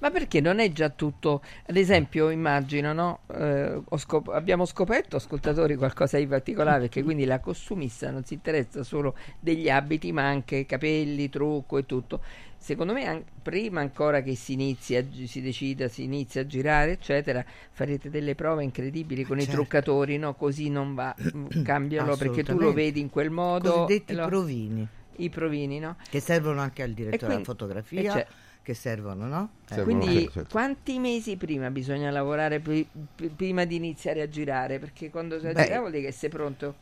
[0.00, 3.20] Ma perché non è già tutto, ad esempio, immagino, no?
[3.34, 8.84] Eh, scop- abbiamo scoperto, ascoltatori, qualcosa di particolare, perché quindi la costumista non si interessa
[8.84, 12.20] solo degli abiti, ma anche capelli, trucco e tutto.
[12.56, 16.46] Secondo me, an- prima ancora che si inizi a gi- si decida, si inizia a
[16.46, 19.56] girare, eccetera, farete delle prove incredibili con i Certo.
[19.56, 20.34] truccatori, no?
[20.34, 23.72] Così non va, mm, cambialo, perché tu lo vedi in quel modo.
[23.72, 24.88] Cosiddetti e lo- provini.
[25.18, 25.96] I provini, no?
[26.08, 28.26] Che servono anche al direttore quindi- della fotografia, c'è-
[28.62, 29.50] che servono, no?
[29.70, 29.82] Eh.
[29.82, 30.48] Quindi certo.
[30.50, 34.78] quanti mesi prima bisogna lavorare pri- pri- prima di iniziare a girare?
[34.78, 35.62] Perché quando si Beh.
[35.64, 36.74] gira vuol dire che sei pronto.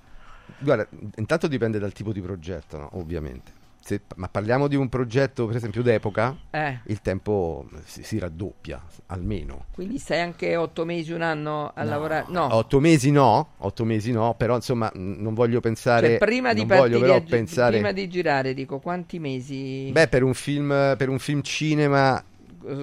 [0.59, 0.87] Guarda,
[1.17, 2.89] intanto dipende dal tipo di progetto, no?
[2.95, 3.53] ovviamente.
[3.87, 6.81] Se- ma parliamo di un progetto, per esempio, d'epoca, Eh.
[6.87, 9.67] il tempo si, si raddoppia, almeno.
[9.73, 12.25] Quindi stai anche otto mesi, un anno a lavorare?
[12.31, 16.09] No, Otto mesi no, otto mesi no, però insomma non voglio pensare...
[16.09, 17.75] Cioè, prima di non partire voglio gi- pensare...
[17.75, 19.89] prima di girare, dico quanti mesi?
[19.93, 22.21] Beh, per un film, per un film cinema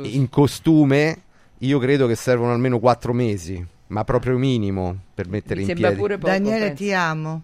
[0.03, 1.21] in costume,
[1.57, 5.95] io credo che servono almeno quattro mesi, ma proprio minimo per mettere Mi in piedi.
[5.97, 6.15] poco.
[6.15, 6.75] Daniele, penso.
[6.75, 7.41] ti amo.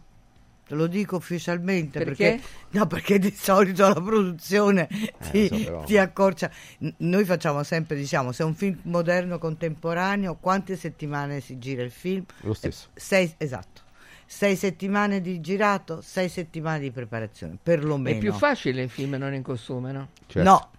[0.69, 2.37] Te lo dico ufficialmente Perché?
[2.37, 2.47] perché,
[2.77, 4.87] no, perché di solito la produzione
[5.31, 6.51] ti, lo so, ti accorcia.
[6.81, 11.81] N- Noi facciamo sempre, diciamo, se è un film moderno contemporaneo, quante settimane si gira
[11.81, 12.23] il film?
[12.41, 12.89] Lo stesso.
[12.93, 13.81] Eh, sei, esatto.
[14.27, 18.17] Sei settimane di girato, sei settimane di preparazione, perlomeno.
[18.17, 20.09] È più facile il film non in costume, no?
[20.27, 20.47] Certo.
[20.47, 20.69] No,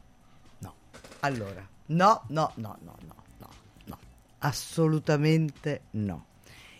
[0.58, 0.74] no.
[1.18, 3.48] Allora, no, no, no, no, no, no,
[3.86, 3.98] no.
[4.38, 6.26] Assolutamente no.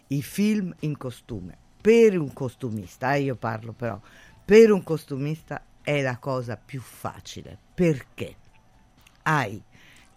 [0.07, 3.99] I film in costume, per un costumista, eh, io parlo però,
[4.45, 7.57] per un costumista è la cosa più facile.
[7.75, 8.37] Perché?
[9.23, 9.63] Hai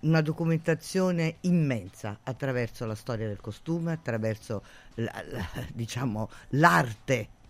[0.01, 4.63] una documentazione immensa attraverso la storia del costume, attraverso
[4.95, 7.41] la- la- diciamo, l'arte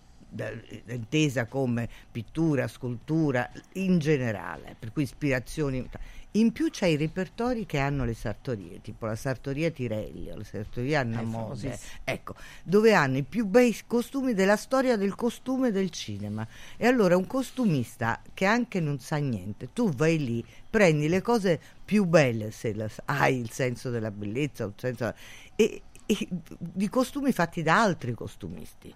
[0.88, 5.88] intesa come pittura, scultura in generale, per cui ispirazioni.
[6.36, 11.02] In più c'è i repertori che hanno le sartorie, tipo la sartoria Tirelli la sartoria
[11.02, 11.92] Anna Eh, Mode, famosissima.
[12.04, 12.34] ecco,
[12.64, 16.48] dove hanno i più bei costumi della storia del costume del cinema.
[16.76, 21.62] E allora un costumista che anche non sa niente, tu vai lì, prendi le cose
[21.86, 25.14] più belle se la- hai il senso della bellezza, senso-
[25.56, 26.28] e, e
[26.58, 28.92] di costumi fatti da altri costumisti.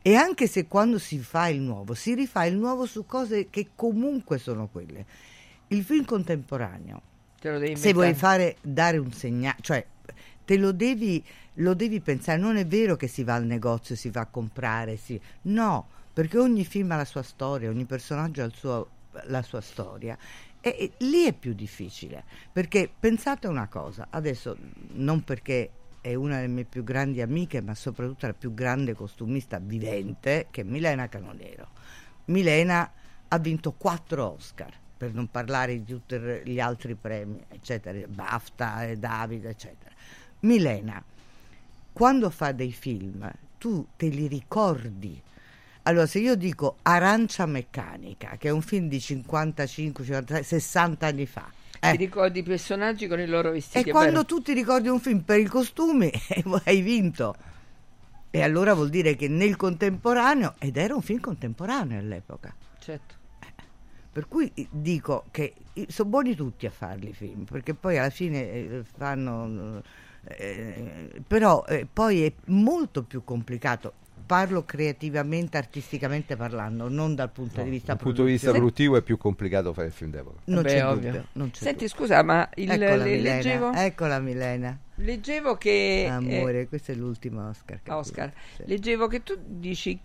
[0.00, 3.68] E anche se quando si fa il nuovo, si rifà il nuovo su cose che
[3.74, 5.04] comunque sono quelle.
[5.72, 7.02] Il film contemporaneo,
[7.74, 9.84] se vuoi fare, dare un segnale, cioè
[10.44, 11.24] te lo devi,
[11.54, 14.96] lo devi pensare, non è vero che si va al negozio, si va a comprare,
[14.96, 18.88] si- no, perché ogni film ha la sua storia, ogni personaggio ha suo-
[19.24, 20.16] la sua storia.
[20.60, 22.22] E, e lì è più difficile,
[22.52, 24.56] perché pensate una cosa, adesso
[24.92, 25.70] non perché
[26.00, 30.60] è una delle mie più grandi amiche, ma soprattutto la più grande costumista vivente, che
[30.60, 31.68] è Milena Canonero.
[32.26, 32.92] Milena
[33.28, 34.72] ha vinto quattro Oscar,
[35.02, 39.90] per non parlare di tutti gli altri premi, eccetera, BAFTA, eh, David, eccetera.
[40.40, 41.02] Milena,
[41.92, 45.20] quando fa dei film, tu te li ricordi.
[45.82, 51.26] Allora, se io dico Arancia Meccanica, che è un film di 55, 56, 60 anni
[51.26, 53.88] fa, Ti eh, ricordi i personaggi con i loro vestiti?
[53.88, 54.24] e quando vero?
[54.24, 56.12] tu ti ricordi un film per i costumi,
[56.62, 57.34] hai vinto.
[58.30, 63.20] E allora vuol dire che nel contemporaneo, ed era un film contemporaneo all'epoca, Certo.
[64.12, 67.98] Per cui eh, dico che eh, sono buoni tutti a farli i film, perché poi
[67.98, 69.82] alla fine eh, fanno...
[70.24, 73.94] eh, però eh, poi è molto più complicato.
[74.24, 79.02] Parlo creativamente, artisticamente parlando, non dal punto di vista Dal punto di vista produttivo è
[79.02, 80.40] più complicato fare il film d'epoca.
[80.44, 81.10] Non Beh, c'è ovvio.
[81.10, 81.88] dubbio, non c'è Senti, dubbio.
[81.88, 84.78] scusa, ma il, Eccola le- Milena, leggevo, eccola Milena.
[84.94, 86.06] leggevo che...
[86.08, 87.80] Amore, eh, questo è l'ultimo Oscar.
[87.88, 88.32] Oscar,
[88.64, 89.98] leggevo che tu dici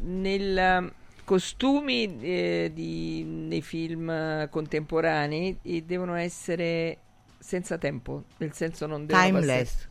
[0.00, 0.92] nel
[1.32, 6.98] costumi eh, di- nei film eh, contemporanei eh, devono essere
[7.38, 9.72] senza tempo, nel senso non devono Timeless.
[9.72, 9.90] passare-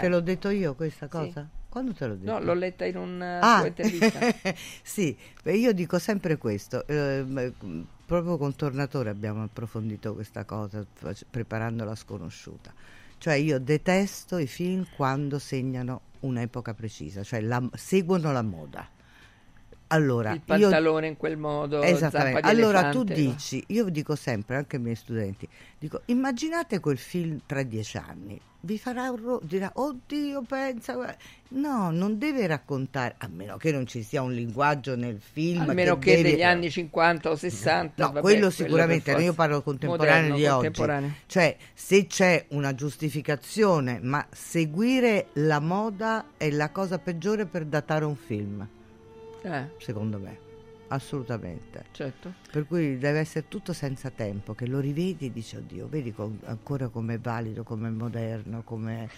[0.00, 0.08] Te Eh.
[0.10, 1.10] l'ho detto io questa Sì.
[1.10, 1.48] cosa?
[1.70, 2.30] Quando te l'ho detto?
[2.32, 4.18] No, l'ho letta in una Ah, tua intervista.
[4.82, 10.84] sì, io dico sempre questo, ehm, proprio con Tornatore abbiamo approfondito questa cosa
[11.30, 12.72] preparando la sconosciuta.
[13.16, 18.86] Cioè io detesto i film quando segnano un'epoca precisa, cioè la- seguono la moda.
[19.88, 22.40] Allora, il io- pantalone in quel modo, Esattamente.
[22.40, 23.30] Allora tu elefante, no?
[23.32, 25.46] dici, io dico sempre anche ai miei studenti,
[25.78, 31.16] dico immaginate quel film tra dieci anni, vi farà un ro- dirà oddio pensa, guarda."
[31.48, 35.60] no non deve raccontare, a meno che non ci sia un linguaggio nel film.
[35.68, 39.62] almeno che, deve- degli anni 50 o 60 No, vabbè, quello sicuramente, no, io parlo
[39.62, 41.08] contemporaneo Moderno, di contemporaneo.
[41.08, 41.16] oggi.
[41.26, 48.04] Cioè, se c'è una giustificazione, ma seguire la moda è la cosa peggiore per datare
[48.04, 48.66] un film,
[49.44, 50.52] Eh, secondo me.
[50.88, 51.84] Assolutamente.
[51.92, 52.32] certo.
[52.50, 56.38] Per cui deve essere tutto senza tempo, che lo rivedi e dici, oddio, vedi com-
[56.44, 59.08] ancora com'è valido, com'è moderno, come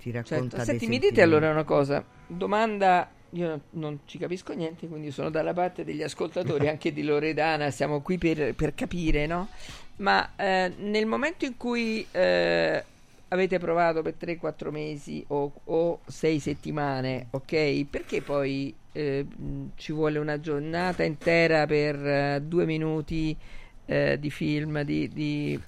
[0.00, 0.64] ti racconta Certo.
[0.64, 5.52] Senti, mi dite allora una cosa, domanda, io non ci capisco niente, quindi sono dalla
[5.52, 9.48] parte degli ascoltatori, anche di Loredana, siamo qui per, per capire, no?
[9.96, 12.84] Ma eh, nel momento in cui eh,
[13.28, 17.84] avete provato per 3-4 mesi o, o 6 settimane, ok?
[17.90, 19.26] Perché poi eh,
[19.76, 23.36] ci vuole una giornata intera per eh, due minuti
[23.86, 25.08] eh, di film, di...
[25.08, 25.60] di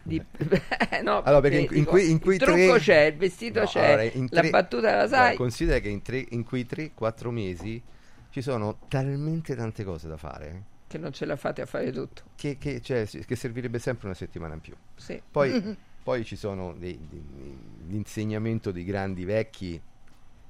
[0.00, 0.22] di-
[1.02, 2.78] no, Allora, perché in, in dico, quei, in quei il trucco tre...
[2.78, 5.36] c'è, il vestito No, c'è, allora, in la tre- battuta la sai.
[5.36, 7.82] considera che in, tre- in quei 3-4 mesi
[8.30, 12.22] ci sono talmente tante cose da fare Che non ce la fate a fare tutto.
[12.36, 14.74] che, che, cioè, che servirebbe sempre una settimana in più.
[14.96, 15.20] Sì.
[15.30, 17.58] Poi, poi ci sono dei- dei-
[17.88, 19.78] l'insegnamento di grandi vecchi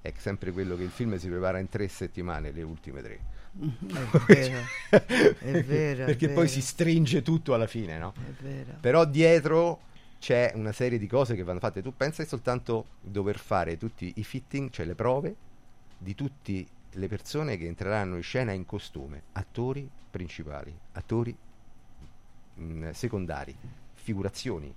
[0.01, 3.21] è sempre quello che il film si prepara in tre settimane, le ultime tre.
[3.87, 4.59] È vero,
[4.91, 6.39] è vero, è Perché vero.
[6.41, 8.13] poi si stringe tutto alla fine, no?
[8.17, 8.75] È vero.
[8.81, 9.81] Però dietro
[10.19, 11.83] c'è una serie di cose che vanno fatte.
[11.83, 15.35] Tu pensa soltanto dover fare tutti i fitting, cioè le prove
[15.99, 21.37] di tutte le persone che entreranno in scena in costume, attori principali, attori
[22.55, 23.57] mh, secondari,
[23.95, 24.73] figurazioni.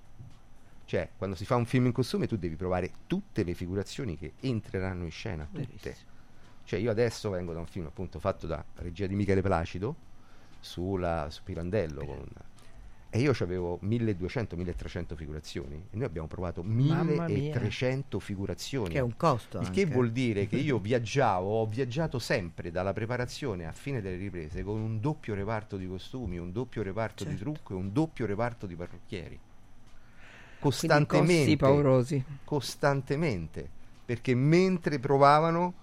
[0.91, 4.34] Cioè, quando si fa un film in costume tu devi provare tutte le figurazioni che
[4.41, 5.95] entreranno in scena, tutte.
[6.65, 9.95] Cioè, io adesso vengo da un film appunto fatto da regia di Michele Placido
[10.59, 12.27] sulla, su Pirandello con-
[13.09, 17.35] e io avevo 1200-1300 figurazioni e noi abbiamo provato Mamma mia.
[17.35, 18.89] 1300 figurazioni.
[18.89, 22.91] Che è un costo Il che vuol dire che io viaggiavo, ho viaggiato sempre dalla
[22.91, 27.30] preparazione a fine delle riprese con un doppio reparto di costumi, un doppio reparto di
[27.38, 27.43] Certo.
[27.45, 29.39] trucco e un doppio reparto di parrucchieri.
[30.61, 31.43] Costantemente.
[32.43, 33.69] Costantemente.
[34.05, 35.73] Perché mentre provavano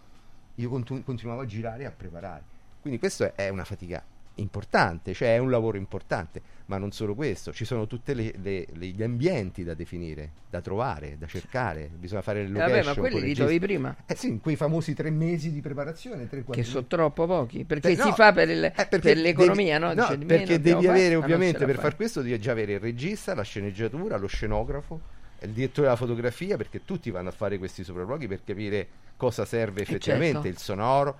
[0.54, 2.42] io continu- continuavo a girare e a preparare.
[2.80, 4.02] Quindi questo è, è una fatica
[4.38, 9.64] importante, cioè è un lavoro importante, ma non solo questo, ci sono tutti gli ambienti
[9.64, 12.94] da definire, da trovare, da cercare, bisogna fare le Eh, vabbè, location.
[13.02, 13.96] ma quelli li trovi prima.
[14.06, 17.64] Eh sì, quei famosi tre mesi di preparazione, tre, Che sono troppo pochi.
[17.64, 20.02] Perché Beh, si no, fa per, il- eh, perché per l'economia, devi- no?
[20.02, 21.84] Dice, meno perché devi avere ma non ovviamente per fai.
[21.84, 25.00] far questo devi già avere il regista, la sceneggiatura, lo scenografo,
[25.40, 28.86] il direttore della fotografia, perché tutti vanno a fare questi sopralluoghi per capire
[29.16, 30.48] cosa serve effettivamente, certo.
[30.48, 31.18] il sonoro.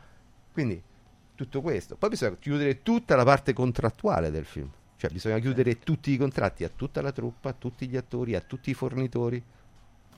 [0.53, 0.81] Quindi
[1.39, 1.95] tutto questo.
[1.95, 4.69] Poi bisogna chiudere tutta la parte contrattuale del film.
[4.97, 8.41] Cioè bisogna chiudere tutti i contratti a tutta la truppa, a tutti gli attori, a
[8.41, 9.41] tutti i fornitori.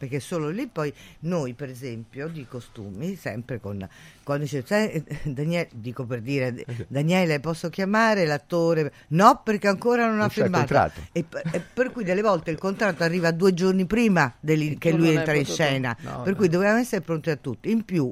[0.01, 0.90] perché solo lì poi
[1.28, 3.86] noi per esempio di costumi sempre con
[4.24, 10.14] quando dice "Sai, Daniele dico per dire Daniele posso chiamare l'attore no perché ancora non
[10.14, 13.52] ha Non il firmato e, per- e per cui delle volte il contratto arriva due
[13.52, 16.38] giorni prima che lui entra in scena no, per no.
[16.38, 18.10] cui dovevamo essere pronti a tutti in più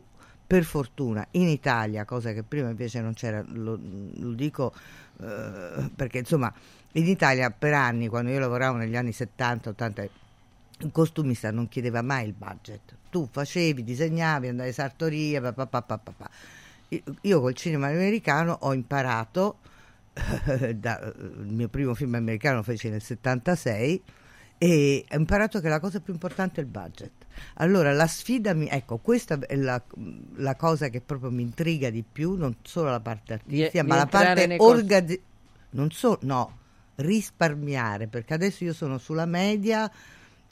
[0.49, 3.79] per fortuna in Italia cosa che prima invece non c'era lo,
[4.15, 4.73] lo dico
[5.21, 6.51] eh, perché insomma
[6.93, 10.09] in Italia per anni quando io lavoravo negli anni 70 80
[10.81, 12.95] il costumista non chiedeva mai il budget.
[13.11, 16.31] Tu facevi, disegnavi, andavi in sartoria, pa, pa, pa, pa, pa, pa.
[17.23, 19.59] Io- col cinema americano ho imparato,
[20.75, 24.03] da- il mio primo film americano lo feci nel 76,
[24.59, 27.13] e ho imparato che la cosa più importante è il budget.
[27.55, 29.81] Allora la sfida, mi, ecco, questa è la,
[30.37, 33.95] la cosa che proprio mi intriga di più, non solo la parte artistica, Di- ma
[33.95, 35.23] di la parte organizzativa.
[35.71, 36.59] Non so, no,
[36.97, 39.91] risparmiare, perché adesso io sono sulla media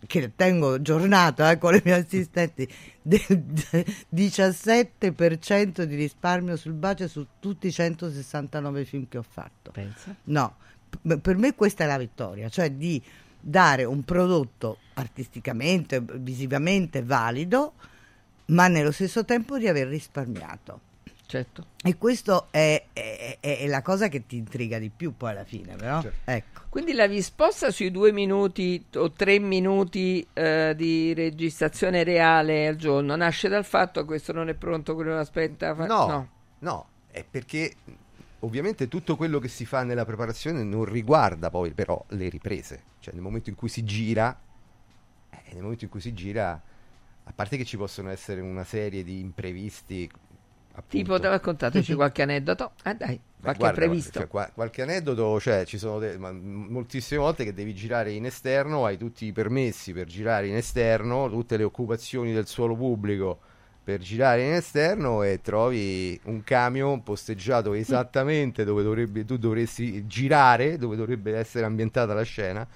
[0.07, 2.69] che tengo giornata eh, con le mie assistenti
[3.03, 3.43] del
[4.15, 9.73] 17% di risparmio sul budget su tutti i 169 film che ho fatto.
[10.25, 10.57] No,
[10.89, 13.03] p- per me questa è la vittoria, cioè di
[13.49, 17.75] dare un prodotto artisticamente, visivamente valido,
[18.47, 20.81] ma nello stesso tempo di aver risparmiato.
[21.27, 21.67] Certo.
[21.83, 25.45] E questo è, è- è- è la cosa che ti intriga di più poi alla
[25.45, 26.01] fine, però.
[26.01, 26.31] Certo.
[26.31, 26.61] Ecco.
[26.69, 33.15] Quindi la risposta sui due minuti o tre minuti eh, di registrazione reale al giorno
[33.17, 35.75] nasce dal fatto che questo non è pronto, quello non aspetta.
[35.75, 36.29] fa- No,
[36.61, 37.75] no, è perché
[38.41, 42.83] ovviamente tutto quello che si fa nella preparazione non riguarda poi però le riprese.
[43.01, 44.39] Cioè nel momento in cui si gira,
[45.31, 46.61] eh, nel momento in cui si gira,
[47.25, 50.11] a parte che ci possono essere una serie di imprevisti.
[50.89, 51.31] Tipo, appunto.
[51.31, 52.73] raccontateci qualche aneddoto.
[52.83, 54.19] Ah, dai, qualche guarda, previsto.
[54.19, 58.27] cioè, qua- qualche aneddoto, cioè ci sono de- ma- moltissime volte che devi girare in
[58.27, 63.41] esterno, hai tutti i permessi per girare in esterno, tutte le occupazioni del suolo pubblico
[63.87, 70.77] per girare in esterno e trovi un camion posteggiato esattamente dove dovrebbe, tu dovresti girare,
[70.77, 72.67] dove dovrebbe essere ambientata la scena.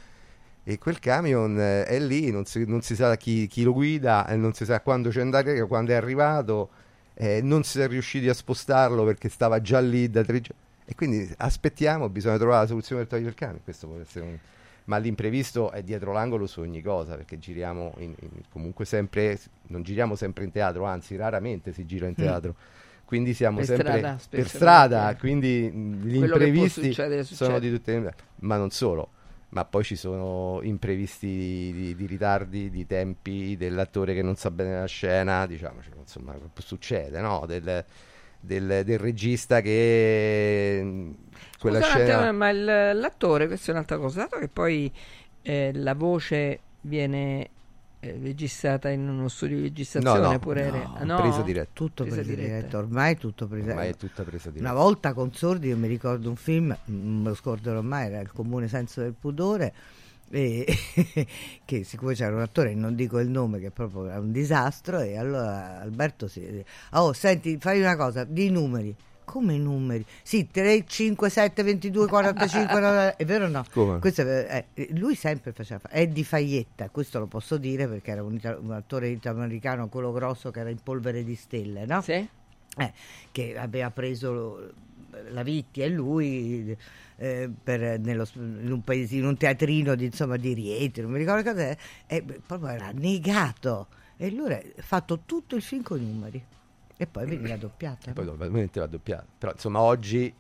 [0.62, 4.28] E quel camion eh, è lì, non si, non si sa chi, chi lo guida,
[4.28, 6.70] eh, non si sa quando c'è andato, quando è arrivato,
[7.15, 10.62] eh, non si è riusciti a spostarlo perché stava già lì da tre giorni.
[10.85, 13.65] E quindi aspettiamo, bisogna trovare la soluzione per togliere il camion.
[13.65, 14.39] Questo può essere un-
[14.91, 19.39] Ma l'imprevisto è dietro l'angolo su ogni cosa, perché giriamo in- in- comunque sempre,
[19.69, 22.17] non giriamo sempre in teatro, anzi raramente si gira in Mm.
[22.17, 22.55] teatro.
[23.05, 27.69] Quindi siamo Per sempre strada, per strada, quindi gli Quello imprevisti succedere, sono succede.
[27.69, 28.15] di tutte le...
[28.41, 29.11] Ma non solo,
[29.51, 34.79] ma poi ci sono imprevisti di, di ritardi, di tempi dell'attore che non sa bene
[34.79, 37.45] la scena, diciamo, cioè, insomma, succede, no?
[37.47, 37.85] Del,
[38.41, 41.15] del- del regista che mh,
[41.59, 42.33] quella Scusa un scena...
[42.33, 42.65] ma il-
[42.99, 44.91] l'attore, questa è un'altra cosa, dato che poi
[45.43, 47.51] eh, la voce viene
[48.01, 51.17] eh, registrata in uno studio di registrazione No, no, pure no, ah, no?
[51.17, 51.71] presa diretta.
[51.75, 52.55] Tutto Presa presa diretta.
[52.57, 54.71] diretta, ormai è tutto presa Ormai è tutta presa diretta.
[54.73, 58.21] Una volta con Sordi, io mi ricordo un film, non me lo scorderò mai, era
[58.21, 59.75] Il comune senso del pudore,
[60.31, 60.65] e
[61.65, 65.16] che siccome c'era un attore, non dico il nome, che proprio era un disastro, e
[65.19, 66.65] allora Alberto si...
[66.93, 68.94] Oh, senti, fai una cosa, di numeri.
[69.24, 70.05] Come i numeri?
[70.23, 73.65] Sì, 3, 5, 7, 22, 45, no, no, è vero o no?
[73.70, 74.01] Come?
[74.01, 78.24] Questo è- eh, lui sempre faceva, è di Faietta, questo lo posso dire perché era
[78.24, 82.01] un, un attore italo-americano, quello grosso che era in polvere di stelle, no?
[82.01, 82.28] Sì.
[82.77, 82.93] Eh,
[83.31, 84.73] che aveva preso lo-
[85.31, 86.77] la Vitti e lui
[87.23, 91.19] eh, per- nello- in un paesino, in un teatrino di, insomma, di Rieti, non mi
[91.19, 91.77] ricordo cosa è,
[92.07, 93.89] e proprio era negato.
[94.17, 96.43] E lui ha fatto tutto il film con i numeri.
[96.97, 98.11] E poi veniva doppiata.
[98.11, 99.27] E poi ovviamente va doppiato.
[99.39, 100.33] Però insomma oggi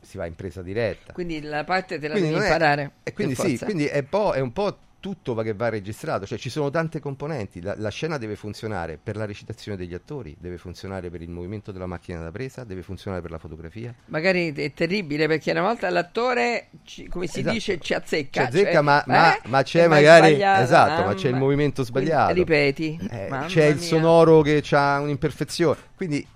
[0.00, 1.12] si va in presa diretta.
[1.12, 2.92] Quindi la parte te la Quindi devi non è- imparare.
[3.04, 3.64] E quindi sì, forza.
[3.64, 6.98] quindi è, po'- è un po' tutto va- che va registrato, cioè ci sono tante
[6.98, 11.28] componenti, la, la scena deve funzionare per la recitazione degli attori, deve funzionare per il
[11.28, 13.94] movimento della macchina da presa, deve funzionare per la fotografia.
[14.06, 17.52] Magari è terribile perché una volta l'attore, ci- come si Esatto.
[17.54, 18.40] dice, ci azzecca.
[18.44, 19.40] Ci azzecca, cioè, ma, ma- eh?
[19.48, 22.32] ma c'è magari esatto, ma ah, c'è il ma- movimento sbagliato.
[22.32, 22.98] Ripeti.
[23.10, 23.84] Eh, Mamma c'è il mia.
[23.84, 25.78] sonoro che ha un'imperfezione.
[25.96, 26.26] Quindi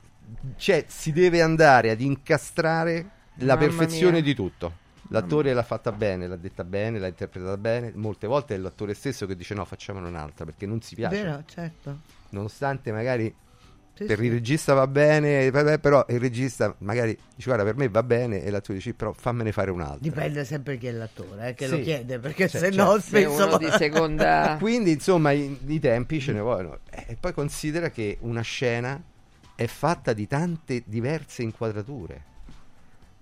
[0.58, 2.92] c'è- si deve andare ad incastrare
[3.36, 4.22] la Mamma perfezione mia.
[4.22, 4.72] di tutto.
[5.10, 7.92] L'attore l'ha fatta bene, l'ha detta bene, l'ha interpretata bene.
[7.94, 11.22] Molte volte è l'attore stesso che dice no, facciamone un'altra perché non si piace.
[11.22, 11.98] Vero, certo.
[12.30, 13.34] Nonostante magari
[13.94, 14.24] Sì, per sì.
[14.26, 18.42] il regista va bene, vabbè, però il regista magari dice guarda per me va bene
[18.44, 19.98] e l'attore dice però fammene fare un'altra.
[20.00, 21.70] Dipende sempre chi è l'attore eh, che Sì.
[21.70, 23.46] lo chiede, perché Cioè, se cioè, no se spesso...
[23.46, 26.78] uno di seconda- Quindi insomma i, i tempi ce ne vogliono.
[26.90, 29.02] Eh, E poi considera che una scena
[29.56, 32.22] è fatta di tante diverse inquadrature.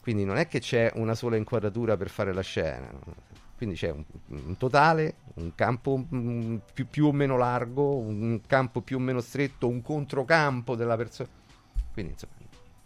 [0.07, 2.89] Quindi non è che c'è una sola inquadratura per fare la scena.
[3.57, 8.83] Quindi c'è un, un totale, un campo mm, più, più o meno largo, un campo
[8.83, 11.29] più o meno stretto, un controcampo della persona.
[11.93, 12.35] Quindi insomma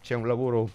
[0.01, 0.71] c'è un lavoro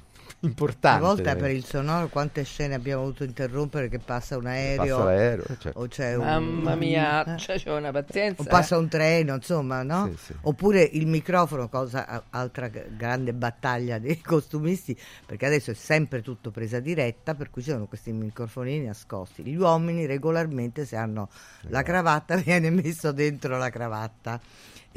[0.45, 1.03] importante.
[1.03, 5.03] Una volta per il sonoro quante scene abbiamo dovuto interrompere che passa un aereo, Passa
[5.05, 5.80] l'aereo, certo.
[5.80, 7.38] o c'è un- Mamma mia, eh.
[7.38, 8.41] cioè, c'è una pazienza.
[8.41, 10.07] o passa un treno, insomma, no?
[10.15, 10.34] Sì, sì.
[10.41, 16.80] Oppure il microfono, cosa altra grande battaglia dei costumisti, perché adesso è sempre tutto presa
[16.80, 19.43] diretta, per cui ci sono questi microfonini nascosti.
[19.43, 21.30] Gli uomini regolarmente se hanno
[21.69, 24.39] la cravatta viene messo dentro la cravatta.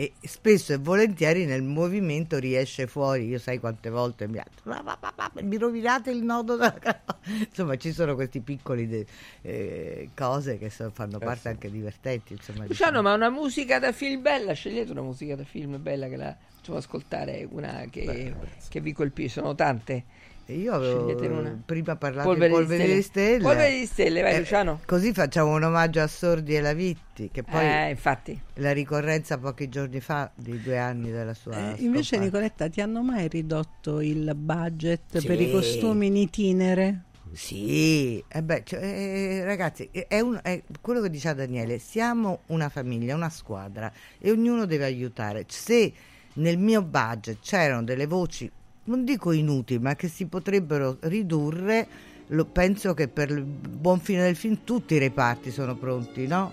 [0.00, 4.62] E spesso e volentieri nel movimento riesce fuori, io sai quante volte mi ha detto,
[4.68, 7.18] "Ma- ma- ma- ma- mi rovinate il nodo della cravatta.
[7.48, 9.06] Insomma, ci sono questi piccoli de-
[9.42, 12.34] eh, cose che so- fanno parte anche divertenti.
[12.34, 14.52] Insomma, Luciano, ma una musica da film bella?
[14.52, 18.36] Scegliete una musica da film bella che la facciamo ascoltare, una che,
[18.68, 19.40] che vi colpisce.
[19.40, 20.04] Sono tante.
[20.48, 23.42] Io avevo prima parlato Polvere di Polvere di Stelle.
[23.42, 24.80] Polvere di Stelle, vai Eh, Luciano.
[24.86, 28.40] Così facciamo un omaggio a Sordi e Lavitti, che poi Eh, infatti.
[28.54, 32.16] la ricorrenza pochi giorni fa di due anni della sua Eh, invece.
[32.18, 35.26] Nicoletta ti hanno mai ridotto il budget Sì.
[35.26, 37.02] per i costumi in itinere?
[37.34, 42.40] Sì, eh beh, cioè, eh, ragazzi, è, è un- è quello che diceva Daniele, siamo
[42.46, 45.44] una famiglia, una squadra e ognuno deve aiutare.
[45.46, 45.92] Se
[46.34, 48.50] nel mio budget c'erano delle voci,
[48.89, 51.86] non dico inutili, ma che si potrebbero ridurre,
[52.28, 56.52] lo- penso che per il buon fine del film tutti i reparti sono pronti, no?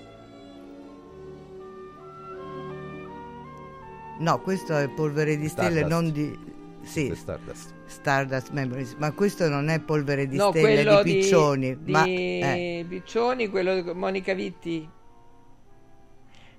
[4.19, 6.01] No, questo è Polvere di Stelle, Stardust.
[6.01, 6.39] non di...
[6.83, 7.73] Sì, Stardust.
[7.85, 12.03] Stardust Memories, ma questo non è Polvere di no, Stelle quello di Piccioni, di, ma
[12.03, 14.87] di eh, Piccioni, quello di Monica Vitti.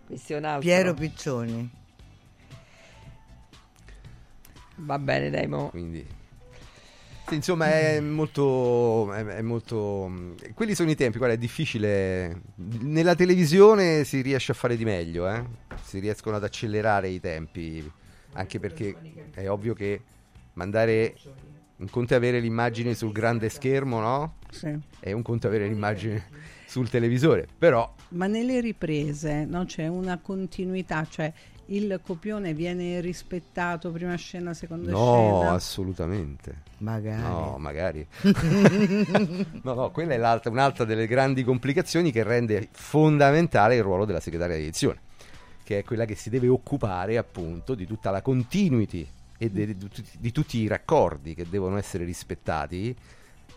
[0.06, 0.60] Questo è un altro.
[0.60, 1.70] Piero Piccioni.
[4.76, 5.68] Va bene, dai, mo.
[5.70, 6.24] Quindi
[7.34, 14.04] insomma è molto, è, è molto quelli sono i tempi, guarda, è difficile nella televisione
[14.04, 15.42] si riesce a fare di meglio, eh?
[15.82, 17.90] si riescono ad accelerare i tempi,
[18.34, 18.94] anche perché
[19.32, 20.00] è ovvio che
[20.52, 21.16] mandare
[21.78, 24.36] un conto è avere l'immagine sul grande schermo, no?
[24.50, 24.74] Sì.
[25.00, 26.24] E un conto è avere l'immagine
[26.66, 31.32] sul televisore, però Ma nelle riprese no, c'è una continuità, cioè
[31.66, 35.52] il copione viene rispettato prima scena, seconda No, scena.
[35.52, 36.62] assolutamente.
[36.78, 37.22] Magari.
[37.22, 38.06] No, magari.
[39.62, 44.20] no, no, quella è l'altra- un'altra delle grandi complicazioni che rende fondamentale il ruolo della
[44.20, 44.98] segretaria di edizione,
[45.64, 49.06] che è quella che si deve occupare appunto di tutta la continuity
[49.38, 52.94] e de- di, tutti- di tutti i raccordi che devono essere rispettati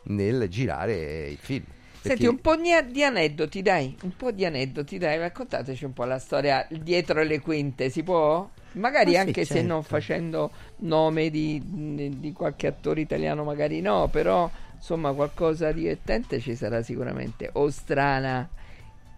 [0.03, 1.63] nel girare il film.
[2.01, 6.17] Senti, un po' di, aneddoti, dai, un po' di aneddoti, dai, raccontateci un po' la
[6.19, 8.47] storia dietro le quinte, si può?
[8.73, 9.67] Magari Ma sì, anche se certo.
[9.67, 15.81] non facendo nome di, di- di qualche attore italiano, magari no, però insomma qualcosa di
[15.81, 18.47] divertente ci sarà sicuramente, o strana,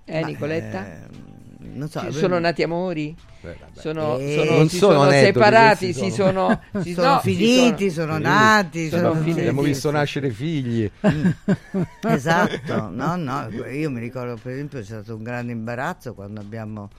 [0.05, 0.79] eh Ma, Nicoletta?
[0.79, 3.15] ehm, non so, Ci beh, sono nati amori?
[3.41, 3.55] Beh.
[3.73, 7.33] Sono, Eh, sono- non si sono sono, aneddoti, separati, si sono- si- Sono no, si
[7.35, 9.39] finiti, sono nati, sono sono finiti.
[9.39, 10.89] Abbiamo visto nascere figli.
[12.01, 16.89] Esatto, no, no, io mi ricordo per esempio c'è stato un grande imbarazzo quando abbiamo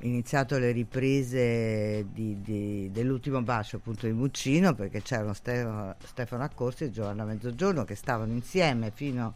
[0.00, 6.84] iniziato le riprese di- di- dell'ultimo bacio appunto di Muccino perché c'erano Stefano, Stefano Accorsi
[6.84, 9.32] e Giovanna Mezzogiorno che stavano insieme fino a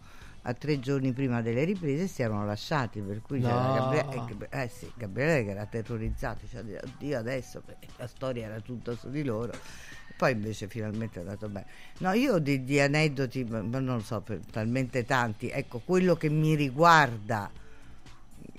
[0.55, 3.91] tre giorni prima delle riprese si erano lasciati per cui c'era No.
[3.91, 7.63] Gabriele, eh, eh sì, Gabriele che era terrorizzato diceva oddio adesso
[7.97, 9.53] la storia era tutta su di loro
[10.23, 11.67] poi invece finalmente è andato bene.
[11.99, 15.49] No, io di, di aneddoti, ma ma non lo so, per talmente tanti.
[15.49, 17.51] Ecco, quello che mi riguarda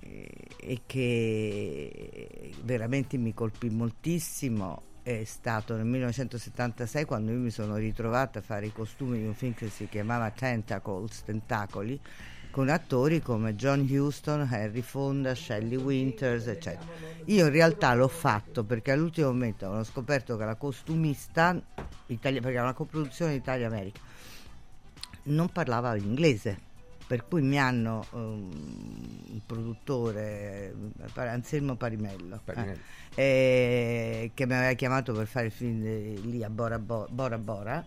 [0.02, 0.30] eh,
[0.60, 8.40] e che veramente mi colpì moltissimo è stato nel 1976 quando io mi sono ritrovata
[8.40, 12.00] a fare i costumi di un film che si chiamava Tentacles, Tentacoli,
[12.50, 16.86] con attori come John Huston, Harry Fonda, Shelley Winters, eccetera.
[17.26, 21.60] Io in realtà l'ho fatto perché all'ultimo momento ho scoperto che la costumista,
[22.06, 24.00] Italia, perché era una coproduzione Italia-America,
[25.24, 26.72] non parlava l'inglese.
[27.06, 28.50] Per cui mi hanno um,
[29.34, 30.74] il produttore
[31.16, 32.72] eh, Anselmo Parimello, Parimello.
[32.72, 35.84] eh, eh, che mi aveva chiamato per fare il film
[36.30, 37.86] lì a Bora Bo- Bora, Bora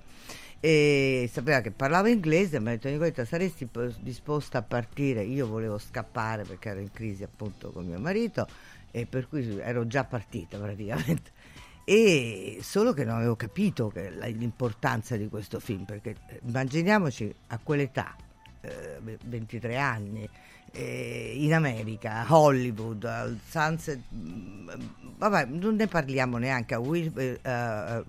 [0.59, 5.23] e sapeva che parlavo inglese mi ha detto Nicoletta saresti po- disposta a partire?
[5.23, 8.49] Io volevo scappare perché ero in crisi appunto con mio marito
[8.91, 11.31] e per cui ero già partita praticamente.
[11.89, 18.17] E solo che non avevo capito l'importanza di questo film perché eh, immaginiamoci a quell'età
[18.61, 20.29] eh, 23 anni
[20.77, 24.69] eh, in America, a Hollywood, al Sunset, mm,
[25.17, 28.05] vabbè, non ne parliamo neanche a Will, eh, eh,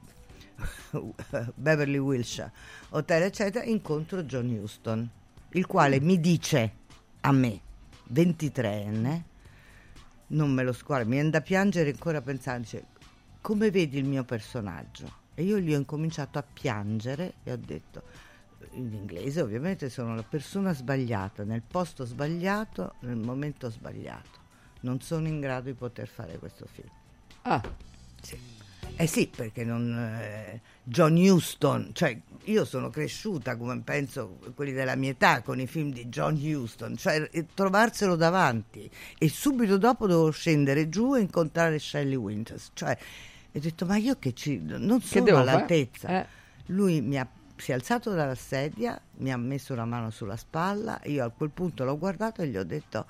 [1.55, 2.51] Beverly Wilshire
[2.89, 5.09] Hotel, eccetera, incontro John Huston,
[5.51, 6.73] il quale mi dice
[7.21, 7.61] a me,
[8.13, 9.21] 23enne,
[10.27, 12.85] non me lo scuola, mi viene da piangere ancora pensando, dice,
[13.39, 15.25] come vedi il mio personaggio?
[15.35, 18.03] E io gli ho incominciato a piangere e ho detto,
[18.71, 24.45] in inglese ovviamente sono la persona sbagliata, nel posto sbagliato, nel momento sbagliato.
[24.81, 26.89] Non sono in grado di poter fare questo film.
[27.43, 27.61] Ah.
[28.21, 28.37] Sì.
[28.95, 29.93] Eh sì, perché non...
[29.93, 35.67] eh, John Huston, cioè io sono cresciuta come penso quelli della mia età con i
[35.67, 41.19] film di John Huston, cioè eh, trovarselo davanti e subito dopo dovevo scendere giù e
[41.19, 42.97] incontrare Shelley Winters, cioè
[43.51, 44.59] ho detto ma io che ci...
[44.61, 46.21] non sono all'altezza.
[46.21, 46.27] Eh.
[46.67, 47.27] Lui mi ha,
[47.57, 51.49] si è alzato dalla sedia, mi ha messo una mano sulla spalla, io a quel
[51.49, 53.05] punto l'ho guardato e gli ho detto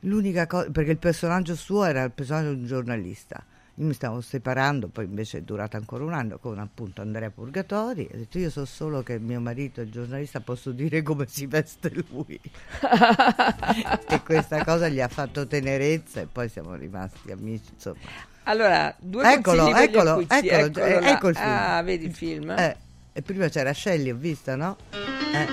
[0.00, 3.44] l'unica cosa, perché il personaggio suo era il personaggio di un giornalista.
[3.76, 8.06] Io mi stavo separando, poi invece è durata ancora un anno con appunto Andrea Purgatori.
[8.12, 11.90] Ho detto io so solo che mio marito è giornalista, posso dire come si veste
[12.10, 12.38] lui.
[14.08, 17.98] e questa cosa gli ha fatto tenerezza e poi siamo rimasti amici, insomma.
[18.44, 21.48] Allora, due Eccolo, eccolo, eccolo, eccolo eh, ecco il film.
[21.48, 22.50] Ah, vedi il film?
[22.50, 22.76] Eh,
[23.12, 24.76] e prima c'era Shelley, ho visto, no?
[24.92, 25.46] Eh.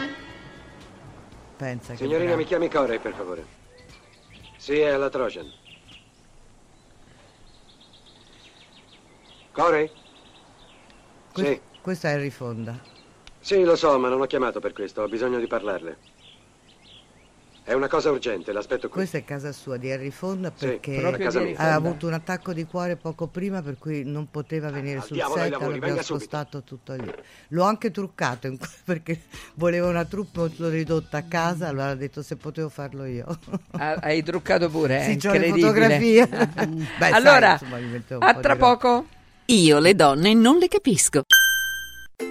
[1.57, 3.45] Pensa che Signorina, mi chiami Corey, per favore.
[4.57, 5.51] Sì, è alla Trojan.
[9.51, 9.89] Corey?
[11.33, 11.61] Sì.
[11.81, 12.79] Questo è Harry Fonda.
[13.39, 15.01] Sì, lo so, ma non ho chiamato per questo.
[15.01, 15.97] Ho bisogno di parlarle.
[17.67, 18.99] È una cosa urgente, l'aspetto qui.
[18.99, 21.01] Questa è casa sua di Harry Fonda Sì, perché
[21.41, 21.57] mia.
[21.57, 25.41] ha avuto un attacco di cuore poco prima per cui non poteva venire sul diavolo
[25.41, 27.13] ai set, l'abbiamo spostato tutto lì.
[27.49, 29.19] L'ho anche truccato in- perché
[29.55, 33.37] voleva una troupe molto ridotta a casa, allora ha detto se potevo farlo io.
[33.71, 35.17] Ah, hai truccato pure, Sì, eh?
[35.17, 35.67] c'ho le incredibile.
[35.67, 36.27] fotografie.
[36.77, 39.05] Beh, sai, allora, insomma, mettevo un a po' tra poco.
[39.47, 41.23] Io le donne non le capisco.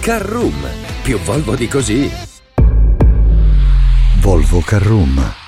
[0.00, 0.54] Carroom,
[1.02, 2.10] più Volvo di così.
[4.20, 5.47] Volvo Carroom.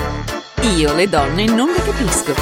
[0.77, 2.33] Io le donne non le capisco.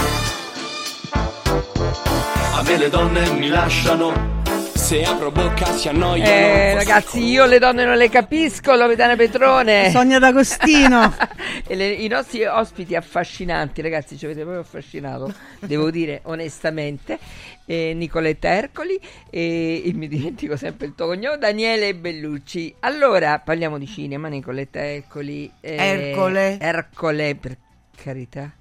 [2.53, 4.37] A me le donne mi lasciano.
[4.73, 6.29] Se apro bocca si annoiano.
[6.29, 9.89] Eh, ragazzi, io le donne non le capisco, Loredana Petrone.
[9.91, 11.13] Sonia D'Agostino.
[11.67, 17.19] e le- I nostri ospiti affascinanti, ragazzi, ci avete proprio affascinato, devo dire onestamente.
[17.65, 22.73] Eh, Nicoletta Ercoli e, e mi dimentico sempre il tuo cognome, Daniele Bellucci.
[22.79, 25.51] Allora, parliamo di cinema, Nicoletta Ercoli.
[25.61, 26.57] eh, Ercole.
[26.59, 27.55] Ercole, per
[28.03, 28.53] carità.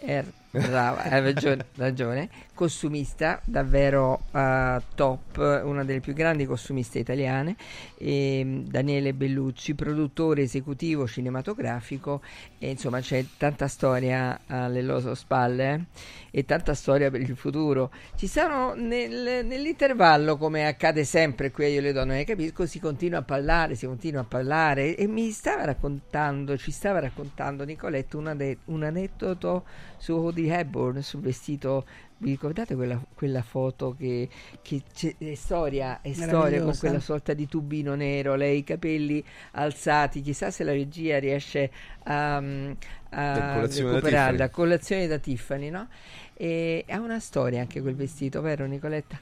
[0.00, 2.28] Er- brava, hai ragione, ragione.
[2.54, 7.56] Costumista davvero eh, top, una delle più grandi costumiste italiane.
[7.98, 12.22] ehm, Daniele Bellucci, produttore esecutivo cinematografico.
[12.58, 15.86] E insomma, c'è tanta storia alle loro spalle
[16.30, 17.90] eh, e tanta storia per il futuro.
[18.16, 22.78] Ci sono nel- nell'intervallo, come accade sempre qui a Io le donne ne capisco, si
[22.78, 24.96] continua a parlare, si continua a parlare.
[24.96, 29.64] E mi stava raccontando, ci stava raccontando Nicoletta un, ade- un aneddoto
[29.96, 31.84] su Audrey Hepburn, sul vestito.
[32.16, 34.28] Vi ricordate quella, quella foto che,
[34.62, 39.22] che c'è- è storia, è storia con quella sorta di tubino nero, lei i capelli
[39.52, 41.70] alzati, chissà se la regia riesce
[42.04, 44.50] a, a colazione da recuperarla, Tiffany.
[44.50, 45.88] colazione da Tiffany, no?
[46.34, 49.20] E ha una storia anche quel vestito, vero Nicoletta?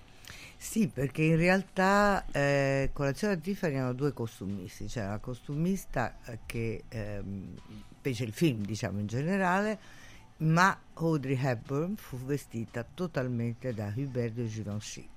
[0.57, 6.39] Sì, perché in realtà eh, Colazione da Tiffany erano due costumisti, c'era la costumista eh,
[6.47, 7.55] che ehm,
[8.01, 9.79] fece il film, diciamo in generale,
[10.43, 15.09] ma Audrey Hepburn fu vestita totalmente da Hubert de Givenchy,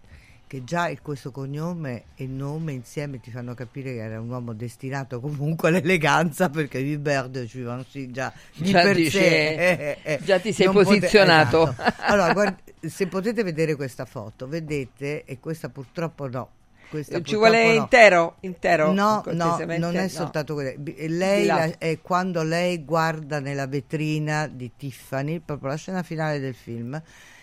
[0.48, 5.20] che già questo cognome e nome insieme ti fanno capire che era un uomo destinato
[5.20, 10.40] comunque all'eleganza, perché Hubert de Givenchy già di Già per dice- sé eh, eh, già
[10.40, 11.70] ti sei non pote- posizionato.
[11.72, 12.02] esatto.
[12.04, 12.58] Allora, guarda,
[12.88, 16.50] se potete vedere questa foto, vedete, e questa purtroppo no.
[16.96, 17.82] Questa Ci purtroppo vuole no.
[17.82, 18.36] intero?
[18.42, 20.08] intero No, no, non è No.
[20.08, 20.74] soltanto quello.
[20.78, 26.40] B- Lei la- è quando lei guarda nella vetrina di Tiffany, proprio la scena finale
[26.40, 27.00] del film,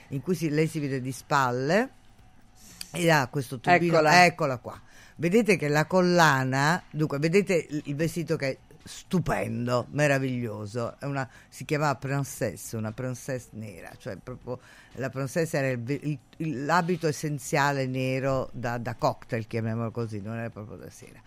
[0.09, 1.91] in cui si- lei si vede di spalle
[2.93, 3.85] e ha questo tubino.
[3.95, 4.25] Eccola.
[4.25, 4.81] Eccola qua.
[5.17, 10.97] Vedete che la collana, dunque, vedete il vestito che stupendo, meraviglioso.
[11.03, 14.59] Una, si chiamava princesse, una princesse nera, cioè proprio
[14.95, 20.51] la princessa era il il- l'abito essenziale nero da, da cocktail, chiamiamolo così, non era
[20.51, 21.21] proprio da sera.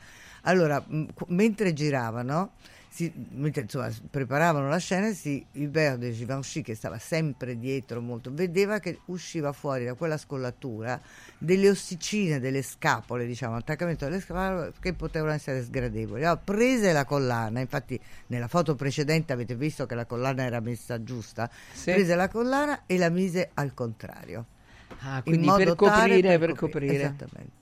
[0.43, 2.51] Allora, qu- mentre giravano,
[2.95, 8.79] si, insomma preparavano la scena, si, Hubert de Givenchy, che stava sempre dietro molto, vedeva
[8.79, 11.01] che usciva fuori da quella scollatura
[11.37, 16.23] delle ossicine, delle scapole, diciamo, attaccamento delle scapole che potevano essere sgradevoli.
[16.23, 21.03] Allora, prese la collana, infatti nella foto precedente avete visto che la collana era messa
[21.03, 21.91] giusta, Sì.
[21.91, 24.45] prese la collana e la mise al contrario.
[24.99, 26.95] Ah, In quindi per coprire, per copri- coprire.
[26.95, 27.53] Esattamente.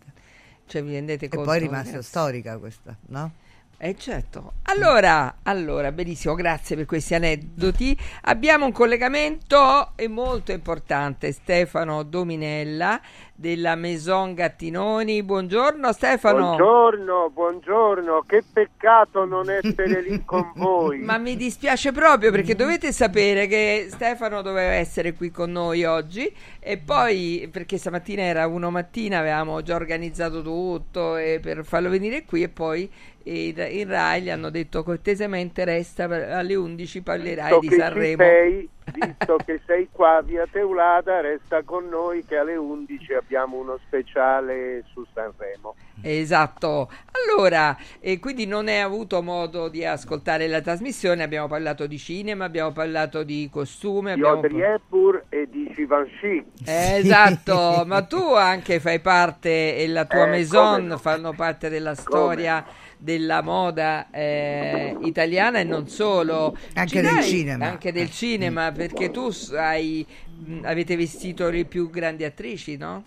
[0.67, 1.45] Cioè, vi rendete E conto?
[1.45, 3.41] poi è rimasta storica questa, no?
[3.85, 4.53] Eh certo.
[4.67, 7.97] Allora, allora, benissimo, grazie per questi aneddoti.
[8.21, 13.01] Abbiamo un collegamento eh, molto importante, Stefano Dominella
[13.35, 15.21] della Maison Gattinoni.
[15.21, 16.55] Buongiorno Stefano.
[16.55, 18.23] Buongiorno, buongiorno.
[18.25, 20.99] Che peccato non essere lì con voi.
[20.99, 26.33] Ma mi dispiace proprio perché dovete sapere che Stefano doveva essere qui con noi oggi
[26.65, 32.23] e poi perché stamattina era uno mattina, avevamo già organizzato tutto e per farlo venire
[32.23, 32.89] qui e poi
[33.23, 38.23] in, Rai gli hanno detto cortesemente resta alle 11 parlerai di Sanremo.
[38.23, 43.79] sei, visto che sei qua via Teulada, resta con noi che alle 11 abbiamo uno
[43.85, 45.75] speciale su Sanremo.
[46.01, 51.97] Esatto, allora, e quindi non hai avuto modo di ascoltare la trasmissione, abbiamo parlato di
[51.97, 54.41] cinema, abbiamo parlato di costume, Di abbiamo...
[54.41, 56.43] Audrey Hepburn e di Givenchy.
[56.65, 60.97] Eh, esatto, ma tu anche fai parte e la tua Eh, maison come no.
[60.97, 62.65] fanno parte della storia
[63.03, 66.55] della moda eh, italiana e non solo.
[66.73, 67.65] Anche Ci del dai- cinema.
[67.67, 70.05] Anche del cinema, perché tu hai,
[70.35, 73.03] mh, avete vestito le più grandi attrici, no?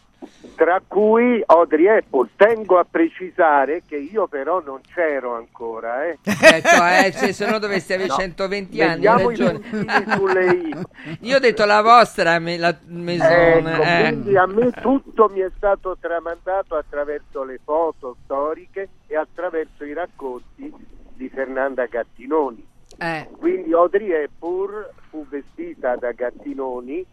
[0.57, 2.31] Tra cui Audrey Hepburn.
[2.37, 6.07] Tengo a precisare che io però non c'ero ancora.
[6.07, 6.19] Eh.
[6.23, 9.59] Certo, eh, se se no dovresti avere No, 120 anni, hai mettiamo i ragione.
[9.59, 10.75] puntini sulle i.
[11.29, 13.29] Io ho detto la vostra me- la maison.
[13.67, 13.99] Ecco, eh.
[14.09, 19.93] quindi a me tutto mi è stato tramandato attraverso le foto storiche e attraverso i
[19.93, 20.73] racconti
[21.13, 22.67] di Fernanda Gattinoni.
[22.99, 23.29] Eh.
[23.39, 27.05] Quindi Audrey Hepburn fu vestita da Gattinoni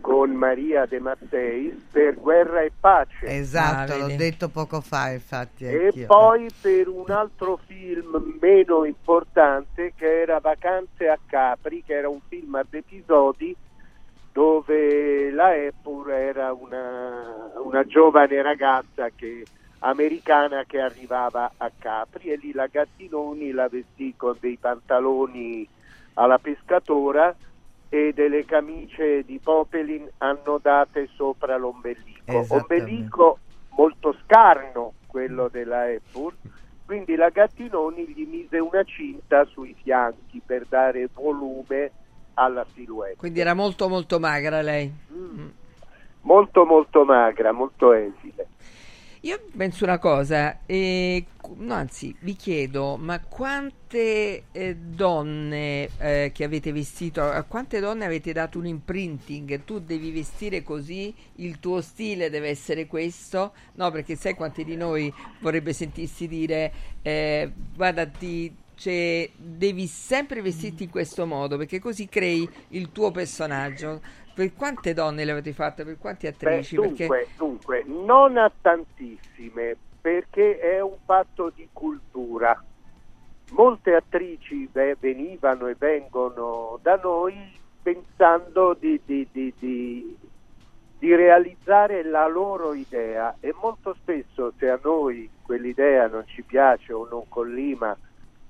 [0.00, 3.24] con Maria De Matteis per Guerra e Pace.
[3.26, 5.64] Esatto, Ah, l'ho detto poco fa, infatti.
[5.64, 6.06] E anch'io.
[6.06, 12.20] poi per un altro film meno importante che era Vacanze a Capri, che era un
[12.28, 13.54] film ad episodi
[14.32, 19.44] dove la Hepburn era una, una giovane ragazza che-
[19.80, 25.68] americana che arrivava a Capri e lì la Gattinoni la vestì con dei pantaloni
[26.14, 27.34] alla pescatora
[27.94, 32.46] e delle camicie di Popelin annodate sopra l'ombelico.
[32.48, 33.38] Ombelico
[33.76, 36.34] molto scarno quello della Hepburn,
[36.86, 41.90] quindi la Gattinoni gli mise una cinta sui fianchi per dare volume
[42.32, 43.16] alla silhouette.
[43.16, 44.90] Quindi era molto molto magra lei.
[46.22, 48.46] Molto molto magra, molto esile.
[49.24, 51.24] Io penso una cosa, eh,
[51.58, 58.04] no, anzi vi chiedo, ma quante eh, donne eh, che avete vestito, a quante donne
[58.04, 59.62] avete dato un imprinting?
[59.62, 63.52] Tu devi vestire così, il tuo stile deve essere questo?
[63.74, 66.72] No, perché sai quanti di noi vorrebbe sentirsi dire,
[67.02, 73.12] eh, guarda, ti, cioè, devi sempre vestirti in questo modo, perché così crei il tuo
[73.12, 74.00] personaggio.
[74.34, 75.84] Per quante donne le avete fatte?
[75.84, 76.74] Per quante Beh, attrici?
[76.76, 77.30] dunque, perché...
[77.36, 82.58] dunque, non a tantissime, perché è un fatto di cultura.
[83.50, 87.34] Molte attrici beh, venivano e vengono da noi
[87.82, 90.16] pensando di, di- di- di-
[90.98, 96.92] di realizzare la loro idea e molto spesso se a noi quell'idea non ci piace
[96.92, 97.96] o non collima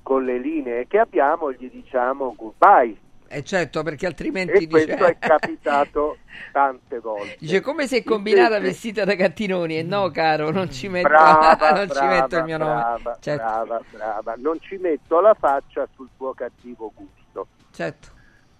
[0.02, 3.01] con le linee che abbiamo, gli diciamo goodbye.
[3.34, 5.06] Eh certo, perché altrimenti E questo dice...
[5.06, 6.18] è capitato
[6.52, 7.36] tante volte.
[7.38, 11.70] Dice come sei combinata Invece- vestita da gattinoni e no caro non ci metto, brava,
[11.72, 14.34] non ci brava, metto il mio nome brava, certo, brava, brava.
[14.36, 17.46] Non ci metto la faccia sul tuo cattivo gusto.
[17.72, 18.08] certo.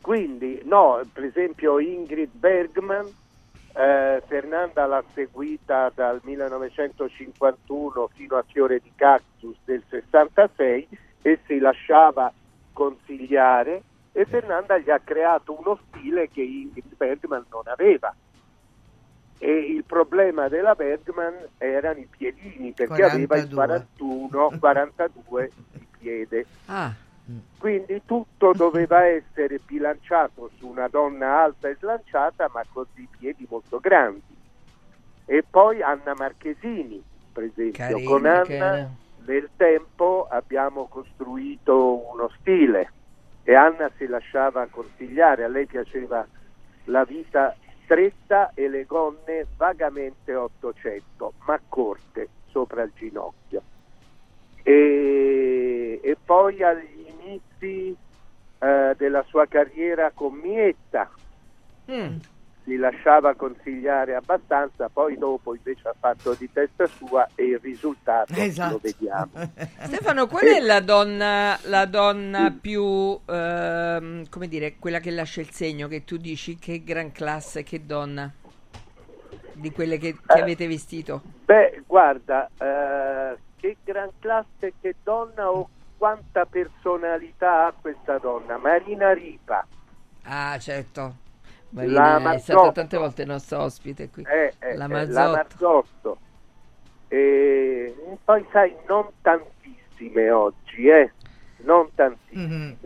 [0.01, 3.07] Quindi, no, per esempio Ingrid Bergman,
[3.75, 10.89] eh, Fernanda l'ha seguita dal 1951 fino a Fiore di Cactus del 66
[11.21, 12.33] e si lasciava
[12.73, 13.83] consigliare
[14.13, 18.15] e Fernanda gli ha creato uno stile che Ingrid Bergman non aveva.
[19.39, 24.29] E il problema della Bergman erano i piedini perché aveva il 42.
[24.29, 26.47] 41, 42 di piede.
[26.67, 26.93] Ah,
[27.59, 33.47] Quindi tutto doveva essere bilanciato su una donna alta e slanciata, ma con dei piedi
[33.49, 34.23] molto grandi.
[35.25, 37.03] E poi Anna Marchesini,
[37.33, 37.73] per esempio.
[37.87, 38.89] Carina, con Anna che-
[39.25, 42.91] nel tempo abbiamo costruito uno stile
[43.45, 46.27] e Anna si lasciava consigliare, a lei piaceva
[46.85, 47.55] la vita
[47.85, 53.63] stretta e le gonne vagamente 800, ma corte sopra il ginocchio.
[54.63, 57.97] E, e poi agli inizi
[58.59, 61.11] eh, della sua carriera con Mietta
[61.91, 62.17] Mm.
[62.65, 68.33] Si lasciava consigliare abbastanza, poi dopo invece ha fatto di testa sua e il risultato
[68.35, 68.73] Esatto.
[68.75, 69.31] lo vediamo.
[69.83, 75.51] Stefano qual è la donna la donna più ehm, come dire quella che lascia il
[75.51, 78.31] segno che tu dici che gran classe che donna
[79.55, 80.41] di quelle che, che Eh.
[80.41, 85.69] avete vestito Beh, guarda, eh, che gran classe, che donna o,
[85.99, 89.67] quanta personalità ha questa donna, Marina Ripa.
[90.25, 91.22] Ah, certo.
[91.81, 92.59] La Marina è Marzotto.
[92.59, 94.25] stata tante volte nostra ospite qui.
[94.25, 95.13] Eh, eh, la eh, Marzotto.
[95.21, 96.19] la Marzotto.
[97.09, 101.13] E e poi sai, non tantissime oggi, eh?
[101.59, 102.77] Non tantissime.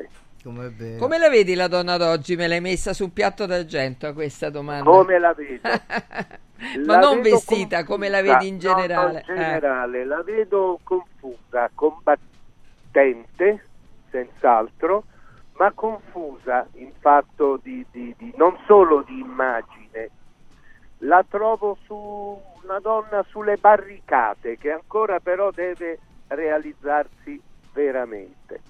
[0.42, 0.98] Come, vero.
[0.98, 2.36] Come la vedi la donna d'oggi?
[2.36, 4.84] Me l'hai messa su un piatto d'argento a questa domanda.
[4.88, 5.60] Come la vedo?
[6.86, 8.38] Ma La non vedo vestita, come la confusa.
[8.38, 9.24] vedi in No, no, generale.
[9.28, 13.64] in generale, la vedo confusa, combattente,
[14.10, 15.04] senz'altro,
[15.58, 20.10] ma confusa in fatto di, di- di- non solo di immagine.
[20.98, 21.94] La trovo su
[22.62, 27.40] una donna sulle barricate che ancora però deve realizzarsi
[27.72, 28.60] veramente.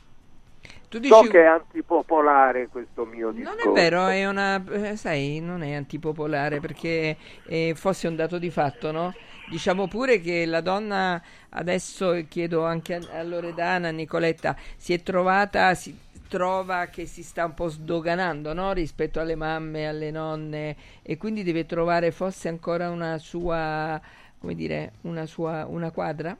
[0.88, 3.70] Tu So dici- che è antipopolare questo mio Non discorso.
[3.70, 8.50] è vero, è una, eh, sai, non è antipopolare perché eh, fosse un dato di
[8.50, 9.12] fatto, no?
[9.50, 15.02] Diciamo pure che la donna, adesso chiedo anche a, a Loredana, a Nicoletta, si è
[15.02, 15.96] trovata, si
[16.28, 18.72] trova che si sta un po' sdoganando, no?
[18.72, 24.00] Rispetto alle mamme, alle nonne e quindi deve trovare forse ancora una sua,
[24.38, 26.36] come dire, una sua, una quadra?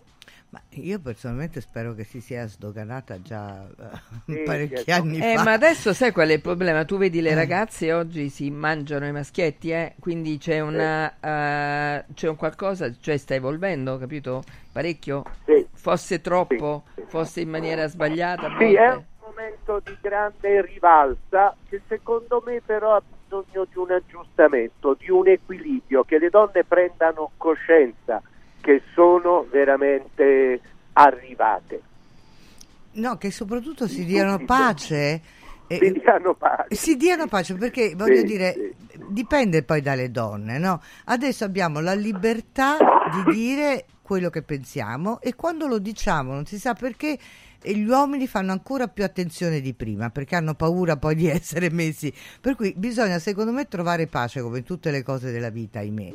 [0.51, 4.91] Ma io personalmente spero che si sia sdoganata già eh, Sì, parecchi sì.
[4.91, 5.43] anni Eh, fa.
[5.45, 6.85] ma adesso sai qual è il problema?
[6.85, 7.35] Tu vedi le Eh.
[7.35, 9.95] ragazze oggi si mangiano i maschietti, eh?
[10.01, 14.43] quindi c'è una eh, c'è un qualcosa, cioè sta evolvendo, capito?
[14.73, 15.25] Parecchio?
[15.73, 18.49] Fosse troppo, fosse in maniera sbagliata.
[18.59, 19.05] Sì, un
[19.37, 25.29] momento di grande rivalsa che secondo me però ha bisogno di un aggiustamento, di un
[25.29, 28.23] equilibrio, che le donne prendano coscienza
[28.61, 30.61] che sono veramente
[30.95, 31.83] arrivate.
[32.93, 35.21] No, che soprattutto si diano pace.
[35.69, 36.75] e- Si diano pace.
[36.75, 38.75] Si diano pace perché voglio Sì, dire,
[39.09, 40.81] dipende poi dalle donne, no?
[41.05, 46.59] Adesso abbiamo la libertà di dire quello che pensiamo e quando lo diciamo non si
[46.59, 47.19] sa perché
[47.63, 51.71] e gli uomini fanno ancora più attenzione di prima perché hanno paura poi di essere
[51.71, 52.13] messi.
[52.41, 56.13] Per cui bisogna secondo me trovare pace come in tutte le cose della vita, ahimè.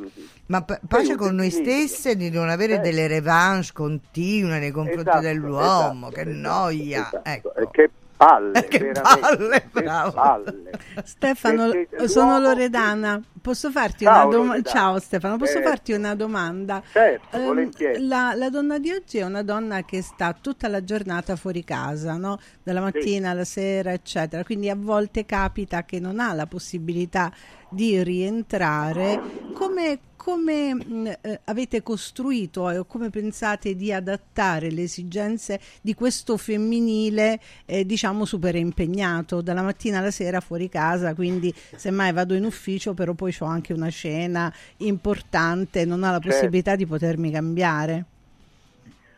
[0.47, 2.79] Ma pa- pace con noi stessi, di non avere Eh.
[2.79, 6.99] delle revanche continue nei confronti Esatto, dell'uomo, esatto, che esatto, noia.
[7.07, 7.21] esatto.
[7.29, 7.55] Ecco.
[7.55, 7.89] E Che
[8.25, 10.11] palle, Che palle, bravo.
[10.11, 10.71] palle.
[11.03, 13.21] Stefano, Perché sono l'uomo- Loredana.
[13.41, 14.69] Posso farti Ciao, una domanda?
[14.69, 16.83] Ciao Stefano, posso Eh, farti una domanda?
[16.91, 18.05] Certo, Ehm, volentieri.
[18.07, 22.17] la, la donna di oggi è una donna che sta tutta la giornata fuori casa,
[22.17, 22.37] no?
[22.61, 24.43] Dalla mattina alla sera, eccetera.
[24.43, 27.31] Quindi a volte capita che non ha la possibilità
[27.69, 29.19] di rientrare.
[29.53, 36.37] Come, come mh, eh, avete costruito e come pensate di adattare le esigenze di questo
[36.37, 41.15] femminile, eh, diciamo, super impegnato dalla mattina alla sera fuori casa?
[41.15, 46.19] Quindi, semmai vado in ufficio, però poi ho anche una cena importante, non ha la
[46.19, 46.27] Certo.
[46.27, 48.05] possibilità di potermi cambiare.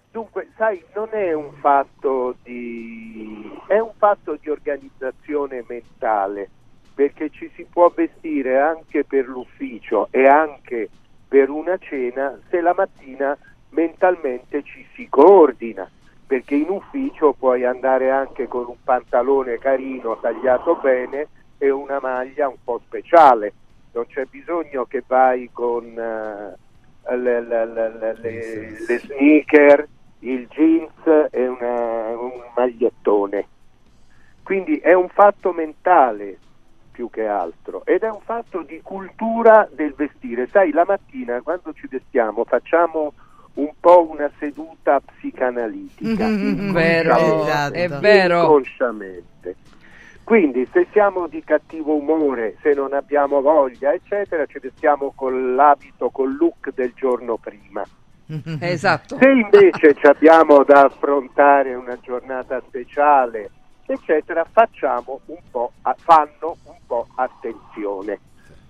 [0.09, 6.49] Dunque, sai, non è un fatto di è un fatto di organizzazione mentale,
[6.93, 10.89] perché ci si può vestire anche per l'ufficio e anche
[11.27, 13.37] per una cena se la mattina
[13.69, 15.89] mentalmente ci si coordina,
[16.27, 22.47] perché in ufficio puoi andare anche con un pantalone carino tagliato bene e una maglia
[22.47, 23.53] un po' speciale.
[23.93, 26.55] Non c'è bisogno che vai con le,
[27.15, 29.87] le- le- le- le- le sneaker,
[30.19, 33.47] il jeans e una- un magliettone.
[34.43, 36.37] Quindi è un fatto mentale
[36.93, 40.47] più che altro ed è un fatto di cultura del vestire.
[40.47, 43.13] Sai, la mattina quando ci vestiamo facciamo
[43.55, 46.27] un po' una seduta psicanalitica.
[46.71, 47.83] Vero, inconsciamente.
[47.83, 48.41] è vero.
[48.41, 49.55] Inconsciamente.
[50.23, 56.09] Quindi se siamo di cattivo umore, se non abbiamo voglia, eccetera, ci vestiamo con l'abito,
[56.11, 57.83] col look del giorno prima.
[58.61, 59.17] Esatto.
[59.19, 63.51] Se invece ci abbiamo da affrontare una giornata speciale,
[63.85, 68.19] eccetera, facciamo un po', a- fanno un po' attenzione.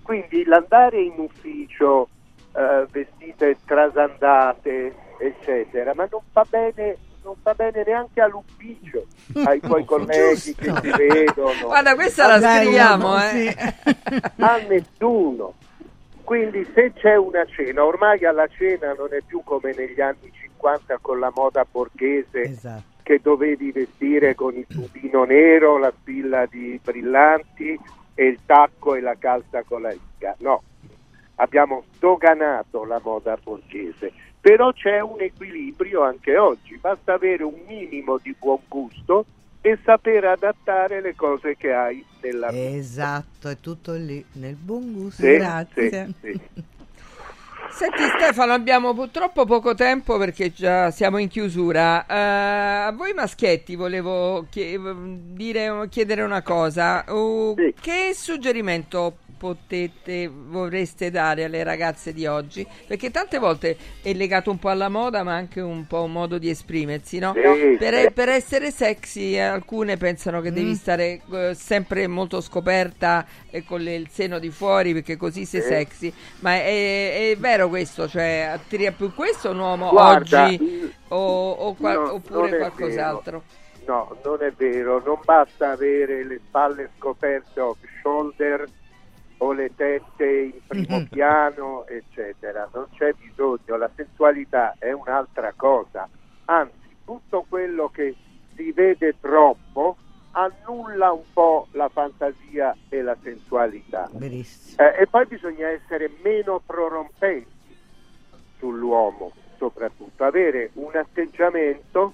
[0.01, 2.09] Quindi l'andare in ufficio
[2.55, 9.05] eh, vestite trasandate, eccetera, ma non fa bene, non fa bene neanche all'ufficio,
[9.45, 11.67] ai tuoi colleghi che ti vedono.
[11.67, 13.55] Guarda, questa la scriviamo, eh.
[14.39, 15.53] a nessuno.
[16.23, 20.99] Quindi se c'è una cena, ormai alla cena non è più come negli anni 50
[21.01, 27.77] con la moda borghese che dovevi vestire con il tubino nero, la spilla di brillanti
[28.15, 30.35] e il tacco e la calza con la riga.
[30.39, 30.63] No,
[31.35, 38.17] abbiamo sdoganato la moda borghese, però c'è un equilibrio anche oggi, basta avere un minimo
[38.17, 39.25] di buon gusto
[39.61, 42.75] e saper adattare le cose che hai nella vita.
[42.75, 45.23] Esatto, è tutto lì, nel buon gusto.
[45.23, 46.13] Sì, Grazie.
[46.21, 46.41] sì, sì.
[47.75, 52.05] Senti Stefano, abbiamo purtroppo poco tempo perché già siamo in chiusura.
[52.05, 54.79] Eh, a voi maschietti volevo chie-
[55.33, 57.03] dire- chiedere una cosa.
[57.07, 62.65] Uh, Che suggerimento potete, vorreste dare alle ragazze di oggi?
[62.87, 66.37] Perché tante volte è legato un po' alla moda, ma anche un po' un modo
[66.37, 67.39] di esprimersi, no?
[67.41, 68.11] Sì, Per, sì.
[68.13, 73.95] per essere sexy, alcune pensano che devi stare eh, sempre molto scoperta e con le-
[73.95, 75.67] il seno di fuori perché così sei Sì.
[75.67, 76.13] sexy.
[76.39, 78.07] Ma è, è vero questo?
[78.07, 80.61] Cioè, attira più questo un uomo Guarda, oggi
[81.09, 83.43] o, o qual- no, oppure qualcos'altro?
[83.85, 88.65] No, non è vero, non basta avere le spalle scoperte off shoulder
[89.43, 92.69] o le tette in primo piano, eccetera.
[92.73, 96.07] Non c'è bisogno, la sensualità è un'altra cosa.
[96.45, 98.15] Anzi, tutto quello che
[98.55, 99.97] si vede troppo
[100.31, 104.09] annulla un po' la fantasia e la sensualità.
[104.77, 107.75] Eh, e poi bisogna essere meno prorompenti
[108.57, 112.13] sull'uomo, soprattutto avere un atteggiamento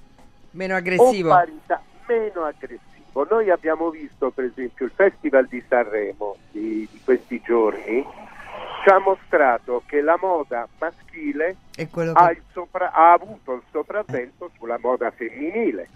[0.51, 1.29] Meno aggressivo.
[1.29, 2.88] parità- meno aggressivo.
[3.29, 8.05] Noi abbiamo visto per esempio il Festival di Sanremo di, di questi giorni
[8.83, 11.57] ci ha mostrato che la moda maschile
[12.13, 15.89] ha, che- il sopra- ha avuto il sopravvento sulla moda femminile.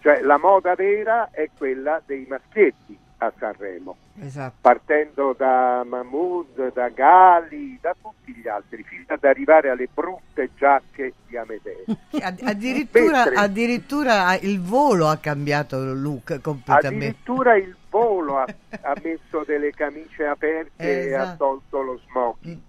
[0.00, 4.56] Cioè la moda vera è quella dei maschietti a Sanremo, Esatto.
[4.60, 11.14] partendo da Mahmood, da Gali, da tutti gli altri, fino ad arrivare alle brutte giacche
[11.26, 11.84] di Amedeo.
[12.20, 17.06] Ad- addirittura, Mentre- addirittura il volo ha cambiato look completamente.
[17.06, 18.46] Addirittura il volo ha,
[18.82, 21.36] ha messo delle camicie aperte e ha Esatto.
[21.70, 22.60] tolto lo smoking.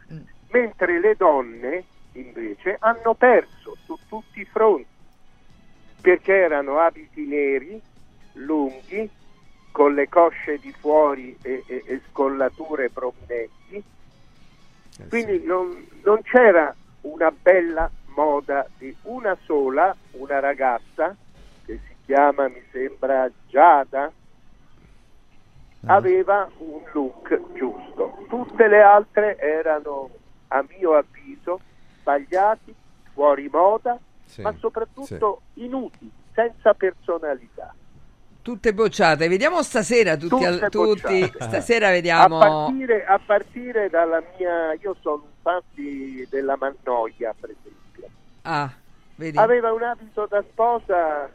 [0.52, 1.84] Mentre le donne
[2.14, 4.86] invece hanno perso su tutti i fronti
[6.00, 7.80] perché erano abiti neri,
[8.34, 9.10] lunghi,
[9.78, 13.84] con le cosce di fuori e, e- e scollature prominenti.
[15.08, 21.16] Quindi non, non c'era una bella moda di una sola, una ragazza
[21.64, 24.12] che si chiama, mi sembra, Giada,
[25.86, 28.26] aveva un look giusto.
[28.30, 30.10] Tutte le altre erano,
[30.48, 31.60] a mio avviso,
[32.00, 32.74] sbagliati,
[33.14, 33.96] fuori moda,
[34.26, 37.76] Sì, ma soprattutto inutili, senza personalità.
[38.48, 39.28] Tutte bocciate.
[39.28, 40.46] Vediamo stasera tutti.
[40.46, 42.40] Al- tutti stasera vediamo.
[42.40, 48.08] A partire, a partire dalla mia, io sono un fan di- della Mannoia, per esempio.
[48.44, 48.72] Ah,
[49.16, 49.38] vedi.
[49.38, 51.30] Aveva un abito da sposa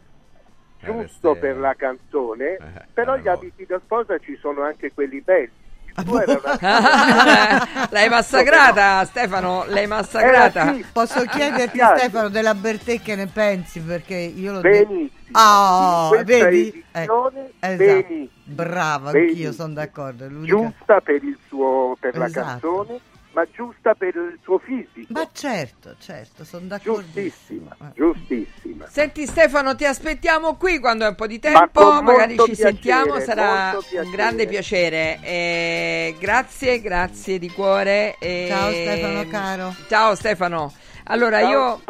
[0.81, 5.21] giusto reste- per la canzone, Eh, però gli abiti da sposa ci sono anche quelli
[5.21, 5.51] belli.
[5.95, 6.23] Ah, boh.
[7.91, 9.65] L'hai massacrata, Stefano?
[9.69, 10.73] L'hai massacrata?
[10.73, 10.87] Eh, sì.
[10.93, 11.79] Posso chiederti.
[11.97, 15.11] Stefano della Bertè che ne pensi perché io lo Benissimo.
[15.33, 16.85] Ah, questa vedi?
[16.93, 17.33] Eh, esatto.
[17.77, 18.29] benissimo.
[18.45, 20.27] Brava, anch'io sono d'accordo.
[20.43, 22.47] giusta per, il suo, per la Esatto.
[22.47, 23.01] canzone,
[23.33, 25.13] ma giusta per il suo fisico.
[25.13, 27.01] Ma certo, certo, sono d'accordo.
[27.03, 28.87] Giustissima, giustissima.
[28.89, 32.55] Senti Stefano, ti aspettiamo qui quando hai un po' di Ma tempo, con magari ci
[32.55, 35.19] sentiamo, piacere, sarà molto un grande piacere.
[35.23, 38.17] Eh, grazie, grazie di cuore.
[38.19, 39.75] e- Ciao, Stefano, caro.
[39.89, 40.73] Ciao Stefano.
[41.05, 41.81] Allora ciao, io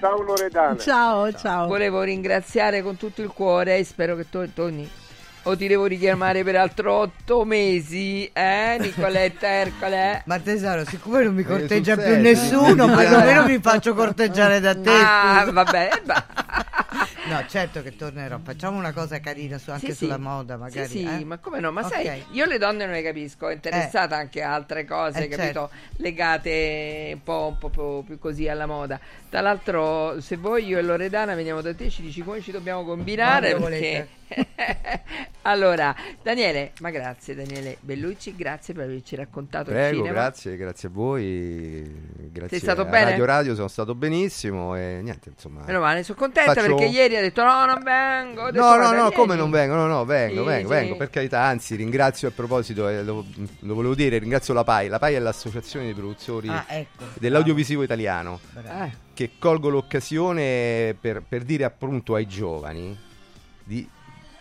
[0.00, 0.76] ciao Loredana.
[0.78, 1.66] Ciao, ciao.
[1.66, 4.88] volevo ringraziare con tutto il cuore e spero che tu torni.
[5.46, 10.22] O ti devo richiamare per altro otto mesi, eh, Nicoletta Ercole?
[10.24, 12.30] Ma tesoro, siccome non mi corteggia sul più serio?
[12.30, 14.90] nessuno, perlomeno mi faccio corteggiare da te.
[14.90, 15.52] Ah, scusa.
[15.52, 16.26] vabbè, va-
[17.26, 18.38] No, certo che tornerò.
[18.42, 20.04] Facciamo una cosa carina su- anche Sì, sì.
[20.04, 20.88] sulla moda, magari.
[20.88, 21.24] Sì, sì, eh?
[21.24, 21.72] ma come no?
[21.72, 21.92] Ma Ok.
[21.92, 25.70] sai, io le donne non le capisco, è interessata anche a altre cose, Eh, capito?
[25.96, 28.98] Legate un po', un po' più- così alla moda.
[29.28, 32.82] Tra l'altro, se vuoi io e Loredana veniamo da te, ci dici come ci dobbiamo
[32.84, 34.08] combinare Quando perché...
[35.46, 40.12] allora, Daniele, ma grazie Daniele Bellucci, grazie per averci raccontato il Prego, cinema.
[40.14, 42.12] grazie, grazie a voi.
[42.32, 43.10] Grazie Sei stato a bene?
[43.10, 45.62] Radio Radio sono stato benissimo e niente, insomma.
[45.66, 48.50] Meno male, sono contenta Faccio- perché ieri ha detto no, non vengo.
[48.50, 49.14] Detto, No, no, "Guarda, no, vieni".
[49.14, 49.74] come non vengo?
[49.74, 50.74] No, no, vengo, Sì, vengo, sì.
[50.74, 53.24] vengo, per carità, anzi ringrazio a proposito, eh, lo,
[53.60, 57.04] lo volevo dire, ringrazio la PAI, la PAI è l'associazione di produttori Ah, ecco.
[57.18, 62.98] dell'audiovisivo italiano, Eh, che colgo l'occasione per, per dire appunto ai giovani
[63.62, 63.86] di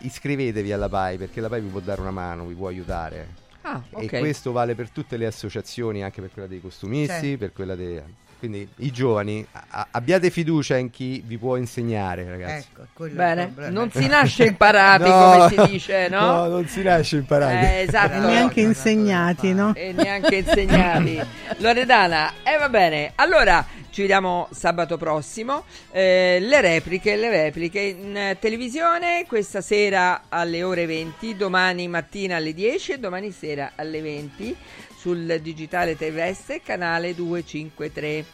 [0.03, 3.41] iscrivetevi alla PAI perché la PAI vi può dare una mano, vi può aiutare.
[3.61, 4.19] Ah, E ok.
[4.19, 7.37] questo vale per tutte le associazioni, anche per quella dei costumisti, Certo.
[7.37, 8.01] per quella dei...
[8.43, 12.67] Quindi i giovani, a- abbiate fiducia in chi vi può insegnare, ragazzi.
[12.77, 16.19] Ecco, Bene, non si nasce imparati No, come si dice, no?
[16.19, 17.65] no, non si nasce imparati.
[17.65, 18.15] Eh, esatto.
[18.15, 19.73] E neanche insegnati, no?
[19.73, 21.21] E neanche insegnati.
[21.59, 23.13] Loredana, e va bene.
[23.15, 25.63] Allora, Ci vediamo sabato prossimo.
[25.91, 32.35] Eh, le repliche, le repliche in eh, televisione questa sera alle ore 20, domani mattina
[32.37, 34.55] alle 10 e domani sera alle 20
[35.03, 38.25] sul digitale terrestre canale 253.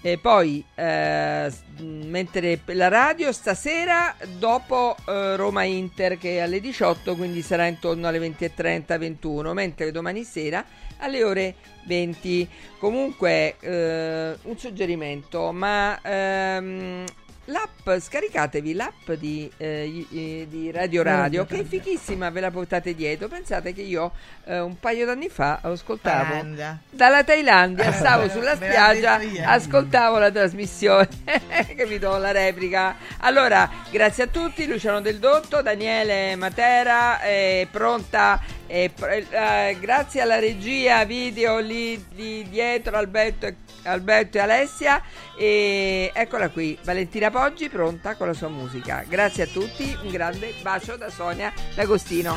[0.00, 7.42] E poi, eh, mentre la radio stasera dopo eh, Roma-Inter che è alle 18, quindi
[7.42, 10.64] sarà intorno alle 20.30-21, mentre domani sera
[10.98, 12.48] alle ore 20.
[12.78, 17.04] Comunque, eh, un suggerimento, ma ehm,
[17.46, 23.28] L'app, scaricatevi l'app di, eh, di Radio Radio, che è fichissima, ve la portate dietro.
[23.28, 24.12] Pensate che io
[24.46, 26.78] eh, un paio d'anni fa ascoltavo Thailandia.
[26.88, 31.08] dalla Thailandia, stavo sulla spiaggia, ascoltavo la trasmissione,
[31.76, 32.16] capito?
[32.16, 32.96] La replica.
[33.18, 38.40] Allora, grazie a tutti, Luciano Del Dotto, Daniele Matera, è pronta.
[38.66, 43.54] eh, grazie alla regia video lì, lì dietro Alberto e,
[43.84, 45.02] Alberto e Alessia.
[45.36, 49.04] E eccola qui Valentina Poggi pronta con la sua musica.
[49.08, 52.36] Grazie a tutti un grande bacio da Sonia D'Agostino.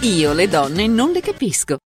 [0.00, 1.74] Io le donne non le capisco.